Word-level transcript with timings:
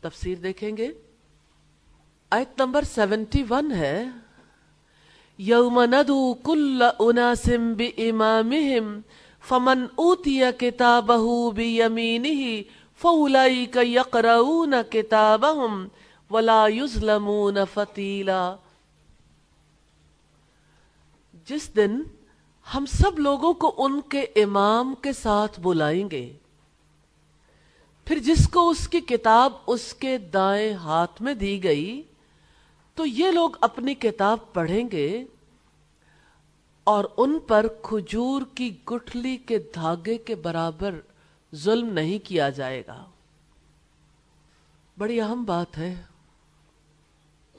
تفسیر 0.00 0.38
دیکھیں 0.38 0.76
گے۔ 0.76 0.92
آیت 2.30 2.60
نمبر 2.60 2.82
سیونٹی 2.82 3.42
ون 3.50 3.72
ہے۔ 3.72 4.04
یوم 5.38 5.80
ندو 5.80 6.34
کل 6.34 6.82
اناسم 6.98 7.72
بی 7.72 7.90
امامہم 7.96 9.00
فمن 9.48 9.86
اوتی 9.94 10.40
کتابہ 10.58 11.50
بی 11.50 11.80
یمینہ 11.80 12.62
فولائک 13.00 13.78
یقرؤون 13.82 14.74
کتابہم 14.90 15.88
ولا 16.30 16.66
یظلمون 16.68 17.56
فتیلا۔ 17.74 18.56
جس 21.46 21.76
دن 21.76 22.02
ہم 22.74 22.84
سب 22.86 23.18
لوگوں 23.18 23.52
کو 23.52 23.74
ان 23.78 24.00
کے 24.00 24.20
امام 24.20 24.94
کے 25.02 25.12
ساتھ 25.12 25.60
بلائیں 25.60 26.10
گے۔ 26.10 26.32
پھر 28.10 28.18
جس 28.18 28.48
کو 28.48 28.68
اس 28.68 28.88
کی 28.88 29.00
کتاب 29.00 29.52
اس 29.66 29.94
کے 29.94 30.18
دائیں 30.18 30.72
ہاتھ 30.72 31.22
میں 31.22 31.34
دی 31.34 31.64
گئی، 31.64 32.02
تو 32.94 33.06
یہ 33.06 33.30
لوگ 33.30 33.50
اپنی 33.60 33.94
کتاب 33.94 34.38
پڑھیں 34.52 34.88
گے 34.92 35.24
اور 36.84 37.04
ان 37.16 37.38
پر 37.46 37.66
کھجور 37.82 38.42
کی 38.54 38.76
گٹھلی 38.90 39.36
کے 39.36 39.58
دھاگے 39.58 40.18
کے 40.18 40.34
برابر 40.34 41.00
ظلم 41.54 41.92
نہیں 41.92 42.18
کیا 42.18 42.50
جائے 42.50 42.82
گا۔ 42.86 43.04
بڑی 44.98 45.20
اہم 45.20 45.44
بات 45.44 45.78
ہے۔ 45.78 46.02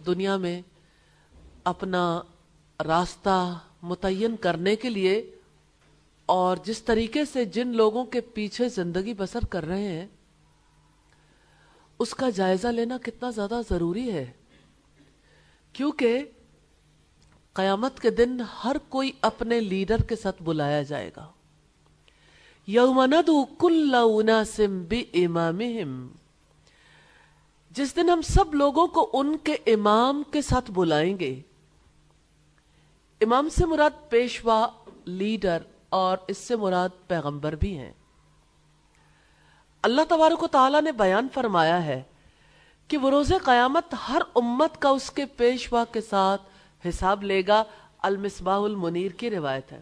دنیا 0.05 0.38
میں 0.38 0.62
اپنا 1.63 2.21
راستہ 2.85 3.59
متعین 3.84 4.35
کرنے 4.35 4.76
کے 4.76 4.90
لیے 4.90 5.35
اور 6.26 6.57
جس 6.63 6.84
طریقے 6.84 7.26
سے 7.26 7.45
جن 7.45 7.68
لوگوں 7.68 8.05
کے 8.05 8.21
پیچھے 8.21 8.70
زندگی 8.70 9.13
بسر 9.13 9.45
کر 9.49 9.65
رہے 9.65 9.88
ہیں 9.88 10.07
اس 12.02 12.14
کا 12.14 12.30
جائزہ 12.30 12.68
لینا 12.68 12.98
کتنا 13.04 13.30
زیادہ 13.30 13.62
ضروری 13.70 14.12
ہے؟ 14.12 14.32
کیونکہ 15.74 16.26
قیامت 17.54 17.99
کے 17.99 18.10
دن 18.10 18.38
ہر 18.63 18.76
کوئی 18.90 19.12
اپنے 19.21 19.60
لیڈر 19.60 20.02
کے 20.02 20.16
ساتھ 20.16 20.43
بلایا 20.43 20.82
جائے 20.82 21.12
گا۔ 21.18 21.32
یوم 22.68 23.02
ندو 23.02 23.46
کل 23.46 23.96
اناسم 23.96 24.84
بی 24.84 25.04
امامہم 25.13 26.08
جس 27.71 27.96
دن 27.96 28.10
ہم 28.10 28.21
سب 28.21 28.54
لوگوں 28.54 28.88
کو 28.88 29.10
ان 29.13 29.38
کے 29.38 29.54
امام 29.54 30.24
کے 30.32 30.41
ساتھ 30.41 30.71
بلائیں 30.71 31.20
گے۔ 31.20 31.41
امام 33.21 33.49
سے 33.49 33.65
مراد 33.65 34.10
پیشوا، 34.10 34.68
لیڈر 35.05 35.58
اور 35.90 36.18
اس 36.27 36.38
سے 36.38 36.55
مراد 36.55 36.90
پیغمبر 37.08 37.55
بھی 37.55 37.77
ہیں۔ 37.77 37.93
اللہ 39.82 40.01
تبارک 40.10 40.43
و 40.43 40.48
تعالیٰ 40.48 40.82
نے 40.82 40.91
بیان 40.91 41.27
فرمایا 41.34 41.85
ہے 41.85 42.04
کہ 42.87 42.98
وہ 42.98 43.10
روز 43.10 43.34
قیامت 43.43 43.96
ہر 44.10 44.21
امت 44.35 44.82
کا 44.82 44.90
اس 44.90 45.12
کے 45.12 45.26
پیشوا 45.26 45.85
کے 45.91 46.01
ساتھ 46.01 46.41
حساب 46.87 47.24
لے 47.24 47.41
گا، 47.48 47.63
المصباح 48.02 48.59
المنیر 48.59 49.12
کی 49.12 49.29
روایت 49.29 49.71
ہے۔ 49.71 49.82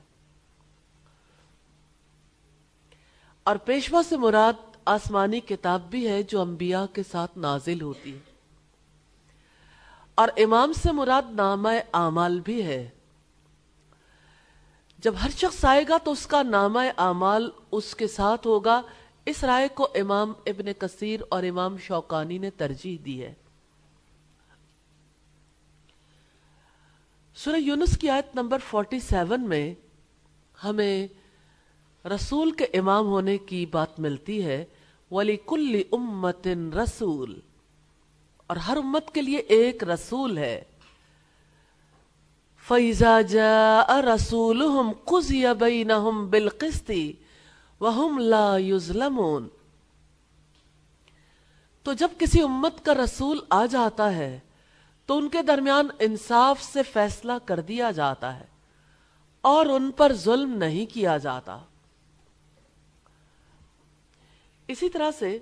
اور 3.43 3.55
پیشوا 3.55 4.01
سے 4.03 4.17
مراد 4.17 4.53
آسمانی 4.85 5.39
کتاب 5.39 5.81
بھی 5.81 6.07
ہے 6.07 6.23
جو 6.23 6.41
انبیاء 6.41 6.85
کے 6.93 7.03
ساتھ 7.11 7.37
نازل 7.37 7.81
ہوتی 7.81 8.13
ہے۔ 8.13 8.19
اور 10.15 10.27
امام 10.37 10.73
سے 10.73 10.91
مراد 10.91 11.23
نامہ 11.29 11.69
اعمال 11.93 12.39
بھی 12.39 12.63
ہے۔ 12.63 12.89
جب 14.97 15.13
ہر 15.23 15.29
شخص 15.29 15.65
آئے 15.65 15.85
گا 15.89 15.97
تو 16.03 16.11
اس 16.11 16.27
کا 16.27 16.43
نامہ 16.43 16.79
اعمال 16.97 17.49
اس 17.71 17.95
کے 17.95 18.07
ساتھ 18.07 18.47
ہوگا 18.47 18.81
اس 19.29 19.43
رائے 19.43 19.67
کو 19.67 19.87
امام 19.95 20.33
ابن 20.45 20.73
کثیر 20.73 21.19
اور 21.29 21.43
امام 21.43 21.77
شوقانی 21.77 22.37
نے 22.37 22.49
ترجیح 22.49 22.97
دی 23.05 23.23
ہے۔ 23.23 23.33
سورہ 27.35 27.55
یونس 27.55 27.97
کی 27.97 28.09
آیت 28.09 28.35
نمبر 28.35 28.57
47 28.59 29.39
میں 29.39 29.73
ہمیں 30.63 31.07
رسول 32.07 32.51
کے 32.51 32.63
امام 32.63 33.05
ہونے 33.05 33.37
کی 33.37 33.65
بات 33.65 33.99
ملتی 33.99 34.45
ہے 34.45 34.65
ولی 35.11 35.37
کل 35.45 35.81
امت 35.91 36.47
رسول۔ 36.83 37.39
اور 38.47 38.57
ہر 38.57 38.77
امت 38.77 39.13
کے 39.13 39.21
لیے 39.21 39.37
ایک 39.37 39.83
رسول 39.83 40.37
ہے۔ 40.37 40.63
فَإِذَا 42.67 43.21
جَاءَ 43.21 44.01
رَسُولُهُمْ 44.01 44.93
قُزِيَ 45.05 45.53
بَيْنَهُمْ 45.53 46.29
بِالْقِسْطِ 46.29 47.11
وَهُمْ 47.81 48.19
لَا 48.19 48.57
يُظْلَمُونَ۔ 48.57 49.47
تو 51.83 51.93
جب 51.93 52.09
کسی 52.17 52.41
امت 52.41 52.85
کا 52.85 52.93
رسول 52.93 53.39
آ 53.49 53.65
جاتا 53.65 54.15
ہے، 54.15 54.39
تو 55.05 55.17
ان 55.17 55.29
کے 55.29 55.41
درمیان 55.41 55.87
انصاف 55.99 56.63
سے 56.63 56.83
فیصلہ 56.83 57.31
کر 57.45 57.59
دیا 57.59 57.91
جاتا 57.91 58.39
ہے 58.39 58.45
اور 59.41 59.65
ان 59.65 59.91
پر 59.91 60.13
ظلم 60.13 60.53
نہیں 60.57 60.85
کیا 60.85 61.17
جاتا۔ 61.17 61.57
اسی 64.67 64.89
طرح 64.89 65.11
سے 65.11 65.39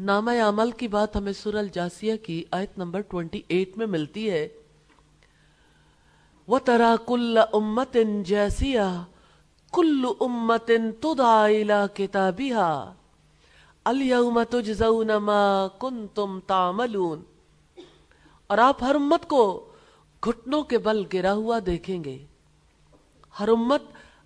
نامہ 0.00 0.30
عمل 0.30 0.70
کی 0.70 0.88
بات 0.88 1.16
ہمیں 1.16 1.32
سور 1.32 1.54
الجاسیہ 1.54 2.16
کی 2.16 2.44
آیت 2.50 2.78
نمبر 2.78 3.02
28 3.02 3.76
میں 3.76 3.86
ملتی 3.86 4.30
ہے۔ 4.30 4.48
وَتَرَا 6.48 6.94
كُلَّ 7.06 7.40
أُمَّةٍ 7.40 8.22
جَاسِيَةٍ 8.24 9.11
كُلُّ 9.72 10.08
أُمَّةٍ 10.20 10.76
تُدْعَى 11.00 11.62
إِلَى 11.62 11.86
كِتَابِهَا. 11.94 12.92
الْيَوْمَ 13.86 14.42
تُجْزَوْنَ 14.50 15.16
مَا 15.16 15.68
كُنْتُمْ 15.78 16.40
تَعْمَلُونَ. 16.46 17.20
اور 18.46 18.58
آپ 18.58 18.82
ہر 18.82 18.94
امت 18.94 19.28
کو 19.28 19.68
گھٹنوں 20.24 20.62
کے 20.62 20.78
بل 20.78 21.04
گرا 21.12 21.32
ہوا 21.32 21.58
دیکھیں 21.66 22.04
گے. 22.04 22.24
ہر 23.40 23.48
امت 23.48 23.82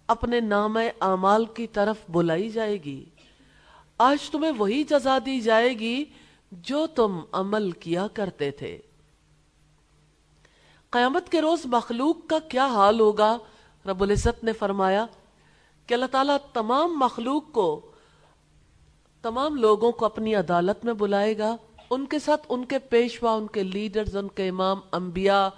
اپنے 0.06 0.40
نام 0.40 0.76
اعمال 1.00 1.46
کی 1.46 1.66
طرف 1.66 1.96
بلائی 2.08 2.50
جائے 2.50 2.76
گی. 2.76 3.04
آج 3.98 4.30
تمہیں 4.30 4.52
وہی 4.58 4.84
جزا 4.84 5.18
دی 5.26 5.40
جائے 5.40 5.78
گی 5.78 6.04
جو 6.52 6.86
تم 6.86 7.20
عمل 7.32 7.70
کیا 7.70 8.06
کرتے 8.06 8.50
تھے. 8.50 8.78
قیامت 10.90 11.28
کے 11.28 11.40
روز 11.40 11.66
مخلوق 11.66 12.16
کا 12.26 12.38
کیا 12.38 12.66
حال 12.66 13.00
ہوگا؟ 13.00 13.38
رب 13.86 14.02
العزت 14.02 14.44
نے 14.44 14.52
فرمایا 14.52 15.06
کہ 15.86 15.94
اللہ 15.94 16.06
تعالیٰ 16.06 16.36
تمام 16.52 16.98
مخلوق 16.98 17.52
کو، 17.52 17.80
تمام 19.22 19.56
لوگوں 19.56 19.92
کو 19.92 20.04
اپنی 20.04 20.34
عدالت 20.34 20.84
میں 20.84 20.92
بلائے 20.92 21.38
گا۔ 21.38 21.56
ان 21.91 22.06
کے 22.06 22.19
ساتھ 22.19 22.47
ان 22.48 22.64
کے 22.64 22.78
پیشوا، 22.78 23.32
ان 23.32 23.47
کے 23.47 23.62
لیڈرز، 23.62 24.16
ان 24.16 24.28
کے 24.28 24.48
امام، 24.48 24.80
انبیاء، 24.92 25.48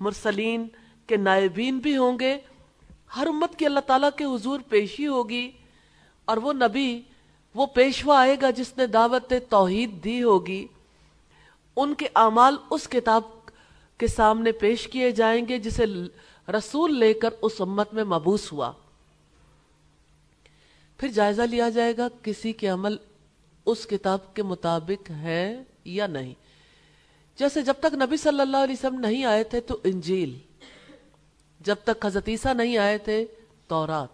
مرسلین 0.00 0.68
کے 1.06 1.16
نائبین 1.16 1.78
بھی 1.78 1.96
ہوں 1.96 2.18
گے۔ 2.18 2.38
ہر 3.16 3.26
امت 3.26 3.56
کی 3.56 3.66
اللہ 3.66 3.80
تعالیٰ 3.80 4.08
کے 4.16 4.24
حضور 4.24 4.60
پیشی 4.68 5.06
ہوگی 5.06 5.50
اور 6.24 6.36
وہ 6.36 6.52
نبی، 6.52 7.00
وہ 7.54 7.66
پیشوا 7.66 8.20
آئے 8.20 8.36
گا 8.42 8.50
جس 8.50 8.76
نے 8.76 8.86
دعوت 8.86 9.32
توحید 9.48 10.04
دی 10.04 10.22
ہوگی۔ 10.22 10.66
ان 11.76 11.94
کے 11.94 12.06
اعمال 12.14 12.56
اس 12.70 12.88
کتاب 12.88 13.22
کے 13.98 14.06
سامنے 14.06 14.52
پیش 14.52 14.88
کیے 14.88 15.10
جائیں 15.10 15.48
گے 15.48 15.58
جسے 15.58 15.84
رسول 16.48 16.98
لے 16.98 17.14
کر 17.14 17.30
اس 17.42 17.60
امت 17.60 17.94
میں 17.94 18.04
مبوس 18.04 18.52
ہوا۔ 18.52 18.72
پھر 21.02 21.10
جائزہ 21.10 21.42
لیا 21.42 21.68
جائے 21.68 21.96
گا 21.96 22.08
کسی 22.22 22.52
کے 22.52 22.68
عمل 22.68 22.96
اس 23.66 23.86
کتاب 23.86 24.34
کے 24.34 24.42
مطابق 24.42 25.10
ہے 25.10 25.62
یا 25.84 26.06
نہیں۔ 26.06 26.34
جیسے 27.36 27.62
جب 27.62 27.74
تک 27.80 27.94
نبی 27.94 28.16
صلی 28.16 28.40
اللہ 28.40 28.56
علیہ 28.56 28.74
وسلم 28.78 29.00
نہیں 29.00 29.24
آئے 29.24 29.44
تھے 29.44 29.60
تو 29.60 29.78
انجیل، 29.84 30.38
جب 31.60 31.74
تک 31.84 32.06
حضرت 32.06 32.28
عیسیٰ 32.28 32.54
نہیں 32.54 32.78
آئے 32.78 32.98
تھے، 32.98 33.26
تورات۔ 33.66 34.08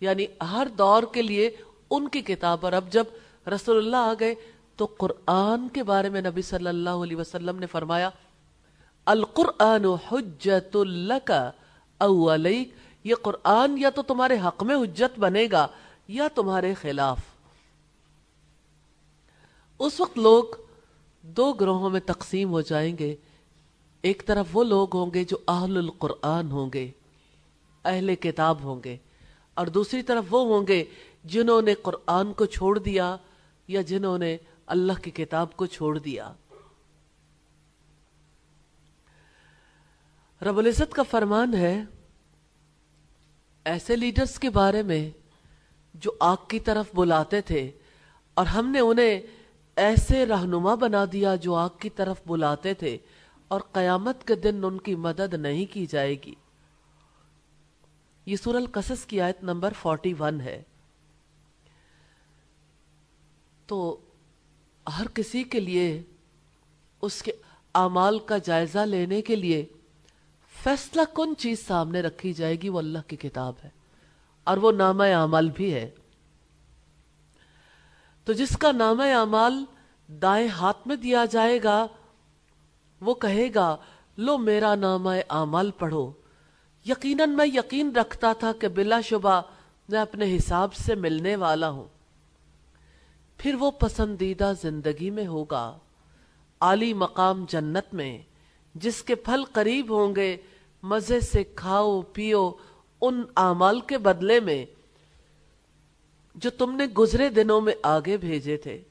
یعنی 0.00 0.26
ہر 0.52 0.66
دور 0.78 1.02
کے 1.12 1.22
لیے 1.22 1.50
ان 1.90 2.08
کی 2.08 2.20
کتاب۔ 2.20 2.58
اور 2.62 2.72
اب 2.72 2.90
جب 2.90 3.04
رسول 3.46 3.76
اللہ 3.76 3.96
آ 3.96 4.14
گئے 4.20 4.34
تو 4.76 4.84
قرآن 4.84 5.68
کے 5.68 5.82
بارے 5.82 6.08
میں 6.08 6.20
نبی 6.20 6.42
صلی 6.42 6.68
اللہ 6.68 6.90
علیہ 6.90 7.16
وسلم 7.16 7.58
نے 7.58 7.66
فرمایا، 7.66 8.10
القرآن 9.04 9.84
حجت 9.84 10.76
او 11.98 12.34
علیک 12.34 12.70
یہ 13.04 13.14
قرآن 13.14 13.78
یا 13.78 13.90
تو 13.90 14.02
تمہارے 14.02 14.36
حق 14.46 14.62
میں 14.62 14.76
حجت 14.76 15.18
بنے 15.18 15.46
گا 15.52 15.68
یا 16.08 16.28
تمہارے 16.34 16.74
خلاف۔ 16.74 17.18
اس 19.78 20.00
وقت 20.00 20.18
لوگ 20.18 20.44
دو 21.22 21.52
گروہوں 21.52 21.90
میں 21.90 22.00
تقسیم 22.00 22.50
ہو 22.50 22.60
جائیں 22.60 22.98
گے۔ 22.98 23.14
ایک 24.02 24.22
طرف 24.26 24.46
وہ 24.52 24.64
لوگ 24.64 24.96
ہوں 24.96 25.10
گے 25.14 25.24
جو 25.24 25.36
اہل 25.48 25.76
القرآن 25.76 26.50
ہوں 26.50 26.70
گے، 26.74 26.90
اہل 27.84 28.14
کتاب 28.14 28.62
ہوں 28.62 28.80
گے، 28.84 28.96
اور 29.54 29.66
دوسری 29.66 30.02
طرف 30.02 30.24
وہ 30.30 30.40
ہوں 30.46 30.66
گے 30.66 30.84
جنہوں 31.24 31.62
نے 31.62 31.74
قرآن 31.74 32.32
کو 32.32 32.44
چھوڑ 32.46 32.78
دیا 32.78 33.16
یا 33.68 33.80
جنہوں 33.80 34.18
نے 34.18 34.36
اللہ 34.66 34.92
کی 35.02 35.10
کتاب 35.10 35.56
کو 35.56 35.66
چھوڑ 35.66 35.98
دیا۔ 35.98 36.32
رب 40.42 40.58
العزت 40.58 40.92
کا 40.92 41.02
فرمان 41.02 41.54
ہے، 41.54 41.82
ایسے 43.64 43.96
لیڈرز 43.96 44.38
کے 44.38 44.50
بارے 44.50 44.82
میں 44.82 45.10
جو 45.94 46.10
آگ 46.20 46.36
کی 46.48 46.60
طرف 46.60 46.86
بلاتے 46.94 47.40
تھے، 47.40 47.70
اور 48.34 48.46
ہم 48.46 48.70
نے 48.70 48.80
انہیں 48.80 49.20
ایسے 49.76 50.26
رہنما 50.26 50.74
بنا 50.74 51.04
دیا 51.12 51.34
جو 51.34 51.54
آگ 51.54 51.68
کی 51.78 51.90
طرف 51.90 52.20
بلاتے 52.26 52.74
تھے، 52.74 52.98
اور 53.48 53.60
قیامت 53.72 54.26
کے 54.26 54.34
دن 54.34 54.64
ان 54.64 54.78
کی 54.78 54.94
مدد 54.94 55.34
نہیں 55.34 55.66
کی 55.74 55.86
جائے 55.86 56.14
گی۔ 56.26 56.34
یہ 58.26 58.36
سور 58.36 58.54
القصص 58.54 59.04
کی 59.06 59.20
آیت 59.20 59.42
نمبر 59.42 59.72
فورٹی 59.72 60.14
ون 60.18 60.40
ہے۔ 60.40 60.62
تو 63.66 63.96
ہر 64.98 65.08
کسی 65.08 65.42
کے 65.44 65.60
لیے 65.60 66.02
اس 67.02 67.22
کے 67.22 67.32
اعمال 67.74 68.18
کا 68.18 68.38
جائزہ 68.38 68.78
لینے 68.78 69.22
کے 69.22 69.36
لیے 69.36 69.64
فیصلہ 70.62 71.02
کن 71.14 71.34
چیز 71.36 71.66
سامنے 71.66 72.00
رکھی 72.00 72.32
جائے 72.32 72.54
گی 72.54 72.68
وہ 72.68 72.78
اللہ 72.78 72.98
کی 73.06 73.16
کتاب 73.16 73.54
ہے۔ 73.64 73.77
اور 74.48 74.56
وہ 74.56 74.72
نامہ 74.72 75.02
اعمال 75.02 75.50
بھی 75.50 75.74
ہے۔ 75.74 75.90
تو 78.24 78.32
جس 78.32 78.56
کا 78.56 78.72
نامہ 78.72 79.02
اعمال 79.02 79.64
دائیں 80.08 80.48
ہاتھ 80.48 80.88
میں 80.88 80.96
دیا 80.96 81.24
جائے 81.24 81.58
گا، 81.64 81.86
وہ 83.00 83.14
کہے 83.14 83.48
گا، 83.54 83.76
لو 84.16 84.38
میرا 84.38 84.74
نامہ 84.74 85.10
اعمال 85.30 85.70
پڑھو۔ 85.70 86.12
یقیناً 86.86 87.30
میں 87.30 87.46
یقین 87.46 87.96
رکھتا 87.96 88.32
تھا 88.32 88.52
کہ 88.52 88.68
بلا 88.68 89.00
شبہ 89.00 89.40
میں 89.88 90.00
اپنے 90.00 90.36
حساب 90.36 90.74
سے 90.74 90.94
ملنے 90.94 91.36
والا 91.36 91.70
ہوں۔ 91.70 91.88
پھر 93.38 93.54
وہ 93.54 93.70
پسندیدہ 93.70 94.52
زندگی 94.62 95.10
میں 95.10 95.26
ہوگا۔ 95.26 95.78
عالی 96.60 96.94
مقام 96.94 97.44
جنت 97.48 97.94
میں، 97.94 98.18
جس 98.74 99.02
کے 99.02 99.14
پھل 99.14 99.44
قریب 99.52 99.92
ہوں 99.92 100.16
گے، 100.16 100.36
مزے 100.82 101.20
سے 101.20 101.44
کھاؤ، 101.44 102.02
پیو 102.02 102.50
ان 103.00 103.24
اعمال 103.36 103.80
کے 103.80 103.98
بدلے 103.98 104.40
میں 104.40 104.66
جو 106.34 106.50
تم 106.50 106.76
نے 106.76 106.86
گزرے 106.86 107.28
دنوں 107.28 107.60
میں 107.60 107.74
آگے 107.82 108.16
بھیجے 108.16 108.56
تھے۔ 108.56 108.82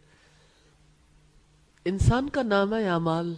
انسان 1.85 2.29
کا 2.29 2.43
نام 2.43 2.73
اعمال، 2.73 3.33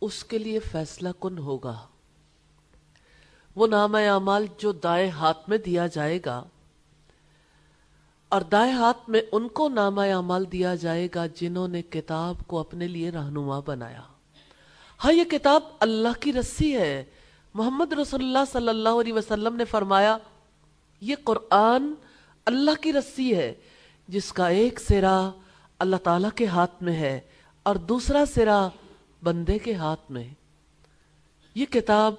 اس 0.00 0.24
کے 0.24 0.38
لیے 0.38 0.58
فیصلہ 0.58 1.08
کن 1.20 1.38
ہوگا؟ 1.38 1.86
وہ 3.56 3.66
نام 3.66 3.94
اعمال 3.94 4.46
جو 4.58 4.72
دائیں 4.72 5.10
ہاتھ 5.10 5.50
میں 5.50 5.58
دیا 5.58 5.86
جائے 5.86 6.18
گا 6.26 6.44
اور 8.28 8.40
دائیں 8.40 8.72
ہاتھ 8.72 9.10
میں 9.10 9.20
ان 9.32 9.48
کو 9.48 9.68
نامہ 9.68 10.00
اعمال 10.00 10.52
دیا 10.52 10.74
جائے 10.74 11.08
گا 11.14 11.26
جنہوں 11.26 11.68
نے 11.68 11.82
کتاب 11.82 12.36
کو 12.46 12.58
اپنے 12.58 12.88
لیے 12.88 13.10
رہنما 13.10 13.60
بنایا۔ 13.60 14.02
ہاں 15.04 15.12
یہ 15.12 15.24
کتاب 15.24 15.62
اللہ 15.80 16.20
کی 16.20 16.32
رسی 16.32 16.76
ہے۔ 16.76 17.04
محمد 17.54 17.92
رسول 17.92 18.20
اللہ 18.20 18.52
صلی 18.52 18.68
اللہ 18.68 18.88
علیہ 18.88 19.12
وسلم 19.12 19.56
نے 19.56 19.64
فرمایا، 19.64 20.16
یہ 21.00 21.14
قرآن 21.24 21.94
اللہ 22.46 22.82
کی 22.82 22.92
رسی 22.92 23.36
ہے، 23.36 23.54
جس 24.08 24.32
کا 24.32 24.48
ایک 24.48 24.80
سرا 24.80 25.30
اللہ 25.78 25.96
تعالی 25.96 26.28
کے 26.34 26.46
ہاتھ 26.46 26.82
میں 26.82 26.96
ہے 26.96 27.20
اور 27.62 27.76
دوسرا 27.76 28.24
سرا 28.34 28.68
بندے 29.22 29.58
کے 29.58 29.74
ہاتھ 29.74 30.12
میں۔ 30.12 30.24
یہ 31.54 31.66
کتاب 31.66 32.14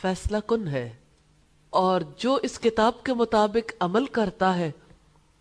فیصلہ 0.00 0.36
کن 0.46 0.68
ہے 0.68 0.92
اور 1.70 2.00
جو 2.18 2.38
اس 2.42 2.58
کتاب 2.58 3.02
کے 3.02 3.14
مطابق 3.14 3.72
عمل 3.80 4.06
کرتا 4.06 4.58
ہے، 4.58 4.70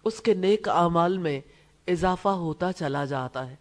اس 0.03 0.21
کے 0.21 0.33
نیک 0.33 0.69
اعمال 0.69 1.17
میں 1.17 1.41
اضافہ 1.87 2.29
ہوتا 2.29 2.73
چلا 2.73 3.05
جاتا 3.05 3.49
ہے۔ 3.49 3.55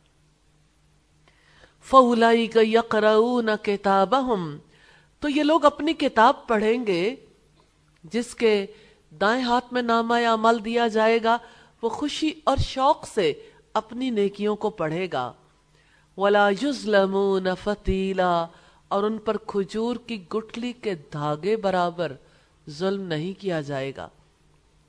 فولائی 1.82 2.46
کا 2.46 2.60
یقراؤن 2.62 3.48
کتابہم 3.62 4.58
تو 5.24 5.28
یہ 5.28 5.42
لوگ 5.42 5.64
اپنی 5.64 5.92
کتاب 5.92 6.46
پڑھیں 6.46 6.86
گے، 6.86 7.16
جس 8.04 8.34
کے 8.34 8.66
دائیں 9.20 9.44
ہاتھ 9.44 9.72
میں 9.72 9.82
نامہ 9.82 10.14
عمل 10.14 10.64
دیا 10.64 10.88
جائے 10.88 11.18
گا، 11.24 11.38
وہ 11.82 11.88
خوشی 11.88 12.30
اور 12.44 12.56
شوق 12.56 13.06
سے 13.06 13.32
اپنی 13.72 14.10
نیکیوں 14.10 14.56
کو 14.56 14.70
پڑھے 14.70 15.08
گا۔ 15.12 15.32
ولا 16.16 16.48
یظلمون 16.48 17.46
فتیلا 17.62 18.46
اور 18.88 19.02
ان 19.02 19.18
پر 19.18 19.36
کھجور 19.36 19.96
کی 19.96 20.24
گٹھلی 20.28 20.72
کے 20.72 20.94
دھاگے 20.94 21.56
برابر 21.56 22.12
ظلم 22.70 23.02
نہیں 23.02 23.40
کیا 23.40 23.60
جائے 23.60 23.92
گا۔ 23.96 24.08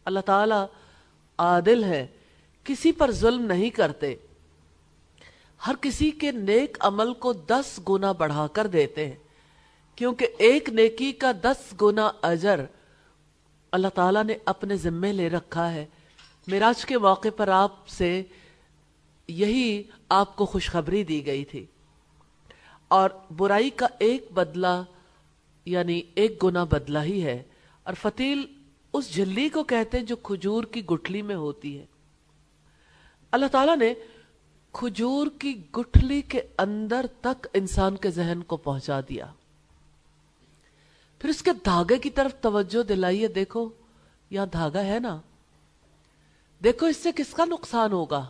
اللہ 0.06 0.20
تعالی 0.20 0.66
عادل 1.38 1.84
ہے 1.84 2.08
کسی 2.64 2.92
پر 2.92 3.12
ظلم 3.12 3.46
نہیں 3.46 3.70
کرتے۔ 3.70 4.16
ہر 5.68 5.74
کسی 5.82 6.12
کے 6.12 6.32
نیک 6.32 6.78
عمل 6.80 7.14
کو 7.14 7.34
دس 7.34 7.80
گنا 7.90 8.12
بڑھا 8.12 8.48
کر 8.54 8.68
دیتے 8.68 9.06
ہیں۔ 9.06 9.25
کیونکہ 9.95 10.27
ایک 10.38 10.69
نیکی 10.69 11.12
کا 11.12 11.31
دس 11.31 11.81
گنا 11.81 12.12
اجر 12.21 12.59
اللہ 13.71 13.88
تعالیٰ 13.88 14.24
نے 14.24 14.38
اپنے 14.45 14.75
ذمے 14.75 15.13
لے 15.13 15.30
رکھا 15.30 15.74
ہے۔ 15.74 15.86
میراج 16.47 16.86
کے 16.86 16.97
موقع 16.97 17.27
پر 17.38 17.47
آپ 17.47 17.88
سے 17.88 18.24
یہی 19.27 19.83
آپ 20.09 20.36
کو 20.36 20.45
خوشخبری 20.45 21.03
دی 21.03 21.25
گئی 21.25 21.45
تھی۔ 21.45 21.65
اور 22.88 23.09
برائی 23.38 23.69
کا 23.69 23.88
ایک 24.00 24.31
بدلہ 24.31 24.83
یعنی 25.65 26.01
ایک 26.15 26.44
گنا 26.44 26.63
بدلہ 26.63 27.00
ہی 27.00 27.24
ہے۔ 27.24 27.44
اور 27.83 27.94
فتیل 27.94 28.41
اس 28.94 29.13
جھلی 29.13 29.50
کو 29.50 29.63
کہتے 29.63 29.98
ہیں 29.98 30.06
جو 30.06 30.15
کھجور 30.15 30.63
کی 30.63 30.86
گٹھلی 30.86 31.21
میں 31.21 31.36
ہوتی 31.36 31.80
ہے۔ 31.80 31.86
اللہ 33.31 33.45
تعالیٰ 33.45 33.77
نے 33.77 33.94
کھجور 34.71 35.27
کی 35.39 35.71
گٹھلی 35.71 36.21
کے 36.21 36.41
اندر 36.57 37.06
تک 37.21 37.48
انسان 37.53 37.98
کے 37.98 38.09
ذہن 38.09 38.44
کو 38.48 38.57
پہنچا 38.57 39.00
دیا۔ 39.00 39.33
پھر 41.19 41.29
اس 41.29 41.41
کے 41.41 41.51
دھاگے 41.65 41.97
کی 41.97 42.09
طرف 42.09 42.31
توجہ 42.41 42.83
دلائیے، 42.83 43.27
دیکھو، 43.27 43.69
یہاں 44.29 44.45
دھاگا 44.45 44.83
ہے 44.83 45.00
نا۔ 45.00 45.17
دیکھو، 46.63 46.85
اس 46.85 46.97
سے 46.97 47.12
کس 47.15 47.33
کا 47.33 47.45
نقصان 47.45 47.91
ہوگا؟ 47.91 48.29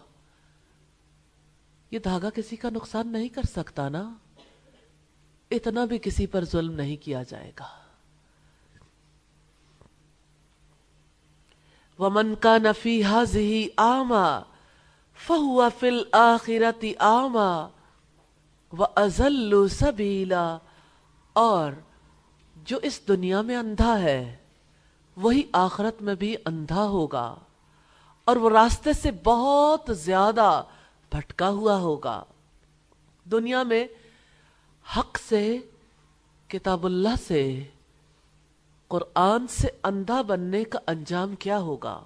یہ 1.92 2.00
دھاگا 2.00 2.30
کسی 2.30 2.56
کا 2.56 2.70
نقصان 2.70 3.12
نہیں 3.12 3.30
کر 3.30 3.42
سکتا 3.56 3.90
نا۔ 3.90 4.14
اتنا 5.52 5.86
بھی 5.86 6.00
کسی 6.00 6.28
پر 6.28 6.46
ظلم 6.46 6.74
نہیں 6.74 6.98
کیا 6.98 7.24
جائے 7.24 7.52
گا۔ 7.60 7.68
ومن 12.00 12.36
کا 12.36 12.58
نفی 12.58 13.04
حاضی 13.04 13.68
آما 13.78 14.40
فہو 15.14 15.70
فل 15.80 16.04
آخرتی 16.12 16.94
آما 17.00 17.68
و 18.78 18.84
ازل 18.96 19.68
سبیلا 19.68 20.58
اور 21.34 21.72
جو 22.66 22.78
اس 22.82 23.00
دنیا 23.08 23.42
میں 23.42 23.56
اندھا 23.56 24.00
ہے، 24.00 24.36
وہی 25.18 25.44
آخرت 25.54 26.02
میں 26.02 26.16
بھی 26.16 26.36
اندھا 26.46 26.84
ہوگا، 26.88 27.36
اور 28.28 28.36
وہ 28.36 28.50
راستے 28.50 28.94
سے 28.94 29.12
بہت 29.24 29.90
زیادہ 29.98 30.50
بھٹکا 31.12 31.50
ہوا 31.50 31.78
ہوگا۔ 31.78 32.24
دنیا 33.26 33.64
میں 33.64 33.86
حق 34.86 35.18
سے، 35.18 35.58
کتاب 36.50 36.86
اللہ 36.86 37.16
سے، 37.28 37.44
قرآن 38.92 39.48
سے 39.48 39.68
اندھا 39.84 40.22
بننے 40.22 40.64
کا 40.64 40.80
انجام 40.88 41.36
کیا 41.36 41.60
ہوگا؟ 41.60 42.00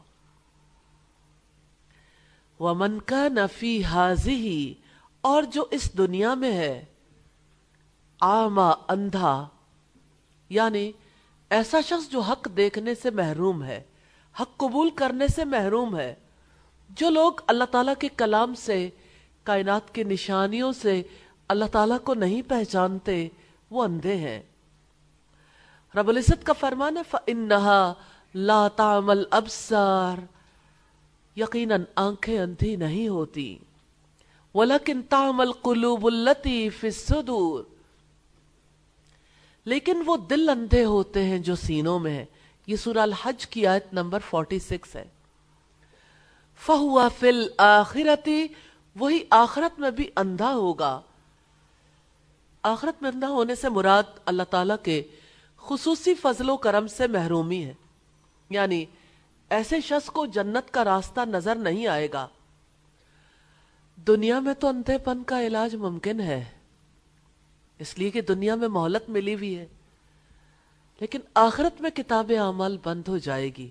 ومن 2.60 3.00
کا 3.02 3.28
نفی 3.28 3.84
حاضی 3.84 4.74
اور 5.24 5.44
جو 5.44 5.66
اس 5.72 5.98
دنیا 5.98 6.34
میں 6.34 6.52
ہے 6.52 6.86
آما 8.22 8.70
اندھا 8.88 9.34
یعنی 10.50 10.92
ایسا 11.50 11.82
شخص 11.82 12.12
جو 12.12 12.20
حق 12.20 12.50
دیکھنے 12.58 12.96
سے 12.96 13.10
محروم 13.10 13.64
ہے، 13.64 13.84
حق 14.42 14.58
قبول 14.58 14.90
کرنے 14.90 15.28
سے 15.28 15.46
محروم 15.46 15.98
ہے۔ 15.98 16.16
جو 16.90 17.10
لوگ 17.10 17.34
اللہ 17.48 17.64
تعالیٰ 17.64 17.94
کے 18.00 18.08
کلام 18.18 18.54
سے، 18.54 18.90
کائنات 19.44 19.94
کی 19.94 20.04
نشانیوں 20.04 20.72
سے 20.72 21.02
اللہ 21.48 21.66
تعالیٰ 21.66 21.98
کو 22.04 22.14
نہیں 22.14 22.42
پہچانتے، 22.42 23.28
وہ 23.70 23.84
اندھے 23.84 24.16
ہیں۔ 24.16 24.42
رب 25.96 26.08
العزت 26.08 26.44
کا 26.44 26.54
فرمان 26.54 26.98
ہے، 26.98 27.02
فَإِنَّهَا 27.10 27.94
لَا 28.36 28.68
تَعْمَلْ 28.68 29.38
أَبْسَارِ 29.38 30.22
یقیناً 31.40 31.84
آنکھیں 31.96 32.40
اندھی 32.40 32.76
نہیں 32.76 33.08
ہوتی۔ 33.08 33.58
وَلَكِنْ 34.54 35.02
تَعْمَلْ 35.10 35.52
قُلُوبُ 35.62 36.12
الَّتِي 36.12 36.70
فِي 36.70 36.88
السُّدُورِ 36.88 37.79
لیکن 39.66 40.02
وہ 40.06 40.18
دل 40.18 40.50
اندھے 40.50 40.86
ہوتے 40.86 41.24
ہیں 41.24 41.40
جو 41.40 41.56
سینوں 41.56 42.00
میں 42.00 42.12
ہیں۔ 42.12 42.26
یہ 42.68 42.76
سورہ 42.76 42.98
الحج 42.98 43.48
کی 43.48 43.68
آیت 43.68 43.94
نمبر 43.94 44.20
46 44.20 44.96
ہے۔ 44.96 45.08
فَهُوَ 46.66 47.10
فِي 47.20 47.28
الْآخِرَةِ، 47.28 48.46
وہی 48.96 49.20
آخرت 49.30 49.80
میں 49.80 49.92
بھی 49.92 50.10
اندھا 50.16 50.54
ہوگا۔ 50.54 51.02
آخرت 52.64 53.02
میں 53.02 53.12
اندھا 53.14 53.28
ہونے 53.28 53.56
سے 53.56 53.70
مراد 53.70 54.04
اللہ 54.26 54.44
تعالیٰ 54.44 54.76
کے 54.84 55.04
خصوصی 55.58 56.14
فضل 56.14 56.50
و 56.50 56.58
کرم 56.58 56.88
سے 56.88 57.08
محرومی 57.08 57.66
ہے۔ 57.66 57.74
یعنی 58.50 58.86
ایسے 59.50 59.82
شخص 59.82 60.10
کو 60.10 60.26
جنت 60.26 60.72
کا 60.72 60.84
راستہ 60.84 61.22
نظر 61.22 61.56
نہیں 61.56 61.88
آئے 61.88 62.08
گا۔ 62.14 62.28
دنیا 64.08 64.40
میں 64.40 64.54
تو 64.54 64.68
اندھے 64.68 64.98
پن 64.98 65.24
کا 65.24 65.42
علاج 65.42 65.76
ممکن 65.76 66.20
ہے۔ 66.20 66.46
اس 67.80 68.00
لیے 68.00 68.10
کہ 68.10 68.22
دنیا 68.22 68.56
میں 68.56 68.68
مہلت 68.68 69.10
ملی 69.10 69.36
ہوئی 69.36 69.58
ہے۔ 69.58 69.66
لیکن 71.00 71.20
آخرت 71.34 71.82
میں 71.82 71.90
کتاب 71.90 72.32
عمل 72.42 72.78
بند 72.84 73.08
ہو 73.08 73.18
جائے 73.18 73.50
گی۔ 73.58 73.70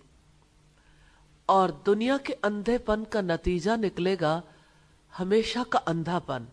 اور 1.47 1.69
دنیا 1.69 2.17
کے 2.25 2.35
اندھے 2.43 2.79
پن 2.79 3.05
کا 3.05 3.21
نتیجہ 3.21 3.71
نکلے 3.77 4.17
گا 4.21 4.41
ہمیشہ 5.21 5.59
کا 5.69 5.79
اندھا 5.87 6.19
پن۔ 6.19 6.45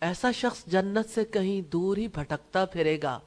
ایسا 0.00 0.30
شخص 0.30 0.64
جنت 0.66 1.10
سے 1.14 1.24
کہیں 1.24 1.70
دور 1.70 1.96
ہی 1.96 2.08
بھٹکتا 2.08 2.64
پھرے 2.64 2.98
گا۔ 3.02 3.18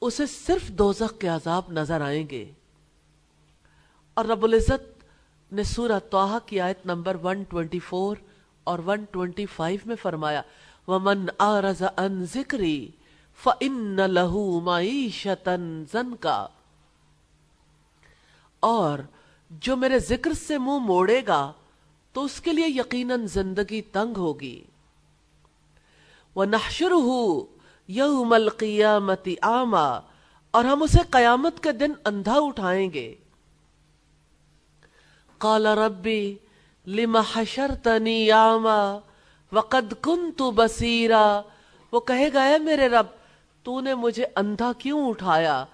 اسے 0.00 0.26
صرف 0.26 0.68
دوزخ 0.68 1.18
کے 1.18 1.28
عذاب 1.28 1.62
نظر 1.70 2.00
آئیں 2.00 2.26
گے۔ 2.30 2.52
اور 4.14 4.24
رب 4.24 4.44
العزت 4.44 5.04
نے 5.52 5.62
سورہ 5.62 5.98
توحہ 6.10 6.38
کی 6.46 6.60
آیت 6.60 6.86
نمبر 6.86 7.14
124 7.14 8.14
اور 8.64 8.78
125 8.78 9.86
میں 9.86 9.96
فرمایا 10.02 10.42
وَمَنْ 10.86 11.30
آرَزَ 11.38 11.84
أَن 11.98 12.24
ذِكْرِي 12.24 12.88
فَإِنَّ 13.42 14.06
لَهُ 14.06 14.60
مَعِيشَةً 14.62 15.84
زَنْكَ 15.92 16.28
اور 18.60 18.98
جو 19.50 19.76
میرے 19.76 19.98
ذکر 19.98 20.32
سے 20.32 20.58
منہ 20.58 20.66
مو 20.66 20.78
موڑے 20.78 21.22
گا 21.26 21.52
تو 22.12 22.24
اس 22.24 22.40
کے 22.40 22.52
لیے 22.52 22.68
یقیناً 22.68 23.26
زندگی 23.26 23.82
تنگ 23.82 24.16
ہوگی۔ 24.16 24.64
وَنَحْشُرُهُ 26.36 27.42
يَوْمَ 27.88 28.34
الْقِيَامَةِ 28.34 29.34
آمَا 29.42 30.00
اور 30.50 30.64
ہم 30.64 30.82
اسے 30.82 30.98
قیامت 31.10 31.62
کے 31.62 31.72
دن 31.72 31.92
اندھا 32.04 32.34
اٹھائیں 32.34 32.92
گے۔ 32.92 33.14
قال 35.38 35.66
ربی 35.66 36.36
لما 36.86 37.20
حشرتنی 37.32 38.30
آما 38.30 38.98
وقد 39.52 39.94
کنت 40.02 40.42
بصیرا۔ 40.54 41.40
وہ 41.92 42.00
کہے 42.00 42.32
گا، 42.32 42.44
اے 42.44 42.58
میرے 42.58 42.88
رب، 42.88 43.06
تو 43.62 43.80
نے 43.80 43.94
مجھے 43.94 44.26
اندھا 44.36 44.72
کیوں 44.78 45.08
اٹھایا؟ 45.08 45.64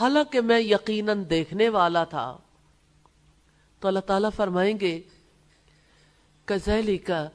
حالانکہ 0.00 0.40
میں 0.40 0.60
یقیناً 0.60 1.24
دیکھنے 1.30 1.68
والا 1.68 2.04
تھا۔ 2.04 2.38
تو 3.80 3.88
اللہ 3.88 4.00
تعالیٰ 4.00 4.30
فرمائیں 4.36 4.80
گے 4.80 5.00
کزیلی 6.44 6.98
کا 6.98 7.28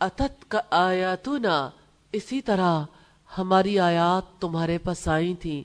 اتت 0.00 0.50
کا 0.50 0.60
آیاتنا۔ 0.70 1.70
اسی 2.12 2.40
طرح 2.40 2.84
ہماری 3.38 3.78
آیات 3.78 4.40
تمہارے 4.40 4.78
پاس 4.78 5.08
آئی 5.08 5.34
تھیں۔ 5.34 5.62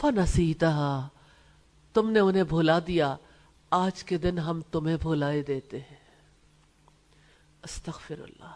فنسیتہ 0.00 1.08
تم 1.92 2.10
نے 2.10 2.20
انہیں 2.20 2.44
بھولا 2.44 2.78
دیا۔ 2.86 3.16
آج 3.70 4.04
کے 4.04 4.18
دن 4.18 4.38
ہم 4.38 4.60
تمہیں 4.60 4.96
بھولائے 4.96 5.42
دیتے 5.42 5.78
ہیں۔ 5.78 5.93
استغفر 7.64 8.18
اللہ. 8.18 8.54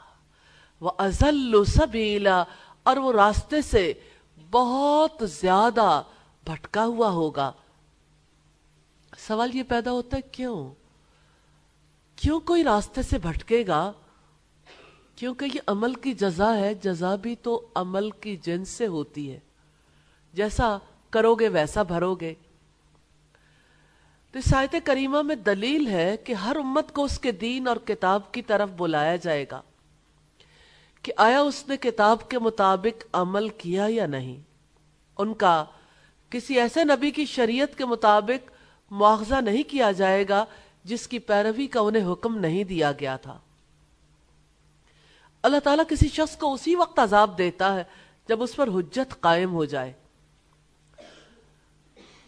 وہ 0.81 0.91
ازل 0.99 1.65
سبیلا 1.65 2.45
اور 2.83 2.97
وہ 2.97 3.13
راستے 3.13 3.63
سے 3.63 3.93
بہت 4.51 5.23
زیادہ 5.31 6.03
بھٹکا 6.45 6.85
ہوا 6.85 7.11
ہوگا. 7.11 7.53
سوال 9.19 9.55
یہ 9.57 9.63
پیدا 9.63 9.91
ہوتا 9.91 10.17
ہے 10.17 10.23
کیوں؟ 10.23 10.75
کیوں 12.17 12.41
کوئی 12.41 12.65
راستے 12.65 13.03
سے 13.03 13.19
بھٹکے 13.19 13.65
گا؟ 13.67 13.93
کیونکہ 15.17 15.45
یہ 15.45 15.61
عمل 15.67 15.95
کی 15.95 16.15
جزا 16.15 16.57
ہے، 16.57 16.75
جزا 16.75 17.15
بھی 17.15 17.35
تو 17.35 17.67
عمل 17.75 18.11
کی 18.11 18.37
جنس 18.37 18.69
سے 18.69 18.87
ہوتی 18.87 19.33
ہے. 19.33 19.39
جیسا 20.33 20.79
کرو 21.11 21.35
گے 21.35 21.49
ویسا 21.49 21.83
بھرو 21.83 22.15
گے. 22.15 22.35
تو 24.33 24.39
سایت 24.41 24.77
کریمہ 24.85 25.23
میں 25.23 25.37
دلیل 25.37 25.87
ہے 25.87 26.17
کہ 26.17 26.33
ہر 26.33 26.57
امت 26.57 26.93
کو 26.93 27.05
اس 27.05 27.19
کے 27.19 27.33
دین 27.33 27.69
اور 27.69 27.77
کتاب 27.77 28.33
کی 28.33 28.43
طرف 28.43 28.71
بلایا 28.77 29.17
جائے 29.17 29.47
گا 29.51 29.63
کہ 31.03 31.13
آیا 31.17 31.41
اس 31.41 31.69
نے 31.69 31.77
کتاب 31.77 32.29
کے 32.29 32.39
مطابق 32.39 33.05
عمل 33.13 33.49
کیا 33.49 33.87
یا 33.89 34.07
نہیں۔ 34.07 34.41
ان 35.19 35.35
کا 35.35 35.65
کسی 36.31 36.61
ایسے 36.61 36.85
نبی 36.85 37.11
کی 37.11 37.25
شریعت 37.25 37.79
کے 37.79 37.85
مطابق 37.85 38.51
مواخذہ 38.91 39.35
نہیں 39.35 39.63
کیا 39.63 39.93
جائے 39.93 40.25
گا 40.29 40.45
جس 40.85 41.09
کی 41.09 41.19
پیروی 41.19 41.67
کا 41.67 41.81
انہیں 41.81 42.13
حکم 42.13 42.39
نہیں 42.39 42.65
دیا 42.65 42.93
گیا 42.93 43.17
تھا۔ 43.17 43.39
اللہ 45.43 45.59
تعالیٰ 45.59 45.85
کسی 45.89 46.09
شخص 46.09 46.37
کو 46.37 46.53
اسی 46.53 46.75
وقت 46.75 46.99
عذاب 46.99 47.39
دیتا 47.39 47.75
ہے 47.75 47.85
جب 48.29 48.43
اس 48.43 48.57
پر 48.57 48.69
حجت 48.69 49.21
قائم 49.21 49.53
ہو 49.53 49.65
جائے۔ 49.65 49.93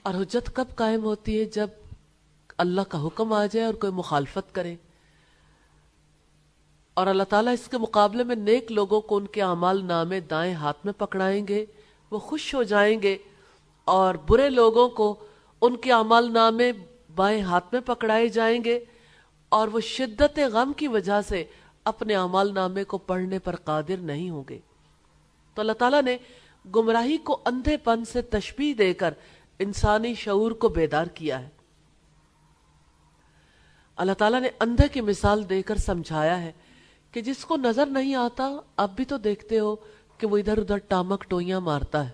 اور 0.03 0.15
حجت 0.15 0.51
کب 0.55 0.65
قائم 0.75 1.05
ہوتی 1.05 1.41
ہے؟ 1.41 1.45
جب 1.45 1.69
اللہ 2.61 2.81
کا 2.89 3.07
حکم 3.07 3.33
آ 3.33 3.47
جائے 3.47 3.67
اور 3.67 3.75
کوئی 3.75 3.93
مخالفت 3.93 4.55
کرے۔ 4.55 4.77
اور 6.95 7.07
اللہ 7.07 7.23
تعالیٰ 7.23 7.53
اس 7.53 7.69
کے 7.69 7.79
مقابلے 7.79 8.25
میں 8.25 8.37
نیک 8.37 8.73
لوگوں 8.73 9.01
کو 9.01 9.17
ان 9.17 9.27
کے 9.27 9.43
اعمال 9.43 9.85
نامے 9.85 10.21
دائیں 10.21 10.55
ہاتھ 10.55 10.77
میں 10.85 10.93
پکڑائیں 10.93 11.49
گے، 11.49 11.65
وہ 12.11 12.19
خوش 12.19 12.55
ہو 12.55 12.63
جائیں 12.63 13.03
گے 13.03 13.19
اور 13.85 14.15
برے 14.15 14.51
لوگوں 14.51 14.89
کو 14.89 15.25
ان 15.61 15.77
کے 15.77 15.93
اعمال 15.93 16.33
نامے 16.33 16.73
بائیں 17.15 17.43
ہاتھ 17.43 17.65
میں 17.73 17.81
پکڑائے 17.81 18.29
جائیں 18.29 18.65
گے 18.65 18.85
اور 19.49 19.69
وہ 19.69 19.81
شدت 19.81 20.39
غم 20.53 20.73
کی 20.73 20.89
وجہ 20.89 21.21
سے 21.21 21.45
اپنے 21.85 22.15
اعمال 22.15 22.55
نامے 22.55 22.85
کو 22.85 22.99
پڑھنے 22.99 23.39
پر 23.39 23.57
قادر 23.57 23.97
نہیں 23.97 24.31
ہوں 24.31 24.45
گے۔ 24.49 24.59
تو 25.55 25.63
اللہ 25.63 25.73
تعالیٰ 25.73 26.03
نے 26.03 26.17
گمراہی 26.77 27.17
کو 27.17 27.41
اندھے 27.47 27.77
پن 27.77 28.05
سے 28.05 28.23
تشبیح 28.23 28.75
دے 28.79 28.95
کر 28.95 29.15
انسانی 29.59 30.15
شعور 30.15 30.53
کو 30.53 30.69
بیدار 30.69 31.07
کیا 31.07 31.43
ہے۔ 31.43 31.60
اللہ 34.01 34.13
تعالیٰ 34.13 34.41
نے 34.41 34.49
اندھے 34.61 34.89
کی 34.89 35.01
مثال 35.01 35.49
دے 35.49 35.63
کر 35.63 35.77
سمجھایا 35.77 36.43
ہے 36.43 36.53
کہ 37.13 37.21
جس 37.21 37.45
کو 37.45 37.57
نظر 37.57 37.87
نہیں 37.87 38.15
آتا 38.15 38.51
اب 38.77 38.97
بھی 38.97 39.05
تو 39.05 39.17
دیکھتے 39.17 39.59
ہو 39.59 39.77
کہ 40.19 40.27
وہ 40.27 40.39
ادھر 40.39 40.59
ادھر 40.59 40.77
ٹامک 40.77 41.25
ٹوئیاں 41.29 41.61
مارتا 41.61 42.07
ہے۔ 42.07 42.11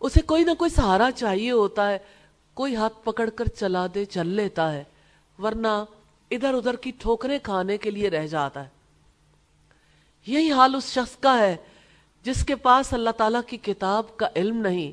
اسے 0.00 0.20
کوئی 0.20 0.44
نہ 0.44 0.54
کوئی 0.54 0.70
سہارا 0.70 1.10
چاہیے 1.16 1.50
ہوتا 1.50 1.90
ہے، 1.90 1.98
کوئی 2.54 2.76
ہاتھ 2.76 2.92
پکڑ 3.04 3.30
کر 3.30 3.48
چلا 3.48 3.86
دے، 3.94 4.04
چل 4.04 4.26
لیتا 4.26 4.72
ہے، 4.72 4.84
ورنہ 5.38 5.84
ادھر 6.30 6.54
ادھر 6.54 6.76
کی 6.76 6.92
ٹھوکریں 6.98 7.38
کھانے 7.42 7.78
کے 7.78 7.90
لیے 7.90 8.10
رہ 8.10 8.26
جاتا 8.26 8.64
ہے۔ 8.64 8.68
یہی 10.26 10.52
حال 10.52 10.74
اس 10.74 10.92
شخص 10.92 11.16
کا 11.16 11.38
ہے 11.38 11.56
جس 12.22 12.44
کے 12.44 12.54
پاس 12.54 12.94
اللہ 12.94 13.10
تعالیٰ 13.10 13.40
کی 13.46 13.56
کتاب 13.56 14.16
کا 14.16 14.28
علم 14.36 14.56
نہیں۔ 14.56 14.92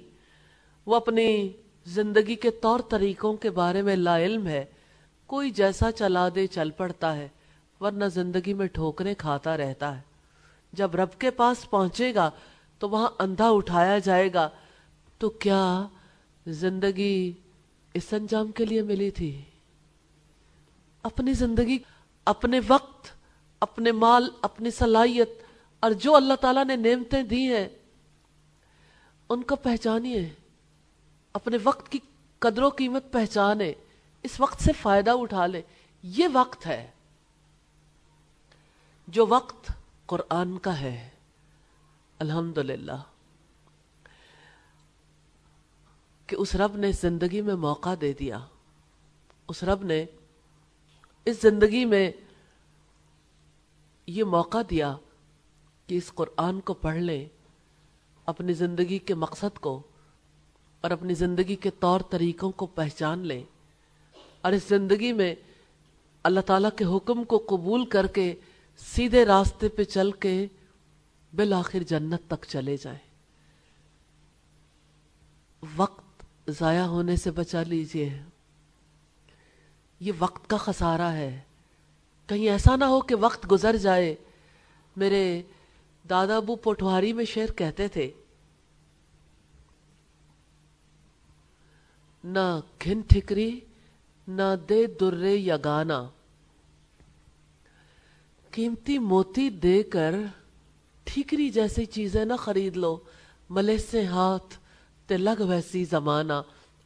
وہ 0.85 0.95
اپنی 0.95 1.49
زندگی 1.85 2.35
کے 2.35 2.51
طور 2.51 2.79
طریقوں 2.79 3.33
کے 3.33 3.49
بارے 3.49 3.81
میں 3.81 3.95
لا 3.95 4.17
علم 4.17 4.47
ہے۔ 4.47 4.65
کوئی 5.25 5.49
جیسا 5.49 5.91
چلا 5.91 6.29
دے 6.35 6.47
چل 6.47 6.71
پڑتا 6.71 7.15
ہے، 7.15 7.27
ورنہ 7.79 8.05
زندگی 8.05 8.53
میں 8.53 8.67
ٹھوکریں 8.67 9.13
کھاتا 9.17 9.57
رہتا 9.57 9.97
ہے۔ 9.97 10.01
جب 10.73 10.95
رب 10.95 11.09
کے 11.19 11.31
پاس 11.31 11.69
پہنچے 11.69 12.15
گا 12.15 12.31
تو 12.79 12.89
وہاں 12.89 13.09
اندھا 13.19 13.49
اٹھایا 13.49 13.99
جائے 13.99 14.33
گا۔ 14.33 14.49
تو 15.17 15.29
کیا 15.29 15.87
زندگی 16.47 17.33
اس 17.93 18.13
انجام 18.13 18.51
کے 18.51 18.65
لیے 18.65 18.81
ملی 18.81 19.11
تھی؟ 19.11 19.41
اپنی 21.03 21.33
زندگی، 21.33 21.77
اپنے 22.25 22.59
وقت، 22.67 23.07
اپنے 23.59 23.91
مال، 23.91 24.29
اپنی 24.41 24.71
صلاحیت 24.71 25.29
اور 25.79 25.91
جو 25.91 26.15
اللہ 26.15 26.33
تعالیٰ 26.33 26.65
نے 26.65 26.75
نعمتیں 26.75 27.23
دی 27.23 27.55
ہیں، 27.55 27.69
ان 29.29 29.43
کو 29.43 29.55
پہچانیے۔ 29.55 30.29
اپنے 31.33 31.57
وقت 31.63 31.91
کی 31.91 31.99
قدر 32.39 32.61
و 32.61 32.69
قیمت 32.69 33.11
پہچانے۔ 33.11 33.73
اس 34.25 34.39
وقت 34.39 34.63
سے 34.63 34.71
فائدہ 34.73 35.11
اٹھا 35.11 35.45
لے۔ 35.45 35.61
یہ 36.03 36.27
وقت 36.33 36.67
ہے 36.67 36.91
جو 39.07 39.25
وقت 39.27 39.71
قرآن 40.05 40.59
کا 40.59 40.79
ہے۔ 40.79 41.09
الحمد 42.19 42.59
کہ 46.27 46.35
اس 46.35 46.55
رب 46.55 46.75
نے 46.75 46.91
زندگی 46.91 47.41
میں 47.41 47.55
موقع 47.55 47.89
دے 48.01 48.13
دیا۔ 48.13 48.39
اس 49.47 49.63
رب 49.63 49.83
نے 49.83 50.05
اس 51.25 51.41
زندگی 51.41 51.85
میں 51.85 52.11
یہ 54.07 54.23
موقع 54.23 54.57
دیا 54.69 54.95
کہ 55.87 55.95
اس 55.95 56.11
قرآن 56.15 56.61
کو 56.61 56.73
پڑھ 56.73 56.97
لیں 56.97 57.25
اپنی 58.25 58.53
زندگی 58.53 58.99
کے 58.99 59.13
مقصد 59.13 59.59
کو 59.59 59.83
اور 60.81 60.91
اپنی 60.91 61.13
زندگی 61.13 61.55
کے 61.55 61.71
طور 61.71 61.99
طریقوں 61.99 62.51
کو 62.51 62.65
پہچان 62.65 63.19
لیں 63.19 63.43
اور 64.45 64.53
اس 64.53 64.63
زندگی 64.69 65.11
میں 65.11 65.35
اللہ 66.23 66.39
تعالیٰ 66.39 66.69
کے 66.77 66.85
حکم 66.85 67.23
کو 67.23 67.45
قبول 67.49 67.85
کر 67.85 68.07
کے 68.07 68.35
سیدھے 68.77 69.25
راستے 69.25 69.69
پہ 69.69 69.83
چل 69.83 70.11
کے 70.11 70.47
بالآخر 71.35 71.83
جنت 71.83 72.21
تک 72.27 72.45
چلے 72.47 72.77
جائیں۔ 72.77 72.99
وقت 75.77 76.25
ضائع 76.47 76.83
ہونے 76.83 77.15
سے 77.15 77.31
بچا 77.31 77.63
لیجیے۔ 77.63 78.21
یہ 79.99 80.11
وقت 80.19 80.49
کا 80.49 80.57
خسارہ 80.57 81.11
ہے۔ 81.13 81.41
کہیں 82.27 82.49
ایسا 82.49 82.75
نہ 82.75 82.85
ہو 82.85 83.01
کہ 83.01 83.15
وقت 83.15 83.51
گزر 83.51 83.75
جائے۔ 83.75 84.15
میرے 84.95 85.41
دادا 86.09 86.37
ابو 86.37 86.55
پوٹواری 86.55 87.13
میں 87.13 87.25
شعر 87.25 87.51
کہتے 87.51 87.87
تھے، 87.87 88.11
نہ 92.23 92.59
کھن 92.79 93.01
ٹھکری 93.01 93.59
نہ 94.27 94.55
دے 94.69 94.87
درے 94.87 95.35
یا 95.35 95.57
گانا 95.63 96.09
قیمتی 98.51 98.99
موتی 98.99 99.49
دے 99.49 99.83
کر 99.83 100.15
ٹھیکری 101.03 101.49
جیسی 101.49 101.85
چیزیں 101.85 102.25
نہ 102.25 102.33
خرید 102.39 102.77
لو۔ 102.77 102.97
ملے 103.49 103.77
سے 103.77 104.05
ہاتھ 104.05 104.57
تے 105.07 105.17
لگ 105.17 105.41
ویسی 105.41 105.85
زمانہ۔ 105.85 106.33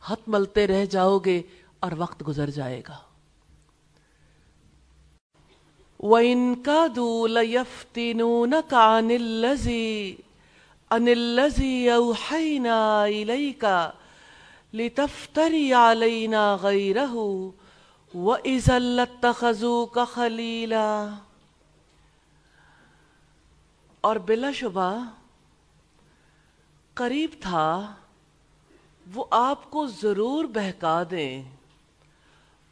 ہاتھ 0.10 0.22
ملتے 0.28 0.68
رہ 0.68 0.86
جاؤ 0.86 1.18
گے 1.18 1.42
اور 1.80 1.92
وقت 1.98 2.28
گزر 2.28 2.50
جائے 2.50 2.82
گا۔ 2.88 2.98
وَإِن 6.00 6.56
كَادُوا 6.56 7.28
لَيَفْتِنُونَكَ 7.28 8.76
عَنِ 8.76 9.16
الَّذِي 9.16 10.16
عن 10.92 11.08
الذي 11.08 11.88
أوحينا 11.90 13.06
إليك 13.06 13.66
لتفتري 14.74 15.74
علينا 15.74 16.58
غيره 16.62 17.16
وإذا 18.14 18.80
لاتخذوك 18.80 20.00
خليلا. 20.14 21.10
اور 24.02 24.16
بلا 24.16 24.52
شبہ 24.52 25.04
قریب 26.94 27.30
تھا، 27.40 27.96
وہ 29.14 29.26
آپ 29.30 29.72
کو 29.72 29.88
ضرور 29.88 30.46
بہکا 30.46 31.04
دیں۔ 31.12 31.44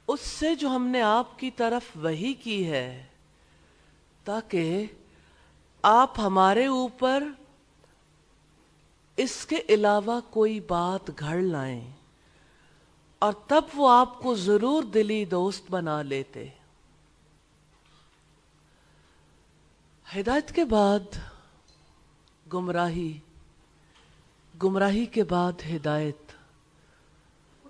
اس 0.07 0.19
سے 0.19 0.55
جو 0.55 0.69
ہم 0.69 0.87
نے 0.87 1.01
آپ 1.01 1.39
کی 1.39 1.51
طرف 1.51 1.83
وہی 1.95 2.33
کی 2.33 2.71
ہے، 2.71 3.05
تاکہ 4.23 4.85
آپ 5.81 6.19
ہمارے 6.19 6.67
اوپر 6.67 7.23
اس 9.17 9.45
کے 9.45 9.61
علاوہ 9.69 10.21
کوئی 10.29 10.59
بات 10.59 11.19
گھڑ 11.19 11.41
لائیں 11.41 11.91
اور 13.19 13.33
تب 13.47 13.61
وہ 13.73 13.89
آپ 13.89 14.19
کو 14.19 14.35
ضرور 14.35 14.83
دلی 14.83 15.25
دوست 15.25 15.71
بنا 15.71 16.01
لیتے۔ 16.01 16.47
ہدایت 20.15 20.51
کے 20.51 20.65
بعد 20.65 21.17
گمراہی 22.53 23.19
گمراہی 24.63 25.05
کے 25.05 25.23
بعد 25.23 25.51
ہدایت۔ 25.75 26.31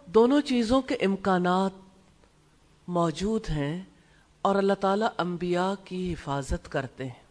دونوں 0.06 0.42
چیزوں 0.42 0.82
کے 0.82 0.96
امکانات 0.96 1.72
موجود 2.88 3.50
ہیں 3.50 3.84
اور 4.42 4.56
اللہ 4.56 4.74
تعالیٰ 4.74 5.10
انبیاء 5.18 5.74
کی 5.84 6.14
حفاظت 6.14 6.72
کرتے 6.72 7.06
ہیں۔ 7.06 7.27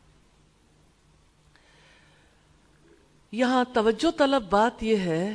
یہاں 3.33 3.65
توجہ 3.75 4.19
طلب 4.19 4.51
بات 4.51 4.83
یہ 4.83 4.97
ہے، 4.97 5.35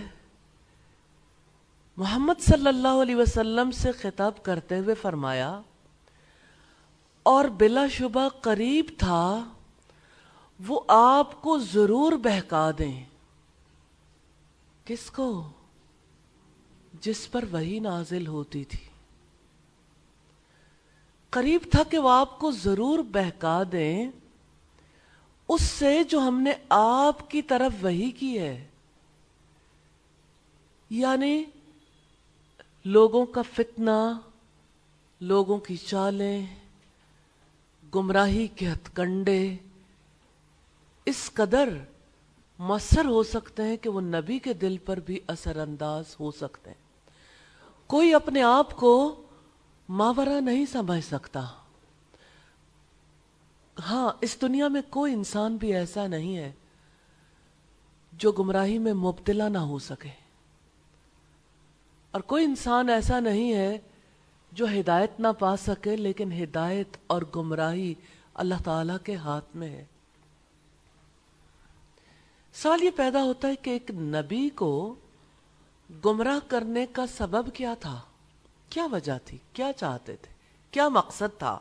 محمد 1.98 2.42
صلی 2.42 2.68
اللہ 2.68 3.02
علیہ 3.02 3.16
وسلم 3.16 3.72
سے 3.72 3.92
خطاب 3.92 4.44
کرتے 4.44 4.80
ہوئے 4.80 4.96
فرمایا، 4.96 5.62
اور 7.24 7.46
بلا 7.46 7.88
شبہ 7.88 8.30
قریب 8.30 8.86
تھا، 8.98 9.46
وہ 10.68 10.80
آپ 10.88 11.42
کو 11.42 11.58
ضرور 11.58 12.12
بہکا 12.12 12.72
دیں۔ 12.78 13.06
کس 14.86 15.12
کو؟ 15.12 15.50
جس 17.02 17.32
پر 17.32 17.46
وہی 17.52 17.80
نازل 17.80 18.28
ہوتی 18.28 18.64
تھی۔ 18.64 18.88
قریب 21.30 21.62
تھا 21.72 21.84
کہ 21.84 21.98
وہ 21.98 22.10
آپ 22.10 22.40
کو 22.40 22.52
ضرور 22.52 23.00
بہکا 23.00 23.64
دیں۔ 23.72 24.12
اس 25.52 25.62
سے 25.62 26.04
جو 26.04 26.20
ہم 26.20 26.42
نے 26.42 26.52
آپ 26.70 27.32
کی 27.32 27.42
طرف 27.42 27.84
وہی 27.84 28.12
کی 28.12 28.40
ہے۔ 28.40 28.68
یعنی 30.90 31.44
لوگوں 32.86 33.26
کا 33.26 33.42
فتنہ، 33.42 34.20
لوگوں 35.22 35.58
کی 35.58 35.78
چالیں، 35.78 36.46
گمراہی 37.96 38.48
کے 38.48 38.68
ہتھ 38.68 38.96
کنڈے 38.96 39.58
اس 41.06 41.32
قدر 41.34 41.70
مؤثر 42.60 43.06
ہو 43.06 43.24
سکتے 43.24 43.64
ہیں 43.64 43.78
کہ 43.78 43.90
وہ 43.90 44.02
نبی 44.02 44.40
کے 44.40 44.54
دل 44.54 44.78
پر 44.78 45.00
بھی 45.00 45.20
اثر 45.28 45.58
انداز 45.58 46.06
ہو 46.20 46.32
سکتے 46.32 46.70
ہیں۔ 46.70 47.10
کوئی 47.88 48.14
اپنے 48.14 48.42
آپ 48.42 48.76
کو 48.76 49.24
ماورہ 49.90 50.42
نہیں 50.42 50.66
سمجھ 50.66 51.06
سکتا۔ 51.06 51.42
ہاں 53.80 54.12
اس 54.22 54.42
دنیا 54.42 54.68
میں 54.68 54.82
کوئی 54.90 55.14
انسان 55.14 55.58
بھی 55.58 55.76
ایسا 55.76 56.08
نہیں 56.08 56.38
ہے 56.38 56.52
جو 58.14 58.32
گمراہی 58.32 58.78
میں 58.78 58.94
مبتلا 58.94 59.50
نہ 59.50 59.58
ہو 59.58 59.80
سکے۔ 59.80 60.10
اور 62.12 62.22
کوئی 62.22 62.46
انسان 62.46 62.90
ایسا 62.90 63.20
نہیں 63.20 63.54
ہے 63.54 63.78
جو 64.52 64.66
ہدایت 64.66 65.20
نہ 65.20 65.28
پا 65.40 65.58
سکے، 65.58 65.96
لیکن 65.96 66.44
ہدایت 66.44 66.98
اور 67.08 67.22
گمراہی 67.36 67.94
اللہ 68.34 68.56
تعالی 68.66 68.94
کے 69.04 69.16
ہاتھ 69.16 69.56
میں 69.56 69.70
ہے۔ 69.70 69.86
سوال 72.54 72.84
یہ 72.84 72.92
پیدا 72.96 73.24
ہوتا 73.24 73.48
ہے 73.48 73.56
کہ 73.56 73.70
ایک 73.70 73.92
نبی 73.92 74.50
کو 74.50 74.96
گمراہ 76.06 76.40
کرنے 76.48 76.86
کا 76.86 77.08
سبب 77.08 77.54
کیا 77.54 77.74
تھا؟ 77.80 78.02
کیا 78.70 78.88
وجہ 78.92 79.18
تھی؟ 79.26 79.38
کیا 79.54 79.74
چاہتے 79.74 80.16
تھے؟ 80.16 80.34
کیا 80.72 80.90
مقصد 80.90 81.40
تھا؟ 81.40 81.60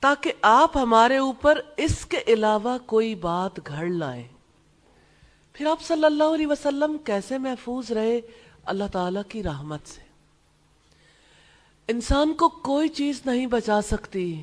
تاکہ 0.00 0.32
آپ 0.42 0.76
ہمارے 0.76 1.16
اوپر 1.16 1.60
اس 1.76 2.06
کے 2.06 2.20
علاوہ 2.26 2.78
کوئی 2.86 3.14
بات 3.14 3.60
گھڑ 3.66 3.88
لائیں۔ 3.88 4.28
پھر 5.52 5.66
آپ 5.66 5.80
صلی 5.82 6.04
اللہ 6.04 6.24
علیہ 6.24 6.46
وسلم 6.46 6.96
کیسے 7.04 7.38
محفوظ 7.38 7.92
رہے 7.92 8.20
اللہ 8.64 8.84
تعالی 8.92 9.20
کی 9.28 9.42
رحمت 9.42 9.80
سے۔ 9.84 10.00
انسان 11.88 12.34
کو 12.34 12.48
کوئی 12.48 12.88
چیز 12.88 13.20
نہیں 13.24 13.46
بچا 13.46 13.80
سکتی۔ 13.82 14.42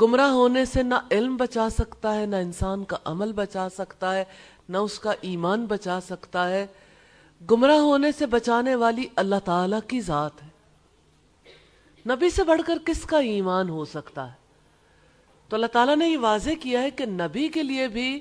گمراہ 0.00 0.30
ہونے 0.30 0.64
سے 0.64 0.82
نہ 0.82 0.94
علم 1.10 1.36
بچا 1.36 1.68
سکتا 1.70 2.14
ہے، 2.14 2.26
نہ 2.26 2.36
انسان 2.36 2.84
کا 2.84 2.96
عمل 3.04 3.32
بچا 3.32 3.68
سکتا 3.68 4.14
ہے، 4.14 4.24
نہ 4.68 4.76
اس 4.76 4.98
کا 4.98 5.12
ایمان 5.20 5.66
بچا 5.66 6.00
سکتا 6.00 6.48
ہے۔ 6.48 6.66
گمراہ 7.50 7.78
ہونے 7.78 8.12
سے 8.12 8.26
بچانے 8.26 8.74
والی 8.74 9.06
اللہ 9.16 9.36
تعالی 9.44 9.76
کی 9.88 10.00
ذات 10.00 10.42
ہے۔ 10.42 10.55
نبی 12.06 12.30
سے 12.30 12.44
بڑھ 12.44 12.62
کر 12.66 12.78
کس 12.84 13.02
کا 13.02 13.18
ایمان 13.18 13.68
ہو 13.68 13.84
سکتا 13.84 14.26
ہے؟ 14.26 14.36
تو 15.48 15.56
اللہ 15.56 15.66
تعالیٰ 15.66 15.96
نے 15.96 16.08
یہ 16.08 16.18
واضح 16.18 16.50
کیا 16.60 16.82
ہے 16.82 16.90
کہ 16.90 17.06
نبی 17.06 17.48
کے 17.48 17.62
لیے 17.62 17.88
بھی 17.88 18.20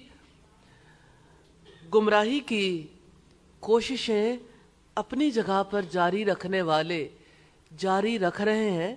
گمراہی 1.93 2.39
کی 2.39 2.87
کوششیں 3.59 4.37
اپنی 4.95 5.31
جگہ 5.31 5.63
پر 5.69 5.81
جاری 5.91 6.25
رکھنے 6.25 6.61
والے 6.61 7.07
جاری 7.77 8.19
رکھ 8.19 8.41
رہے 8.41 8.69
ہیں، 8.71 8.95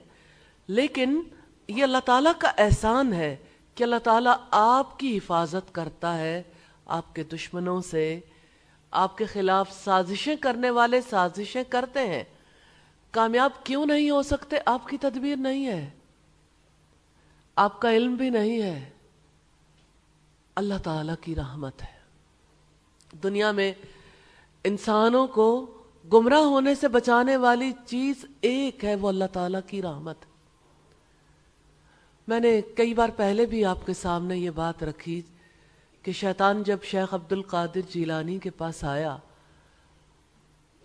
لیکن 0.69 1.23
یہ 1.69 1.83
اللہ 1.83 1.99
تعالیٰ 2.05 2.33
کا 2.39 2.53
احسان 2.59 3.13
ہے 3.13 3.37
کہ 3.75 3.83
اللہ 3.83 3.99
تعالیٰ 4.05 4.35
آپ 4.51 4.99
کی 4.99 5.17
حفاظت 5.19 5.75
کرتا 5.75 6.19
ہے، 6.19 6.43
آپ 6.87 7.15
کے 7.15 7.23
دشمنوں 7.23 7.81
سے، 7.81 8.21
آپ 8.91 9.19
کے 9.19 9.25
خلاف 9.25 9.73
سازشیں 9.85 10.37
کرنے 10.37 10.71
والے 10.71 11.01
سازشیں 11.01 11.65
کرتے 11.69 12.07
ہیں۔ 12.07 12.25
کامیاب 13.19 13.51
کیوں 13.65 13.87
نہیں 13.87 14.11
ہو 14.11 14.23
سکتے؟ 14.23 14.57
آپ 14.67 14.89
کی 14.89 14.99
تدبیر 14.99 15.37
نہیں 15.37 15.67
ہے۔ 15.67 15.91
آپ 17.57 17.81
کا 17.81 17.93
علم 17.93 18.15
بھی 18.15 18.31
نہیں 18.31 18.63
ہے۔ 18.63 18.91
اللہ 20.55 20.75
تعالی 20.85 21.13
کی 21.21 21.35
رحمت 21.35 21.83
ہے۔ 21.83 21.99
دنیا 23.23 23.51
میں 23.51 23.73
انسانوں 24.65 25.27
کو 25.27 25.79
گمراہ 26.13 26.39
ہونے 26.39 26.75
سے 26.75 26.89
بچانے 26.89 27.37
والی 27.37 27.73
چیز 27.87 28.25
ایک 28.41 28.85
ہے، 28.85 28.95
وہ 28.95 29.09
اللہ 29.09 29.25
تعالیٰ 29.33 29.61
کی 29.67 29.83
رحمت۔ 29.83 30.17
میں 32.29 32.41
نے 32.41 32.61
کئی 32.77 32.95
بار 32.95 33.09
پہلے 33.17 33.47
بھی 33.47 33.65
آپ 33.65 33.87
کے 33.87 33.95
سامنے 33.95 34.39
یہ 34.39 34.51
بات 34.51 34.83
رکھی 34.83 35.23
کہ 36.03 36.13
شیطان 36.13 36.63
جب 36.63 36.79
شیخ 36.83 37.15
عبد 37.15 37.33
القادر 37.33 37.81
جیلانی 37.91 38.39
کے 38.39 38.51
پاس 38.51 38.85
آیا 38.85 39.17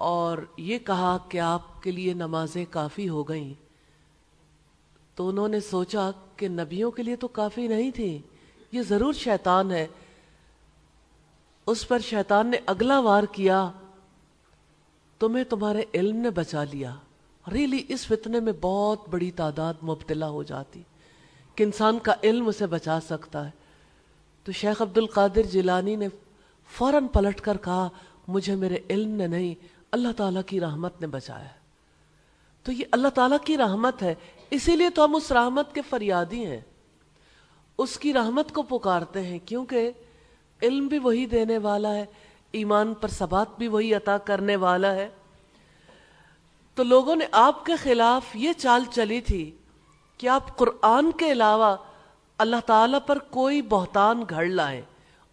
اور 0.04 0.38
یہ 0.58 0.78
کہا 0.80 1.18
کہ 1.30 1.40
آپ 1.40 1.84
کے 1.84 1.92
لیے 1.92 2.14
نمازیں 2.14 2.66
کافی 2.70 3.10
ہو 3.10 3.24
گئیں۔ 3.24 3.54
تو 5.16 5.30
انہوں 5.30 5.48
نے 5.48 5.60
سوچا 5.60 6.12
کہ 6.36 6.48
نبیوں 6.48 6.92
کے 6.92 7.04
لیے 7.04 7.16
تو 7.16 7.28
کافی 7.28 7.68
نہیں 7.68 7.92
تھی 7.92 8.22
یہ 8.72 8.82
ضرور 8.82 9.14
شیطان 9.14 9.72
ہے۔ 9.72 9.88
اس 11.66 11.88
پر 11.88 12.00
شیطان 12.00 12.48
نے 12.48 12.58
اگلا 12.66 13.00
وار 13.00 13.24
کیا 13.24 13.72
تمہیں 15.20 15.44
تمہارے 15.44 15.82
علم 15.94 16.16
نے 16.16 16.30
بچا 16.30 16.64
لیا۔ 16.64 16.96
ریلی، 17.52 17.84
اس 17.88 18.08
فتنے 18.08 18.40
میں 18.40 18.54
بہت 18.62 19.10
بڑی 19.10 19.32
تعداد 19.32 19.74
مبتلا 19.84 20.30
ہو 20.30 20.44
جاتی 20.44 20.82
کہ 21.56 21.64
انسان 21.64 22.00
کا 22.00 22.14
علم 22.24 22.48
اسے 22.48 22.68
بچا 22.68 23.00
سکتا 23.00 23.46
ہے۔ 23.46 23.52
تو 24.44 24.52
شیخ 24.52 24.82
عبد 24.82 24.98
القادر 24.98 25.42
جیلانی 25.42 25.96
نے 25.96 26.08
فوراً 26.68 27.08
پلٹ 27.08 27.42
کر 27.42 27.58
کہا، 27.58 27.90
مجھے 28.28 28.56
میرے 28.56 28.78
علم 28.90 29.10
نے 29.10 29.28
نہیں 29.28 29.73
اللہ 29.94 30.12
تعالیٰ 30.18 30.42
کی 30.46 30.60
رحمت 30.60 31.02
نے 31.02 31.08
بچایا 31.08 31.48
تو 32.64 32.72
یہ 32.72 32.86
اللہ 32.92 33.08
تعالیٰ 33.08 33.38
کی 33.46 33.58
رحمت 33.58 34.04
ہے، 34.04 34.16
اسی 34.50 34.76
لیے 34.76 34.90
تو 34.90 35.06
ہم 35.06 35.16
اس 35.16 35.32
رحمت 35.32 35.76
کے 35.76 35.82
فریادی 35.90 36.46
ہیں۔ 36.46 36.62
اس 37.78 38.00
کی 38.00 38.14
رحمت 38.14 38.52
کو 38.52 38.62
پکارتے 38.62 39.22
ہیں، 39.22 39.40
کیونکہ 39.46 39.92
علم 40.62 40.88
بھی 40.88 41.00
وہی 41.00 41.26
دینے 41.26 41.58
والا 41.58 41.96
ہے، 41.96 42.06
ایمان 42.52 42.94
پر 42.94 43.08
ثبات 43.08 43.48
بھی 43.58 43.68
وہی 43.68 43.94
عطا 43.94 44.18
کرنے 44.18 44.56
والا 44.56 44.92
ہے۔ 44.96 45.10
تو 46.76 46.84
لوگوں 46.84 47.16
نے 47.16 47.26
آپ 47.32 47.66
کے 47.66 47.76
خلاف 47.76 48.36
یہ 48.36 48.54
چال 48.54 48.84
چلی 48.92 49.22
تھی 49.22 49.52
کہ 50.18 50.28
آپ 50.28 50.58
قرآن 50.58 51.12
کے 51.12 51.32
علاوہ 51.32 51.76
اللہ 52.38 52.56
تعالی 52.66 52.98
پر 53.08 53.18
کوئی 53.20 53.62
بہتان 53.62 54.24
گھڑ 54.30 54.46
لائیں 54.46 54.82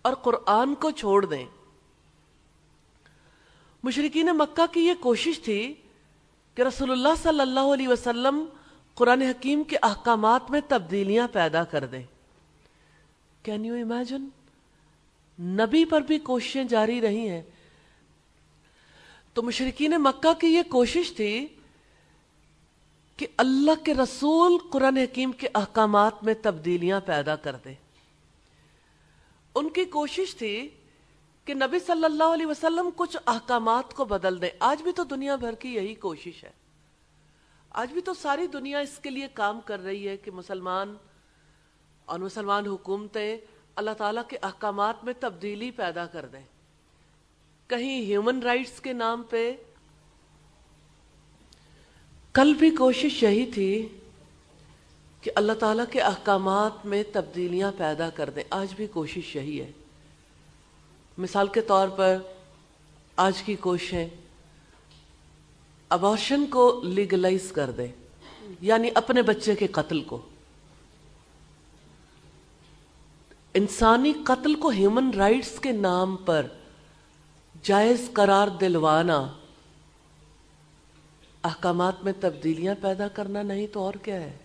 اور 0.03 0.14
قرآن 0.14 0.75
کو 0.75 0.90
چھوڑ 0.90 1.27
دیں۔ 1.27 1.44
مشرقین 3.83 4.27
مکہ 4.27 4.73
کی 4.73 4.81
یہ 4.81 4.95
کوشش 5.01 5.40
تھی 5.40 5.75
کہ 6.55 6.62
رسول 6.62 6.90
اللہ 6.90 7.09
صلی 7.23 7.40
اللہ 7.40 7.61
علیہ 7.61 7.88
وسلم 7.88 8.45
قرآن 8.95 9.23
حکیم 9.23 9.64
کے 9.64 9.77
احکامات 9.83 10.51
میں 10.51 10.61
تبدیلیاں 10.69 11.29
پیدا 11.33 11.64
کر 11.64 11.87
دیں۔ 11.87 12.03
کین 13.43 13.64
یو 13.64 13.75
امیجن 13.75 14.29
نبی 15.40 15.85
پر 15.85 16.01
بھی 16.01 16.19
کوششیں 16.19 16.64
جاری 16.64 17.01
رہی 17.01 17.29
ہیں۔ 17.29 17.43
تو 19.35 19.43
مشرقین 19.43 19.90
مکہ 19.90 20.40
کی 20.40 20.47
یہ 20.47 20.62
کوشش 20.62 21.12
تھی 21.12 21.47
کہ 23.16 23.27
اللہ 23.37 23.85
کے 23.85 23.95
رسول 23.95 24.59
قرآن 24.71 24.97
حکیم 24.97 25.33
کے 25.33 25.49
احکامات 25.55 26.25
میں 26.25 26.35
تبدیلیاں 26.43 27.01
پیدا 27.01 27.37
کر 27.37 27.57
دیں۔ 27.64 27.75
ان 29.55 29.69
کی 29.69 29.85
کوشش 29.85 30.37
تھی 30.37 30.69
کہ 31.44 31.55
نبی 31.55 31.79
صلی 31.79 32.05
اللہ 32.05 32.24
علیہ 32.24 32.46
وسلم 32.46 32.90
کچھ 32.96 33.16
احکامات 33.26 33.94
کو 33.94 34.05
بدل 34.05 34.42
دیں۔ 34.42 34.50
آج 34.59 34.83
بھی 34.83 34.92
تو 34.92 35.05
دنیا 35.05 35.37
بھر 35.37 35.55
کی 35.55 35.74
یہی 35.74 35.94
کوشش 35.94 36.44
ہے۔ 36.44 36.50
آج 37.70 37.92
بھی 37.92 38.00
تو 38.00 38.14
ساری 38.14 38.46
دنیا 38.46 38.79
اس 38.79 38.98
کے 39.03 39.11
لیے 39.11 39.26
کام 39.35 39.61
کر 39.61 39.81
رہی 39.81 40.09
ہے 40.09 40.16
کہ 40.16 40.31
مسلمان 40.31 40.94
اور 42.05 42.18
مسلمان 42.18 42.66
حکومتیں 42.66 43.37
اللہ 43.76 43.90
تعالیٰ 43.90 44.22
کے 44.29 44.38
احکامات 44.42 45.05
میں 45.05 45.12
تبدیلی 45.20 45.70
پیدا 45.70 46.07
کر 46.07 46.26
دیں۔ 46.26 46.42
کہیں 47.66 48.00
ہیومن 48.00 48.42
رائٹس 48.42 48.81
کے 48.81 48.92
نام 48.92 49.22
پہ 49.22 49.57
کل 52.33 52.55
بھی 52.55 52.70
کوشش 52.70 53.22
یہی 53.22 53.46
تھی 53.46 53.98
کہ 55.20 55.31
اللہ 55.35 55.53
تعالیٰ 55.53 55.85
کے 55.90 56.00
احکامات 56.00 56.87
میں 56.87 57.03
تبدیلیاں 57.12 57.72
پیدا 57.76 58.11
کر 58.11 58.31
دیں۔ 58.31 58.42
آج 58.50 58.74
بھی 58.74 58.87
کوشش 58.87 59.37
یہی 59.37 59.61
ہے۔ 59.61 59.72
مثال 61.21 61.49
کے 61.49 61.61
طور 61.61 61.89
پر 61.89 62.17
آج 63.17 63.43
کی 63.43 63.55
کوششیں 63.55 64.09
ابارشن 65.89 66.47
کو 66.47 66.81
لیگلائز 66.85 67.53
کر 67.53 67.71
دیں 67.71 67.89
یعنی 68.61 68.91
اپنے 68.95 69.23
بچے 69.23 69.55
کے 69.55 69.67
قتل 69.67 70.01
کو۔ 70.01 70.19
انسانی 73.55 74.13
قتل 74.25 74.55
کو 74.55 74.69
ہیومن 74.69 75.11
رائٹس 75.15 75.61
کے 75.61 75.73
نام 75.73 76.17
پر 76.17 76.47
جائز 77.63 78.11
قرار 78.13 78.49
دلوانا، 78.49 79.27
احکامات 81.45 82.05
میں 82.05 82.13
تبدیلیاں 82.21 82.75
پیدا 82.81 83.09
کرنا 83.09 83.43
نہیں 83.43 83.67
تو 83.67 83.81
اور 83.81 83.95
کیا 83.95 84.21
ہے؟ 84.21 84.37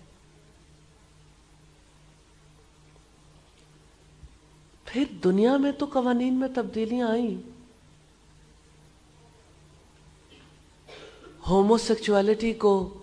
پھر 4.95 5.03
دنیا 5.23 5.57
میں 5.57 5.71
تو 5.71 5.85
قوانین 5.85 6.33
میں 6.33 6.47
تبدیلیاں 6.55 7.07
آئیں۔ 7.07 7.49
ہومو 11.49 11.77
سیکچولیٹی 11.77 12.53
کو 12.53 12.93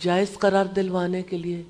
جائز 0.00 0.38
قرار 0.38 0.64
دلوانے 0.64 1.22
کے 1.22 1.38
لیے، 1.38 1.62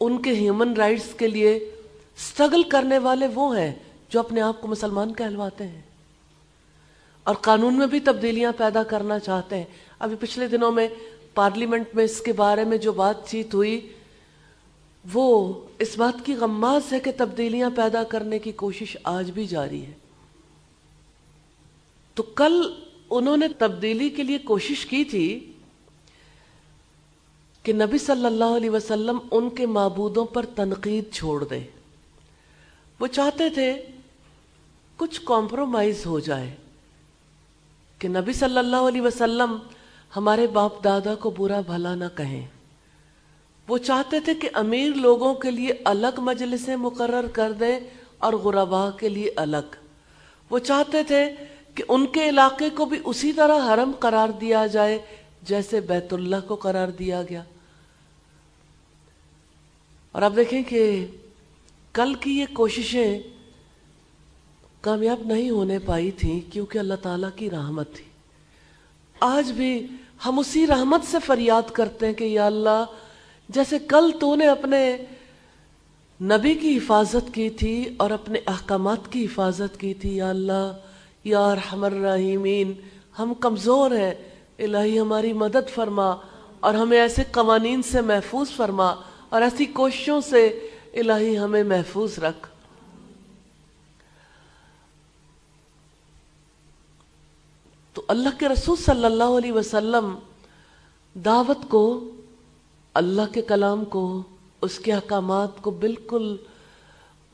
ان 0.00 0.22
کے 0.22 0.30
ہیومن 0.30 0.72
رائٹس 0.72 1.14
کے 1.14 1.28
لیے 1.28 1.70
سٹرگل 2.16 2.62
کرنے 2.62 2.98
والے 2.98 3.26
وہ 3.34 3.58
ہیں 3.58 3.74
جو 4.08 4.20
اپنے 4.20 4.40
آپ 4.40 4.60
کو 4.60 4.68
مسلمان 4.68 5.14
کہلواتے 5.14 5.66
ہیں۔ 5.66 5.82
اور 7.24 7.34
قانون 7.34 7.74
میں 7.74 7.86
بھی 7.86 8.00
تبدیلیاں 8.00 8.52
پیدا 8.56 8.82
کرنا 8.82 9.18
چاہتے 9.18 9.56
ہیں۔ 9.56 9.64
ابھی 9.98 10.16
پچھلے 10.20 10.48
دنوں 10.48 10.72
میں 10.72 10.88
پارلیمنٹ 11.34 11.86
میں 11.94 12.04
اس 12.04 12.20
کے 12.20 12.32
بارے 12.32 12.64
میں 12.64 12.78
جو 12.78 12.92
بات 12.92 13.28
چیت 13.28 13.54
ہوئی، 13.54 13.92
وہ 15.12 15.54
اس 15.78 15.98
بات 15.98 16.26
کی 16.26 16.34
غماز 16.34 16.92
ہے 16.92 17.00
کہ 17.00 17.10
تبدیلیاں 17.16 17.70
پیدا 17.76 18.04
کرنے 18.04 18.38
کی 18.38 18.52
کوشش 18.52 18.96
آج 19.04 19.30
بھی 19.30 19.46
جاری 19.46 19.86
ہے۔ 19.86 19.92
تو 22.14 22.22
کل 22.22 22.72
انہوں 23.10 23.36
نے 23.36 23.48
تبدیلی 23.58 24.08
کے 24.08 24.22
لیے 24.22 24.38
کوشش 24.38 24.86
کی 24.86 25.04
تھی 25.04 25.52
کہ 27.62 27.72
نبی 27.72 27.98
صلی 27.98 28.26
اللہ 28.26 28.56
علیہ 28.56 28.70
وسلم 28.70 29.18
ان 29.30 29.50
کے 29.50 29.66
معبودوں 29.66 30.24
پر 30.24 30.46
تنقید 30.46 31.04
چھوڑ 31.12 31.44
دے 31.44 31.60
وہ 33.00 33.06
چاہتے 33.06 33.50
تھے 33.50 33.82
کچھ 34.96 35.20
کمپرومائز 35.24 36.06
ہو 36.06 36.20
جائے 36.20 36.54
کہ 37.98 38.08
نبی 38.08 38.32
صلی 38.32 38.58
اللہ 38.58 38.76
علیہ 38.76 39.00
وسلم 39.00 39.56
ہمارے 40.16 40.46
باپ 40.46 40.84
دادا 40.84 41.14
کو 41.14 41.30
برا 41.30 41.60
بھلا 41.60 41.94
نہ 41.94 42.04
کہیں۔ 42.14 42.46
وہ 43.68 43.78
چاہتے 43.78 44.20
تھے 44.20 44.34
کہ 44.34 44.48
امیر 44.54 44.88
لوگوں 44.94 45.34
کے 45.34 45.50
لیے 45.50 45.72
الگ 45.84 46.20
مجلسیں 46.20 46.76
مقرر 46.76 47.26
کر 47.26 47.52
دیں 47.52 47.80
اور 48.18 48.32
غربا 48.32 48.90
کے 48.90 49.08
لیے 49.08 49.32
الگ۔ 49.36 49.76
وہ 50.50 50.58
چاہتے 50.58 51.02
تھے 51.02 51.32
کہ 51.74 51.84
ان 51.88 52.06
کے 52.06 52.28
علاقے 52.28 52.70
کو 52.70 52.84
بھی 52.84 52.98
اسی 53.04 53.32
طرح 53.32 53.74
حرم 53.74 53.92
قرار 53.98 54.28
دیا 54.28 54.66
جائے 54.66 54.98
جیسے 55.42 55.80
بیت 55.80 56.12
اللہ 56.12 56.36
کو 56.46 56.54
قرار 56.54 56.88
دیا 56.88 57.22
گیا۔ 57.22 57.42
اور 60.12 60.22
آپ 60.22 60.32
دیکھیں 60.36 60.62
کہ 60.62 61.06
کل 61.92 62.14
کی 62.14 62.38
یہ 62.38 62.46
کوششیں 62.52 63.20
کامیاب 64.80 65.26
نہیں 65.26 65.50
ہونے 65.50 65.78
پائی 65.78 66.10
تھیں 66.10 66.40
کیونکہ 66.52 66.78
اللہ 66.78 66.94
تعالیٰ 67.02 67.30
کی 67.36 67.50
رحمت 67.50 67.94
تھی۔ 67.94 68.04
آج 69.20 69.52
بھی 69.52 69.86
ہم 70.26 70.38
اسی 70.38 70.66
رحمت 70.66 71.00
سے 71.10 71.18
فریاد 71.26 71.70
کرتے 71.72 72.06
ہیں 72.06 72.12
کہ 72.12 72.24
یا 72.24 72.46
اللہ 72.46 72.84
جیسے 73.48 73.78
کل 73.78 74.10
تو 74.20 74.34
نے 74.36 74.46
اپنے 74.46 74.96
نبی 76.22 76.54
کی 76.54 76.76
حفاظت 76.76 77.34
کی 77.34 77.50
تھی 77.50 77.94
اور 77.96 78.10
اپنے 78.10 78.38
احکامات 78.46 79.12
کی 79.12 79.24
حفاظت 79.24 79.80
کی 79.80 79.94
تھی، 79.94 80.16
یا 80.16 80.30
اللہ، 80.30 80.72
یا 81.24 81.54
رحم 81.54 81.84
الرحیمین 81.84 82.72
ہم 83.18 83.34
کمزور 83.34 83.90
ہیں، 83.90 84.14
الہی 84.58 85.00
ہماری 85.00 85.32
مدد 85.32 85.70
فرما 85.74 86.14
اور 86.60 86.74
ہمیں 86.74 86.98
ایسے 86.98 87.22
قوانین 87.30 87.82
سے 87.82 88.00
محفوظ 88.00 88.50
فرما 88.50 88.94
اور 89.28 89.42
ایسی 89.42 89.64
کوششوں 89.64 90.20
سے 90.20 90.46
الہی 90.94 91.38
ہمیں 91.38 91.64
محفوظ 91.64 92.18
رکھ۔ 92.18 92.48
تو 97.92 98.02
اللہ 98.08 98.38
کے 98.38 98.48
رسول 98.48 98.76
صلی 98.76 99.04
اللہ 99.04 99.36
علیہ 99.38 99.52
وسلم 99.52 100.14
دعوت 101.14 101.68
کو 101.68 102.10
اللہ 102.94 103.22
کے 103.32 103.42
کلام 103.42 103.84
کو، 103.84 104.22
اس 104.62 104.78
کے 104.78 104.92
احکامات 104.92 105.62
کو 105.62 105.70
بالکل 105.70 106.36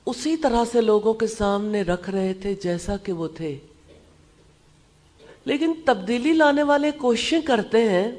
اسی 0.07 0.37
طرح 0.37 0.65
سے 0.73 0.81
لوگوں 0.81 1.15
کے 1.15 1.27
سامنے 1.27 1.83
رکھ 1.83 2.11
رہے 2.11 2.35
تھے 2.35 2.55
جیسا 2.55 2.97
کہ 2.97 3.13
وہ 3.13 3.29
تھے۔ 3.29 3.59
لیکن 5.45 5.73
تبدیلی 5.85 6.33
لانے 6.33 6.63
والے 6.63 6.91
کوششیں 6.91 7.41
کرتے 7.41 7.89
ہیں، 7.89 8.13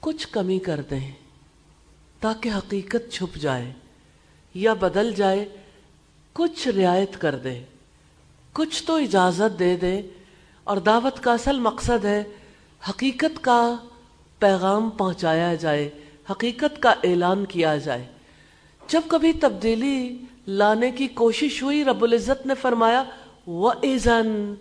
کچھ 0.00 0.28
کمی 0.28 0.58
کر 0.58 0.80
دیں 0.90 1.12
تاکہ 2.20 2.48
حقیقت 2.48 3.12
چھپ 3.12 3.36
جائے 3.36 3.72
یا 4.54 4.74
بدل 4.74 5.12
جائے، 5.12 5.48
کچھ 6.32 6.68
رعایت 6.68 7.20
کر 7.20 7.36
دے، 7.36 7.62
کچھ 8.52 8.82
تو 8.84 8.94
اجازت 8.96 9.58
دے 9.58 9.76
دے۔ 9.76 10.02
اور 10.64 10.76
دعوت 10.76 11.20
کا 11.20 11.32
اصل 11.32 11.58
مقصد 11.58 12.04
ہے 12.04 12.24
حقیقت 12.88 13.44
کا 13.44 13.76
پیغام 14.40 14.90
پہنچایا 14.90 15.54
جائے، 15.54 15.90
حقیقت 16.30 16.82
کا 16.82 16.90
اعلان 16.90 17.44
کیا 17.44 17.76
جائے۔ 17.76 18.06
جب 18.88 19.00
کبھی 19.08 19.32
تبدیلی 19.32 20.18
لانے 20.46 20.90
کی 20.90 21.06
کوشش 21.06 21.62
ہوئی، 21.62 21.84
رب 21.84 22.04
العزت 22.04 22.46
نے 22.46 22.54
فرمایا 22.54 23.04
وہ 23.46 23.72
ایزن 23.82 24.54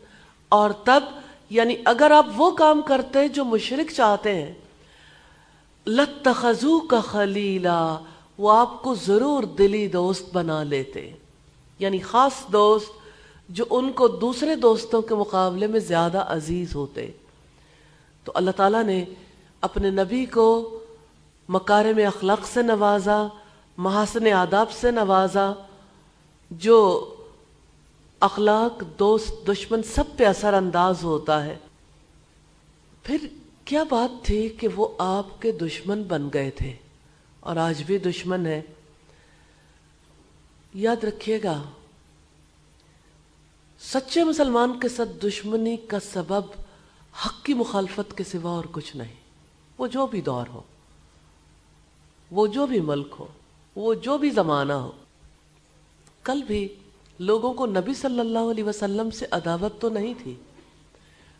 اور 0.49 0.69
تب 0.69 1.03
یعنی 1.49 1.75
اگر 1.85 2.11
آپ 2.11 2.25
وہ 2.35 2.51
کام 2.51 2.81
کرتے 2.81 3.27
جو 3.27 3.45
مشرق 3.45 3.93
چاہتے 3.93 4.35
ہیں 4.35 4.53
لت 5.87 6.25
تخذو 6.25 6.79
کا 6.79 7.01
خلیلا 7.01 7.99
وہ 8.37 8.51
آپ 8.51 8.83
کو 8.83 8.95
ضرور 8.95 9.43
دلی 9.43 9.87
دوست 9.87 10.33
بنا 10.33 10.63
لیتے۔ 10.63 11.11
یعنی 11.79 11.99
خاص 11.99 12.51
دوست 12.51 12.91
جو 13.49 13.65
ان 13.69 13.91
کو 13.91 14.07
دوسرے 14.07 14.55
دوستوں 14.55 15.01
کے 15.01 15.15
مقابلے 15.15 15.67
میں 15.67 15.79
زیادہ 15.79 16.17
عزیز 16.17 16.75
ہوتے۔ 16.75 17.11
تو 18.23 18.31
اللہ 18.35 18.51
تعالیٰ 18.51 18.83
نے 18.83 19.05
اپنے 19.61 19.91
نبی 19.91 20.25
کو 20.25 20.79
مکار 21.49 21.85
میں 21.95 22.05
اخلاق 22.05 22.47
سے 22.47 22.61
نوازا، 22.61 23.27
محاسن 23.77 24.27
آداب 24.27 24.71
سے 24.71 24.91
نوازا، 24.91 25.53
جو 26.51 26.77
اخلاق، 28.19 28.83
دوست، 28.99 29.47
دشمن 29.47 29.83
سب 29.83 30.03
پہ 30.17 30.25
اثر 30.25 30.53
انداز 30.53 31.03
ہوتا 31.03 31.45
ہے۔ 31.45 31.57
پھر 33.03 33.17
کیا 33.65 33.83
بات 33.83 34.25
تھی 34.25 34.49
کہ 34.49 34.67
وہ 34.75 34.87
آپ 34.97 35.41
کے 35.41 35.51
دشمن 35.51 36.03
بن 36.03 36.29
گئے 36.33 36.51
تھے؟ 36.51 36.73
اور 37.39 37.55
آج 37.55 37.83
بھی 37.83 37.97
دشمن 37.97 38.45
ہے 38.45 38.61
یاد 40.73 41.03
رکھیے 41.03 41.39
گا، 41.43 41.63
سچے 43.79 44.23
مسلمان 44.23 44.79
کے 44.79 44.89
ساتھ 44.89 45.09
دشمنی 45.23 45.77
کا 45.77 45.99
سبب 45.99 46.43
حق 47.25 47.45
کی 47.45 47.53
مخالفت 47.53 48.17
کے 48.17 48.23
سوا 48.23 48.51
اور 48.51 48.65
کچھ 48.71 48.95
نہیں۔ 48.95 49.18
وہ 49.79 49.87
جو 49.87 50.07
بھی 50.07 50.21
دور 50.21 50.45
ہو، 50.53 50.61
وہ 52.31 52.47
جو 52.47 52.65
بھی 52.65 52.79
ملک 52.79 53.15
ہو، 53.19 53.27
وہ 53.75 53.93
جو 53.93 54.17
بھی 54.17 54.29
زمانہ 54.29 54.73
ہو۔ 54.73 54.91
کل 56.23 56.43
بھی 56.43 56.67
لوگوں 57.19 57.53
کو 57.53 57.65
نبی 57.65 57.93
صلی 57.93 58.19
اللہ 58.19 58.39
علیہ 58.39 58.63
وسلم 58.63 59.11
سے 59.11 59.25
عداوت 59.31 59.81
تو 59.81 59.89
نہیں 59.89 60.13
تھی۔ 60.23 60.35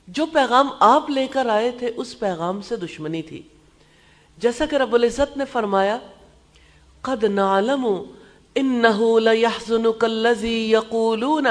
جو 0.08 0.26
پیغام 0.26 0.70
آپ 0.80 1.10
لے 1.10 1.28
کر 1.28 1.46
آئے 1.46 1.72
تھے، 1.72 1.92
اس 1.96 2.20
پیغام 2.20 2.62
سے 2.62 2.76
دشمنی 2.76 3.22
تھی۔ 3.22 3.42
جیسا 4.38 4.66
کہ 4.66 4.76
رب 4.76 4.94
العزت 4.94 5.38
نے 5.38 5.46
فرمایا، 5.46 5.98
قد 7.02 7.24
نعلم 7.24 7.88
انه 8.56 9.20
ليحزنك 9.20 10.04
الذي 10.04 10.72
يقولون 10.72 11.48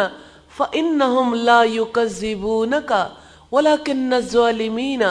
فانهم 0.57 1.35
لا 1.35 1.63
يكذبونك 1.65 2.93
ولكن 3.53 4.13
الظالمين 4.13 5.03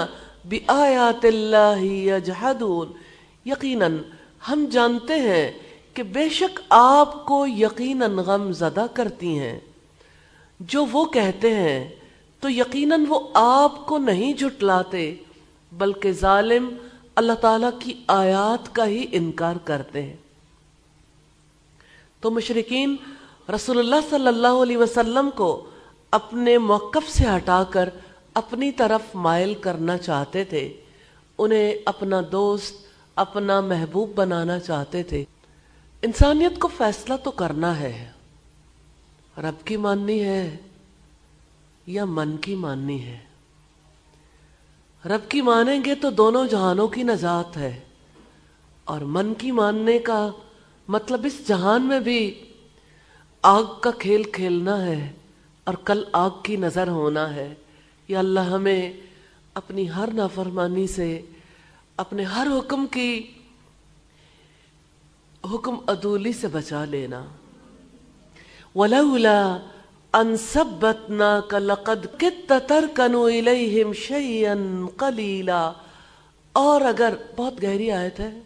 بآيات 0.49 1.25
الله 1.25 1.83
يجحدون 1.83 2.91
یقینا 3.45 3.88
ہم 4.49 4.65
جانتے 4.71 5.13
ہیں 5.13 5.51
کہ 5.93 6.03
بے 6.03 6.29
شک 6.29 6.60
آپ 6.69 7.25
کو 7.25 7.47
یقیناً 7.47 8.15
غم 8.15 8.51
زدہ 8.51 8.86
کرتی 8.93 9.39
ہیں۔ 9.39 9.60
جو 10.60 10.86
وہ 10.86 11.05
کہتے 11.05 11.55
ہیں، 11.55 11.89
تو 12.39 12.49
یقیناً 12.49 13.05
وہ 13.07 13.19
آپ 13.33 13.86
کو 13.86 13.97
نہیں 13.97 14.33
جھٹلاتے، 14.33 15.15
بلکہ 15.71 16.12
ظالم 16.12 16.75
اللہ 17.15 17.33
تعالی 17.33 17.67
کی 17.79 17.93
آیات 18.07 18.75
کا 18.75 18.88
ہی 18.88 19.05
انکار 19.12 19.55
کرتے 19.63 20.01
ہیں۔ 20.01 20.15
تو 22.21 22.31
مشرقین 22.31 22.95
رسول 23.55 23.79
اللہ 23.79 23.95
صلی 24.10 24.27
اللہ 24.27 24.47
علیہ 24.47 24.77
وسلم 24.77 25.29
کو 25.36 25.65
اپنے 26.12 26.57
موقف 26.57 27.10
سے 27.10 27.25
ہٹا 27.36 27.63
کر 27.69 27.89
اپنی 28.38 28.71
طرف 28.71 29.15
مائل 29.15 29.54
کرنا 29.54 29.97
چاہتے 29.97 30.43
تھے، 30.43 30.73
انہیں 31.38 31.73
اپنا 31.86 32.21
دوست، 32.32 32.76
اپنا 33.15 33.62
محبوب 33.62 34.10
بنانا 34.15 34.60
چاہتے 34.60 35.04
تھے۔ 35.04 35.26
انسانیت 36.02 36.60
کو 36.60 36.67
فیصلہ 36.67 37.13
تو 37.23 37.32
کرنا 37.32 37.80
ہے۔ 37.80 38.12
رب 39.38 39.65
کی 39.65 39.78
ماننی 39.78 40.23
ہے 40.23 40.58
یا 41.88 42.06
من 42.06 42.38
کی 42.38 42.56
ماننی 42.56 43.06
ہے؟ 43.06 43.17
رب 45.06 45.30
کی 45.30 45.41
مانیں 45.41 45.80
گے 45.86 45.95
تو 45.95 46.10
دونوں 46.10 46.47
جہانوں 46.47 46.88
کی 46.88 47.04
نجات 47.04 47.58
ہے۔ 47.58 47.80
اور 48.84 49.02
من 49.02 49.34
کی 49.34 49.52
ماننے 49.52 50.00
کا 50.00 50.30
مطلب 50.88 51.21
اس 51.26 51.47
جہان 51.47 51.86
میں 51.86 52.00
بھی 52.00 52.43
آگ 53.41 53.63
کا 53.82 53.91
کھیل 53.91 54.23
کھیلنا 54.23 54.86
ہے 54.86 55.12
اور 55.63 55.73
کل 55.73 56.04
آگ 56.13 56.30
کی 56.43 56.56
نظر 56.56 56.88
ہونا 56.88 57.36
ہے۔ 57.36 57.54
یا 58.08 58.20
اللہ 58.20 58.39
ہمیں 58.39 58.93
اپنی 59.54 59.89
ہر 59.89 60.10
نافرمانی 60.13 60.88
سے، 60.88 61.22
اپنے 61.98 62.24
ہر 62.24 62.48
حکم 62.58 62.88
کی 62.88 63.32
حکم 65.54 65.76
ادولی 65.88 66.34
سے 66.34 66.48
بچا 66.48 66.86
لینا۔ 66.86 67.26
ولولا 68.76 69.58
ان 70.13 70.38
ثبتناك 70.38 71.54
لقد 71.54 72.20
كدت 72.20 72.70
تركن 72.70 73.15
اليهم 73.15 73.93
شيئا 73.93 74.54
قليلا۔ 74.98 75.72
اور 76.54 76.82
اگر 76.82 77.13
بہت 77.36 77.63
گہری 77.63 77.91
آیت 77.91 78.20
ہے 78.20 78.39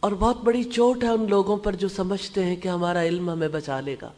اور 0.00 0.12
بہت 0.12 0.44
بڑی 0.44 0.64
چوٹ 0.64 1.04
ہے 1.04 1.08
ان 1.08 1.26
لوگوں 1.28 1.56
پر 1.56 1.74
جو 1.74 1.88
سمجھتے 1.88 2.44
ہیں 2.44 2.56
کہ 2.56 2.68
ہمارا 2.68 3.02
علم 3.02 3.30
ہمیں 3.30 3.48
بچا 3.48 3.80
لے 3.80 3.96
گا۔ 4.02 4.12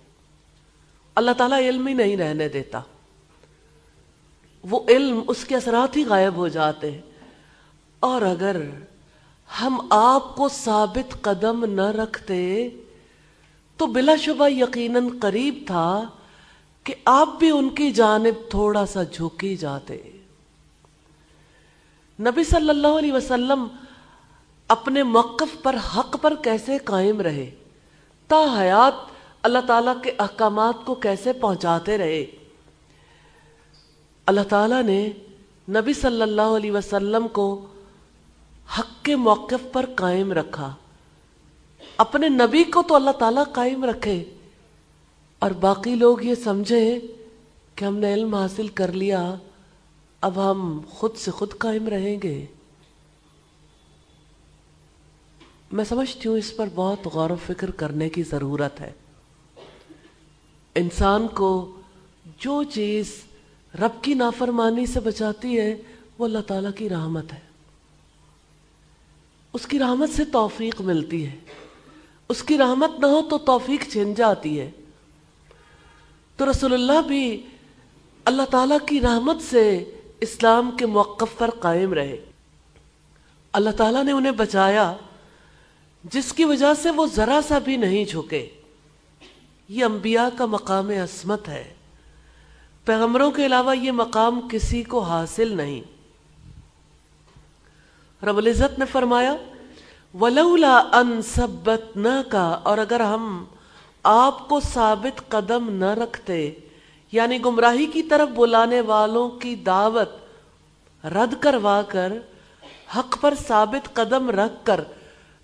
اللہ 1.15 1.31
تعالیٰ 1.31 1.59
علم 1.59 1.87
ہی 1.87 1.95
نہیں 1.95 2.17
رہنے 2.17 2.49
دیتا۔ 2.49 2.81
وہ 4.71 4.81
علم 4.89 5.23
اس 5.27 5.45
کے 5.45 5.57
اثرات 5.57 5.97
ہی 5.97 6.05
غائب 6.05 6.37
ہو 6.37 6.49
جاتے 6.49 6.91
ہیں۔ 6.91 7.01
اور 8.01 8.23
اگر 8.23 8.57
ہم 9.63 9.87
آپ 9.91 10.37
کو 10.37 10.49
ثابت 10.49 11.23
قدم 11.23 11.65
نہ 11.65 11.87
رکھتے، 11.87 12.69
تو 13.77 13.87
بلا 13.87 14.17
شبہ 14.17 14.49
یقیناً 14.49 15.09
قریب 15.21 15.65
تھا 15.67 16.03
کہ 16.85 16.95
آپ 17.05 17.29
بھی 17.39 17.51
ان 17.51 17.69
کی 17.69 17.91
جانب 17.91 18.51
تھوڑا 18.51 18.87
سا 18.87 19.03
جھکی 19.03 19.57
جاتے۔ 19.57 19.97
نبی 22.21 22.45
صلی 22.45 22.69
اللہ 22.69 22.89
علیہ 22.89 23.13
وسلم 23.13 23.67
اپنے 24.69 25.03
موقف 25.03 25.63
پر 25.63 25.77
حق 25.97 26.17
پر 26.23 26.35
کیسے 26.45 26.79
قائم 26.79 27.21
رہے؟ 27.21 27.51
تا 28.27 28.59
حیات 28.59 28.95
اللہ 29.43 29.59
تعالیٰ 29.67 30.03
کے 30.03 30.13
احکامات 30.19 30.75
کو 30.85 30.95
کیسے 30.95 31.33
پہنچاتے 31.33 31.99
رہے؟ 31.99 32.27
اللہ 34.27 34.41
تعالیٰ 34.41 34.83
نے 34.83 35.13
نبی 35.69 35.93
صلی 35.93 36.23
اللہ 36.23 36.43
علیہ 36.43 36.73
وسلم 36.73 37.29
کو 37.29 37.67
حق 38.79 39.05
کے 39.05 39.17
موقف 39.17 39.73
پر 39.73 39.87
قائم 39.97 40.33
رکھا۔ 40.33 40.75
اپنے 41.97 42.29
نبی 42.29 42.65
کو 42.65 42.83
تو 42.83 42.95
اللہ 42.95 43.11
تعالیٰ 43.11 43.43
قائم 43.53 43.85
رکھے۔ 43.85 44.25
اور 45.39 45.51
باقی 45.51 45.95
لوگ 45.95 46.23
یہ 46.23 46.35
سمجھیں 46.35 46.99
کہ 47.75 47.85
ہم 47.85 47.97
نے 47.97 48.15
علم 48.15 48.35
حاصل 48.35 48.69
کر 48.69 48.93
لیا، 48.93 49.35
اب 50.21 50.51
ہم 50.51 50.81
خود 50.91 51.17
سے 51.17 51.31
خود 51.31 51.59
قائم 51.59 51.89
رہیں 51.89 52.17
گے۔ 52.23 52.47
میں 55.73 55.85
سمجھتی 55.85 56.29
ہوں 56.29 56.37
اس 56.37 56.57
پر 56.57 56.69
بہت 56.75 57.07
غور 57.07 57.31
و 57.31 57.37
فکر 57.47 57.71
کرنے 57.71 58.09
کی 58.09 58.23
ضرورت 58.23 58.81
ہے۔ 58.81 58.93
انسان 60.75 61.29
کو 61.29 61.81
جو 62.39 62.63
چیز 62.63 63.26
رب 63.81 64.03
کی 64.03 64.15
نافرمانی 64.15 64.87
سے 64.87 65.01
بچاتی 65.01 65.61
ہے، 65.61 65.77
وہ 66.19 66.25
اللہ 66.25 66.39
تعالیٰ 66.39 66.71
کی 66.77 66.89
رحمت 66.89 67.33
ہے۔ 67.33 67.41
اس 69.53 69.67
کی 69.67 69.79
رحمت 69.79 70.11
سے 70.11 70.25
توفیق 70.25 70.81
ملتی 70.81 71.27
ہے۔ 71.27 71.37
اس 72.29 72.43
کی 72.43 72.59
رحمت 72.59 73.01
نہ 73.01 73.07
ہو 73.07 73.23
تو 73.31 73.39
توفیق 73.39 73.93
چھن 73.93 74.15
جاتی 74.15 74.61
ہے۔ 74.61 74.71
تو 76.37 76.51
رسول 76.51 76.73
اللہ 76.73 77.03
بھی 77.07 77.47
اللہ 78.25 78.43
تعالی 78.43 78.75
کی 78.87 79.01
رحمت 79.01 79.43
سے 79.43 79.85
اسلام 80.21 80.71
کے 80.79 80.87
موقف 80.87 81.39
پر 81.39 81.51
قائم 81.51 81.93
رہے۔ 81.93 82.25
اللہ 83.53 83.71
تعالیٰ 83.71 84.05
نے 84.05 84.13
انہیں 84.13 84.33
بچایا، 84.33 84.97
جس 86.05 86.33
کی 86.33 86.45
وجہ 86.45 86.75
سے 86.83 86.91
وہ 86.91 87.07
ذرا 87.07 87.41
سا 87.49 87.59
بھی 87.59 87.77
نہیں 87.77 88.05
جھکے۔ 88.05 88.49
یہ 89.69 89.85
انبیاء 89.85 90.29
کا 90.39 90.47
مقام 90.47 90.91
عصمت 90.91 91.49
ہے۔ 91.49 91.76
پیغمبروں 92.87 93.31
کے 93.31 93.47
علاوہ 93.47 93.77
یہ 93.77 93.93
مقام 93.93 94.41
کسی 94.51 94.83
کو 94.83 95.01
حاصل 95.01 95.57
نہیں۔ 95.57 95.81
رب 98.25 98.37
العزت 98.37 98.79
نے 98.79 98.85
فرمایا، 98.85 99.35
ولولا 100.15 100.77
ان 100.93 101.21
ثبتنا 101.23 102.21
کا 102.29 102.47
اور 102.63 102.79
اگر 102.79 103.01
ہم 103.01 103.45
آپ 104.03 104.49
کو 104.49 104.61
ثابت 104.61 105.29
قدم 105.29 105.69
نہ 105.71 105.91
رکھتے 105.95 106.39
یعنی 107.13 107.39
گمراہی 107.45 107.87
کی 107.87 108.03
طرف 108.03 108.29
بلانے 108.37 108.81
والوں 108.81 109.29
کی 109.29 109.55
دعوت 109.57 111.07
رد 111.07 111.35
کروا 111.41 111.81
کر، 111.89 112.13
حق 112.97 113.21
پر 113.21 113.35
ثابت 113.47 113.95
قدم 113.95 114.31
رکھ 114.31 114.65
کر 114.65 114.81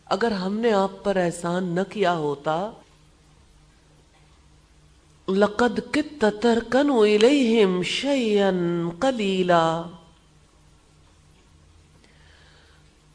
اگر 0.07 0.31
ہم 0.31 0.57
نے 0.57 0.73
آپ 0.73 1.03
پر 1.05 1.17
احسان 1.17 1.65
نہ 1.65 1.81
کیا 1.89 2.13
ہوتا 2.17 2.71
لقد 5.29 5.81
کت 5.91 6.25
ترکنوا 6.41 7.07
الیہم 7.07 7.83
شیئا 7.83 8.51
قلیلا 8.99 9.83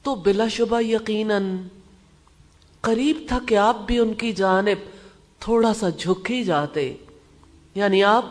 تو 0.04 0.16
بلا 0.16 0.48
شبہ 0.48 0.82
یقیناً 0.82 1.56
قریب 2.82 3.18
تھا 3.28 3.40
کہ 3.48 3.58
آپ 3.58 3.78
بھی 3.88 4.00
ان 4.00 4.14
کی 4.14 4.32
جانب 4.32 4.90
تھوڑا 5.40 5.74
سا 5.74 5.90
جھک 5.90 6.32
ہی 6.32 6.44
جاتے. 6.44 6.98
یعنی 7.76 8.04
آپ 8.04 8.26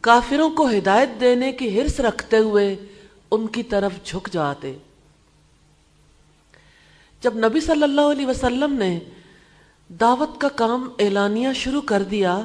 کافروں 0.00 0.50
کو 0.50 0.68
ہدایت 0.68 1.08
دینے 1.20 1.52
کی 1.52 1.80
ہرس 1.80 2.00
رکھتے 2.00 2.38
ہوئے 2.38 2.76
ان 3.30 3.46
کی 3.46 3.62
طرف 3.62 3.92
جھک 4.04 4.28
جاتے. 4.32 4.78
جب 7.20 7.36
نبی 7.36 7.60
صلی 7.60 7.82
اللہ 7.82 8.00
علیہ 8.00 8.26
وسلم 8.26 8.72
نے 8.72 9.00
دعوت 10.00 10.40
کا 10.40 10.48
کام 10.48 10.88
اعلانیہ 10.98 11.48
شروع 11.54 11.80
کر 11.80 12.02
دیا 12.02 12.40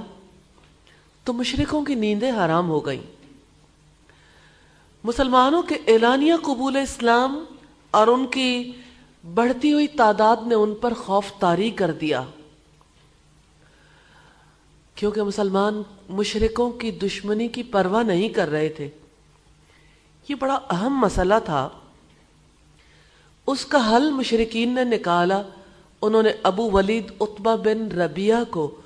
تو 1.27 1.33
مشرقوں 1.33 1.85
کی 1.85 1.95
نیندیں 1.95 2.31
حرام 2.31 2.69
ہو 2.69 2.85
گئیں۔ 2.85 3.01
مسلمانوں 5.03 5.61
کے 5.61 5.75
اعلانیہ 5.75 6.33
قبول 6.43 6.75
اسلام 6.75 7.43
اور 7.91 8.07
ان 8.07 8.27
کی 8.27 8.71
بڑھتی 9.33 9.73
ہوئی 9.73 9.87
تعداد 9.87 10.37
نے 10.45 10.55
ان 10.55 10.75
پر 10.75 10.93
خوف 10.93 11.25
طاری 11.39 11.71
کر 11.71 11.91
دیا۔ 11.91 12.23
کیونکہ 14.95 15.23
مسلمان 15.23 15.81
مشرقوں 16.09 16.71
کی 16.71 16.91
دشمنی 16.91 17.47
کی 17.47 17.63
پرواہ 17.63 18.03
نہیں 18.03 18.29
کر 18.29 18.49
رہے 18.49 18.69
تھے۔ 18.69 18.89
یہ 20.29 20.35
بڑا 20.35 20.59
اہم 20.69 20.97
مسئلہ 20.97 21.35
تھا۔ 21.45 21.69
اس 23.47 23.65
کا 23.65 23.95
حل 23.95 24.11
مشرقین 24.11 24.75
نے 24.75 24.83
نکالا۔ 24.83 25.41
انہوں 26.01 26.23
نے 26.23 26.31
ابو 26.43 26.71
ولید 26.71 27.11
اتبا 27.19 27.55
بن 27.55 27.91
ربیہ 27.91 28.35
کو 28.49 28.81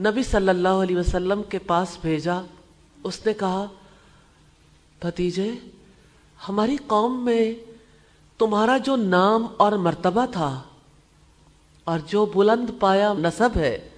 نبی 0.00 0.22
صلی 0.22 0.48
اللہ 0.48 0.68
علیہ 0.68 0.96
وسلم 0.96 1.42
کے 1.42 1.58
پاس 1.58 1.98
بھیجا۔ 2.00 2.40
اس 3.04 3.26
نے 3.26 3.34
کہا، 3.34 3.66
بھتیجے، 5.00 5.50
ہماری 6.48 6.76
قوم 6.86 7.24
میں 7.24 7.54
تمہارا 8.38 8.78
جو 8.78 8.96
نام 8.96 9.46
اور 9.56 9.72
مرتبہ 9.72 10.26
تھا 10.26 10.62
اور 11.84 11.98
جو 11.98 12.26
بلند 12.26 12.70
پایا 12.80 13.12
نصب 13.18 13.50
ہے، 13.56 13.88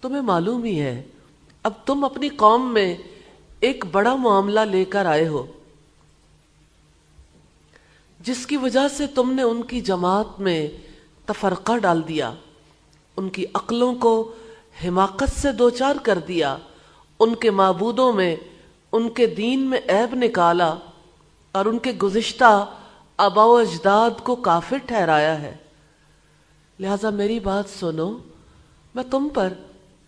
تمہیں 0.00 0.22
معلوم 0.22 0.64
ہی 0.64 0.80
ہے۔ 0.80 1.02
اب 1.62 1.72
تم 1.86 2.04
اپنی 2.04 2.28
قوم 2.28 2.74
میں 2.74 2.96
ایک 3.60 3.84
بڑا 3.92 4.14
معاملہ 4.14 4.60
لے 4.60 4.84
کر 4.84 5.06
آئے 5.06 5.28
ہو، 5.28 5.46
جس 8.20 8.46
کی 8.46 8.56
وجہ 8.56 8.88
سے 8.88 9.06
تم 9.06 9.32
نے 9.32 9.42
ان 9.42 9.62
کی 9.62 9.80
جماعت 9.80 10.40
میں 10.40 10.68
تفرقہ 11.26 11.76
ڈال 11.76 12.08
دیا۔ 12.08 12.32
ان 13.16 13.28
کی 13.28 13.44
عقلوں 13.54 13.94
کو 13.94 14.32
حماقت 14.84 15.40
سے 15.40 15.52
دوچار 15.52 15.96
کر 16.02 16.18
دیا، 16.18 16.56
ان 17.20 17.34
کے 17.34 17.50
معبودوں 17.50 18.12
میں، 18.12 18.36
ان 18.92 19.08
کے 19.08 19.26
دین 19.26 19.60
میں 19.60 19.80
عیب 19.88 20.14
نکالا 20.14 20.74
اور 21.52 21.66
ان 21.66 21.78
کے 21.78 21.92
گزشتہ 21.92 22.74
آبا 23.16 23.44
و 23.44 23.56
اجداد 23.56 24.10
کو 24.22 24.36
کافر 24.36 24.76
ٹھہرایا 24.86 25.42
ہے۔ 25.42 25.56
لہذا 26.80 27.10
میری 27.10 27.40
بات 27.40 27.64
سنو، 27.80 28.18
میں 28.94 29.04
تم 29.10 29.28
پر 29.34 29.52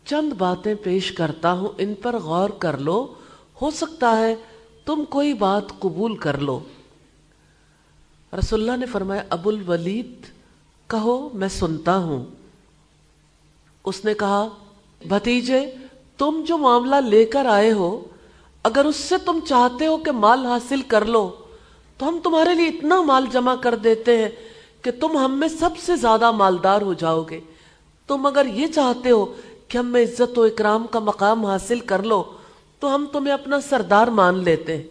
چند 0.05 0.33
باتیں 0.33 0.75
پیش 0.75 1.13
کرتا 1.13 1.53
ہوں، 1.53 1.69
ان 1.79 1.95
پر 1.95 2.19
غور 2.19 2.51
کر 2.51 2.79
لو، 2.79 3.15
ہو 3.63 3.71
سکتا 3.71 4.19
ہے 4.19 4.35
تم 4.85 5.05
کوئی 5.05 5.35
بات 5.35 5.63
قبول 5.79 6.17
کر 6.17 6.39
لو۔ 6.39 6.61
رسول 8.39 8.61
اللہ 8.61 8.77
نے 8.77 8.87
فرمایا، 8.87 9.23
ابو 9.31 9.51
الولید، 9.51 10.13
کہو، 10.87 11.29
میں 11.35 11.49
سنتا 11.49 11.97
ہوں۔ 11.97 12.25
اس 13.87 14.05
نے 14.05 14.15
کہا، 14.15 14.49
بھتیجے، 15.09 15.75
تم 16.19 16.43
جو 16.47 16.59
معاملہ 16.59 16.97
لے 16.97 17.25
کر 17.25 17.47
آئے 17.47 17.73
ہو، 17.73 18.05
اگر 18.63 18.85
اس 18.85 18.97
سے 18.97 19.15
تم 19.19 19.39
چاہتے 19.49 19.87
ہو 19.87 19.97
کہ 19.97 20.11
مال 20.11 20.47
حاصل 20.47 20.83
کر 20.83 21.05
لو، 21.05 21.31
تو 21.99 22.09
ہم 22.09 22.19
تمہارے 22.23 22.55
لیے 22.55 22.67
اتنا 22.67 23.03
مال 23.03 23.27
جمع 23.33 23.55
کر 23.55 23.75
دیتے 23.75 24.23
ہیں 24.23 24.29
کہ 24.83 24.91
تم 25.01 25.19
ہم 25.19 25.33
میں 25.33 25.49
سب 25.49 25.71
سے 25.87 25.97
زیادہ 25.97 26.31
مالدار 26.31 26.83
ہو 26.83 26.93
جاؤ 26.93 27.23
گے۔ 27.23 27.41
تم 28.07 28.27
اگر 28.27 28.47
یہ 28.47 28.67
چاہتے 28.67 29.11
ہو 29.11 29.35
کہ 29.69 29.79
ہم 29.79 29.87
میں 29.87 30.03
عزت 30.03 30.39
و 30.39 30.43
اکرام 30.43 30.87
کا 30.87 30.99
مقام 30.99 31.47
حاصل 31.47 31.81
کر 31.81 32.03
لو، 32.03 32.25
تو 32.81 32.95
ہم 32.95 33.07
تمہیں 33.13 33.35
اپنا 33.35 33.61
سردار 33.61 34.07
مان 34.07 34.45
لیتے 34.45 34.77
ہیں۔ 34.77 34.83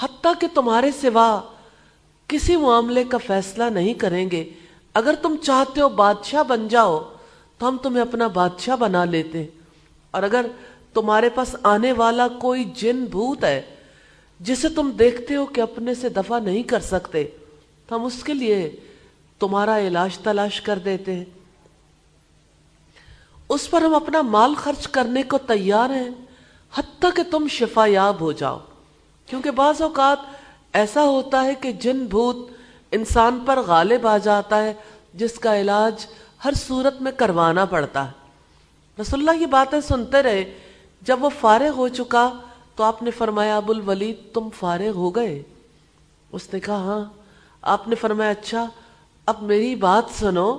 حتیٰ 0.00 0.32
کہ 0.40 0.46
تمہارے 0.54 0.90
سوا 1.00 1.40
کسی 2.28 2.56
معاملے 2.56 3.04
کا 3.04 3.18
فیصلہ 3.26 3.64
نہیں 3.64 3.94
کریں 3.94 4.30
گے۔ 4.30 4.50
اگر 4.94 5.14
تم 5.22 5.36
چاہتے 5.42 5.80
ہو 5.80 5.88
بادشاہ 5.88 6.42
بن 6.42 6.68
جاؤ 6.68 7.02
تو 7.62 7.68
ہم 7.68 7.76
تمہیں 7.82 8.02
اپنا 8.02 8.26
بادشاہ 8.26 8.76
بنا 8.76 9.04
لیتے 9.04 9.38
ہیں۔ 9.38 9.46
اور 10.10 10.22
اگر 10.22 10.46
تمہارے 10.94 11.28
پاس 11.28 11.56
آنے 11.62 11.92
والا 11.92 12.28
کوئی 12.28 12.64
جن 12.64 13.04
بھوت 13.04 13.44
ہے، 13.44 13.62
جسے 14.40 14.68
تم 14.68 14.90
دیکھتے 14.90 15.36
ہو 15.36 15.46
کہ 15.46 15.60
اپنے 15.60 15.94
سے 15.94 16.08
دفع 16.08 16.38
نہیں 16.38 16.62
کر 16.62 16.80
سکتے، 16.80 17.24
تو 17.86 17.96
ہم 17.96 18.04
اس 18.04 18.24
کے 18.24 18.34
لیے 18.34 18.76
تمہارا 19.38 19.78
علاج 19.78 20.18
تلاش 20.18 20.60
کر 20.60 20.78
دیتے 20.78 21.14
ہیں۔ 21.14 21.24
اس 23.48 23.70
پر 23.70 23.82
ہم 23.82 23.94
اپنا 23.94 24.22
مال 24.22 24.54
خرچ 24.54 24.88
کرنے 24.88 25.22
کو 25.22 25.38
تیار 25.38 25.90
ہیں، 25.90 26.10
حتیٰ 26.74 27.10
کہ 27.14 27.22
تم 27.30 27.48
شفا 27.48 27.86
یاب 27.86 28.20
ہو 28.20 28.32
جاؤ۔ 28.32 28.58
کیونکہ 29.26 29.50
بعض 29.50 29.82
اوقات 29.82 30.18
ایسا 30.72 31.02
ہوتا 31.04 31.44
ہے 31.44 31.54
کہ 31.54 31.72
جن 31.72 32.04
بھوت 32.04 32.36
انسان 32.90 33.40
پر 33.46 33.60
غالب 33.60 34.06
آ 34.06 34.18
جاتا 34.18 34.62
ہے، 34.62 34.74
جس 35.14 35.38
کا 35.38 35.60
علاج 35.60 36.06
ہر 36.44 36.52
صورت 36.54 37.02
میں 37.02 37.12
کروانا 37.12 37.64
پڑتا۔ 37.64 38.06
ہے 38.06 38.10
رسول 39.00 39.28
اللہ 39.28 39.40
یہ 39.40 39.46
باتیں 39.46 39.80
سنتے 39.80 40.22
رہے۔ 40.22 40.58
جب 41.02 41.24
وہ 41.24 41.30
فارغ 41.40 41.68
ہو 41.68 41.88
چکا 41.88 42.32
تو 42.76 42.84
آپ 42.84 43.02
نے 43.02 43.10
فرمایا، 43.10 43.56
ابو 43.56 43.72
الولید، 43.72 44.34
تم 44.34 44.48
فارغ 44.58 44.88
ہو 44.88 45.10
گئے؟ 45.10 45.42
اس 46.32 46.48
نے 46.52 46.60
کہا 46.60 46.76
ہاں۔ 46.76 47.04
آپ 47.62 47.88
نے 47.88 47.94
فرمایا 47.94 48.30
اچھا 48.30 48.66
اب 49.26 49.42
میری 49.42 49.74
بات 49.74 50.04
سنو۔ 50.18 50.56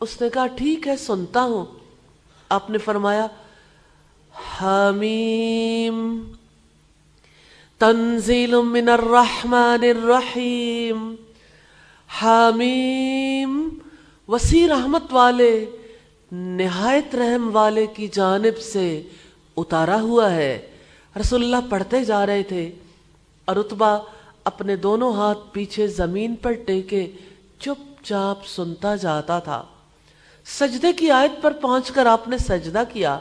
اس 0.00 0.20
نے 0.20 0.28
کہا، 0.30 0.46
ٹھیک 0.46 0.88
ہے، 0.88 0.96
سنتا 0.96 1.42
ہوں۔ 1.42 1.64
آپ 2.48 2.70
نے 2.70 2.78
فرمایا، 2.78 3.26
حمیم، 4.62 6.22
تنزیل 7.78 8.54
من 8.62 8.88
الرحمن 8.88 9.84
الرحیم۔ 10.00 11.14
حامیم 12.08 13.68
وسیع 14.28 14.68
رحمت 14.68 15.02
والے، 15.10 15.66
نہایت 16.32 17.14
رحم 17.14 17.56
والے 17.56 17.86
کی 17.86 18.08
جانب 18.08 18.58
سے 18.58 19.02
اتارا 19.56 20.00
ہوا 20.00 20.32
ہے۔ 20.32 20.70
رسول 21.20 21.42
اللہ 21.42 21.70
پڑھتے 21.70 22.04
جا 22.04 22.26
رہے 22.26 22.42
تھے۔ 22.42 22.70
اور 23.44 23.56
اتبا 23.56 23.98
اپنے 24.44 24.76
دونوں 24.76 25.12
ہاتھ 25.12 25.38
پیچھے 25.52 25.86
زمین 25.86 26.36
پر 26.36 26.52
ٹیکے 26.52 27.10
چپ 27.58 28.04
چاپ 28.04 28.46
سنتا 28.46 28.96
جاتا 28.96 29.38
تھا۔ 29.38 29.64
سجدے 30.44 30.92
کی 30.92 31.10
آیت 31.10 31.42
پر 31.42 31.52
پہنچ 31.52 31.90
کر 31.90 32.06
آپ 32.06 32.28
نے 32.28 32.38
سجدہ 32.38 32.82
کیا۔ 32.92 33.18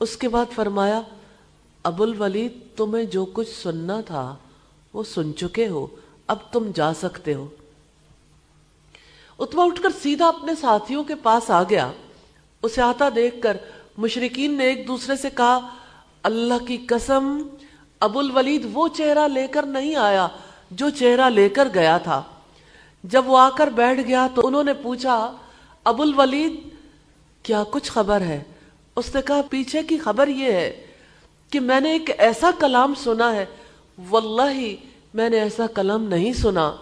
اس 0.00 0.16
کے 0.16 0.28
بعد 0.28 0.46
فرمایا 0.54 1.00
ابو 1.82 2.02
الولید 2.02 2.58
تمہیں 2.76 3.04
جو 3.04 3.24
کچھ 3.24 3.62
سننا 3.62 4.00
تھا 4.00 4.36
وہ 4.92 5.02
سن 5.02 5.36
چکے 5.36 5.68
ہو، 5.68 5.86
اب 6.26 6.36
تم 6.50 6.70
جا 6.74 6.94
سکتے 6.94 7.34
ہو۔ 7.34 7.48
اتبا 9.42 9.64
اٹھ 9.64 9.82
کر 9.82 9.88
سیدھا 10.02 10.28
اپنے 10.28 10.52
ساتھیوں 10.60 11.04
کے 11.04 11.14
پاس 11.14 11.50
آ 11.50 11.62
گیا۔ 11.62 11.92
اسے 12.62 12.82
آتا 12.82 13.08
دیکھ 13.14 13.40
کر 13.40 13.56
مشرقین 13.96 14.52
نے 14.52 14.64
ایک 14.64 14.88
دوسرے 14.88 15.16
سے 15.16 15.30
کہا، 15.30 15.58
اللہ 16.22 16.64
کی 16.66 16.76
قسم، 16.76 17.42
ابو 18.00 18.18
الولید 18.18 18.66
وہ 18.72 18.88
چہرہ 18.88 19.28
لے 19.28 19.46
کر 19.46 19.62
نہیں 19.62 19.96
آیا 19.96 20.28
جو 20.70 20.90
چہرہ 20.90 21.30
لے 21.30 21.48
کر 21.48 21.68
گیا 21.74 21.98
تھا۔ 21.98 22.22
جب 23.04 23.22
وہ 23.26 23.38
آ 23.38 23.50
کر 23.50 23.66
بیٹھ 23.66 24.00
گیا 24.00 24.28
تو 24.34 24.46
انہوں 24.46 24.64
نے 24.64 24.72
پوچھا، 24.72 25.36
ابو 25.84 26.02
الولید، 26.02 26.60
کیا 27.42 27.62
کچھ 27.70 27.92
خبر 27.92 28.20
ہے؟ 28.20 28.42
اس 28.96 29.14
نے 29.14 29.22
کہا، 29.22 29.40
پیچھے 29.50 29.82
کی 29.82 29.98
خبر 29.98 30.28
یہ 30.28 30.52
ہے 30.52 30.86
کہ 31.50 31.60
میں 31.60 31.80
نے 31.80 31.92
ایک 31.92 32.10
ایسا 32.18 32.50
کلام 32.58 32.94
سنا 32.94 33.34
ہے۔ 33.34 33.46
واللہ، 34.08 34.74
میں 35.14 35.30
نے 35.30 35.40
ایسا 35.40 35.66
کلام 35.66 36.04
نہیں 36.04 36.32
سنا۔ 36.32 36.72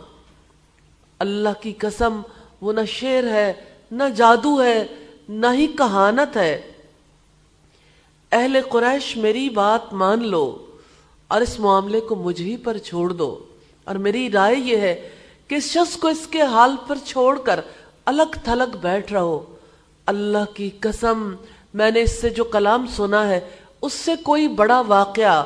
اللہ 1.18 1.48
کی 1.60 1.72
قسم 1.72 2.20
وہ 2.60 2.72
نہ 2.72 2.80
شیر 2.86 3.24
ہے، 3.24 3.52
نہ 3.90 4.02
جادو 4.16 4.62
ہے، 4.62 4.86
نہ 5.28 5.46
ہی 5.52 5.66
کہانت 5.66 6.36
ہے۔ 6.36 6.72
اہل 8.32 8.56
قریش، 8.68 9.16
میری 9.16 9.48
بات 9.48 9.92
مان 9.92 10.28
لو 10.28 10.66
اور 11.28 11.40
اس 11.40 11.60
معاملے 11.60 12.00
کو 12.00 12.14
مجھ 12.14 12.42
ہی 12.42 12.56
پر 12.56 12.78
چھوڑ 12.78 13.10
دو۔ 13.10 13.38
اور 13.84 13.94
میری 13.94 14.30
رائے 14.30 14.56
یہ 14.56 14.76
ہے 14.76 15.10
کہ 15.48 15.54
اس 15.54 15.64
شخص 15.64 15.96
کو 15.96 16.08
اس 16.08 16.26
کے 16.26 16.42
حال 16.42 16.76
پر 16.86 16.96
چھوڑ 17.04 17.38
کر 17.38 17.60
الگ 18.04 18.36
تھلگ 18.44 18.76
بیٹھ 18.80 19.12
رہو۔ 19.12 19.56
اللہ 20.06 20.54
کی 20.54 20.70
قسم، 20.80 21.34
میں 21.74 21.90
نے 21.90 22.02
اس 22.02 22.20
سے 22.20 22.30
جو 22.30 22.44
کلام 22.44 22.86
سنا 22.86 23.28
ہے، 23.28 23.40
اس 23.82 23.92
سے 23.92 24.12
کوئی 24.16 24.48
بڑا 24.48 24.80
واقعہ 24.80 25.44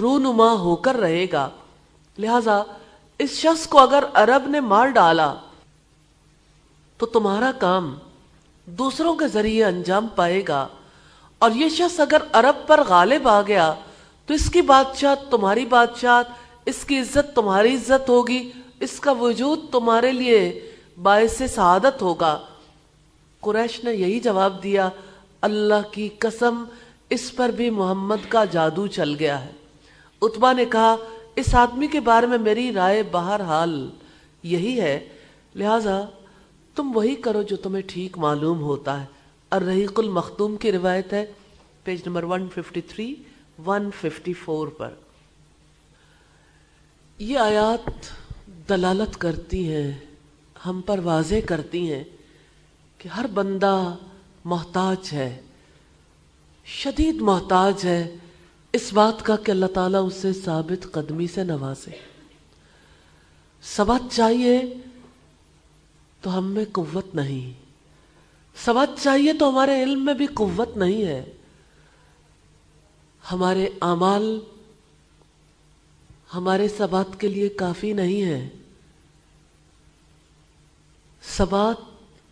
رونما 0.00 0.52
ہو 0.52 0.76
کر 0.76 0.94
رہے 0.94 1.26
گا۔ 1.32 1.48
لہذا 2.18 2.62
اس 3.18 3.30
شخص 3.30 3.66
کو 3.66 3.78
اگر 3.78 4.04
عرب 4.14 4.48
نے 4.48 4.60
مار 4.60 4.88
ڈالا 4.88 5.34
تو 7.02 7.06
تمہارا 7.06 7.52
کام 7.58 7.98
دوسروں 8.66 9.14
کے 9.14 9.28
ذریعے 9.28 9.64
انجام 9.64 10.06
پائے 10.06 10.42
گا۔ 10.48 10.68
اور 11.38 11.50
یہ 11.50 11.68
شخص 11.68 12.00
اگر 12.00 12.22
عرب 12.32 12.66
پر 12.66 12.80
غالب 12.88 13.28
آ 13.28 13.42
گیا، 13.42 13.74
تو 14.26 14.34
اس 14.34 14.50
کی 14.50 14.62
بادشاہ 14.62 15.14
تمہاری 15.30 15.66
بادشاہ، 15.66 16.22
اس 16.66 16.84
کی 16.84 16.98
عزت 16.98 17.34
تمہاری 17.34 17.74
عزت 17.74 18.08
ہوگی، 18.08 18.52
اس 18.80 19.00
کا 19.00 19.12
وجود 19.12 19.58
تمہارے 19.70 20.12
لیے 20.12 20.72
باعث 21.02 21.42
سعادت 21.54 22.02
ہوگا۔ 22.02 22.38
قریش 23.40 23.84
نے 23.84 23.94
یہی 23.94 24.20
جواب 24.20 24.62
دیا، 24.62 24.88
اللہ 25.40 25.92
کی 25.92 26.08
قسم، 26.18 26.64
اس 27.10 27.36
پر 27.36 27.48
بھی 27.48 27.70
محمد 27.70 28.28
کا 28.28 28.44
جادو 28.44 28.86
چل 28.86 29.14
گیا 29.18 29.44
ہے۔ 29.44 29.52
اتبا 30.22 30.52
نے 30.52 30.64
کہا، 30.64 30.96
اس 31.36 31.54
آدمی 31.54 31.86
کے 31.86 32.00
بارے 32.00 32.26
میں 32.26 32.38
میری 32.38 32.72
رائے 32.72 33.02
بہرحال 33.02 33.90
یہی 34.42 34.80
ہے، 34.80 35.08
لہذا 35.54 36.04
تم 36.74 36.90
وہی 36.94 37.14
کرو 37.14 37.42
جو 37.42 37.56
تمہیں 37.56 37.82
ٹھیک 37.86 38.18
معلوم 38.18 38.60
ہوتا 38.60 39.00
ہے۔ 39.00 39.06
الرحیق 39.50 39.98
المختوم 39.98 40.56
کی 40.56 40.72
روایت 40.72 41.12
ہے، 41.12 41.26
پیج 41.84 42.02
نمبر 42.06 42.22
153 42.22 43.14
154 43.58 44.66
پر۔ 44.66 44.90
یہ 47.18 47.38
آیات 47.38 47.90
دلالت 48.68 49.18
کرتی 49.18 49.72
ہیں، 49.72 49.92
ہم 50.66 50.80
پر 50.86 50.98
واضح 50.98 51.34
کرتی 51.46 51.92
ہیں 51.92 52.04
کہ 52.98 53.08
ہر 53.08 53.26
بندہ 53.34 53.96
محتاج 54.44 55.12
ہے، 55.12 55.40
شدید 56.64 57.20
محتاج 57.20 57.74
ہے 57.84 58.16
اس 58.72 58.92
بات 58.92 59.22
کا 59.22 59.36
کہ 59.36 59.50
اللہ 59.50 59.66
تعالیٰ 59.66 60.06
اسے 60.06 60.32
ثابت 60.32 60.92
قدمی 60.92 61.26
سے 61.26 61.44
نوازے۔ 61.44 61.90
سبات 63.62 64.14
چاہیے 64.14 64.74
تو 66.22 66.38
ہم 66.38 66.52
میں 66.52 66.64
قوت 66.72 67.14
نہیں۔ 67.14 67.52
سبات 68.64 68.88
چاہیے 69.02 69.32
تو 69.32 69.48
ہمارے 69.48 69.82
علم 69.82 70.04
میں 70.04 70.14
بھی 70.14 70.26
قوت 70.26 70.76
نہیں 70.76 71.04
ہے۔ 71.04 71.24
ہمارے 73.32 73.68
اعمال 73.80 74.40
ہمارے 76.34 76.68
سبات 76.68 77.20
کے 77.20 77.28
لیے 77.28 77.48
کافی 77.48 77.92
نہیں 77.92 78.22
ہے 78.22 78.48
سبات 81.22 81.76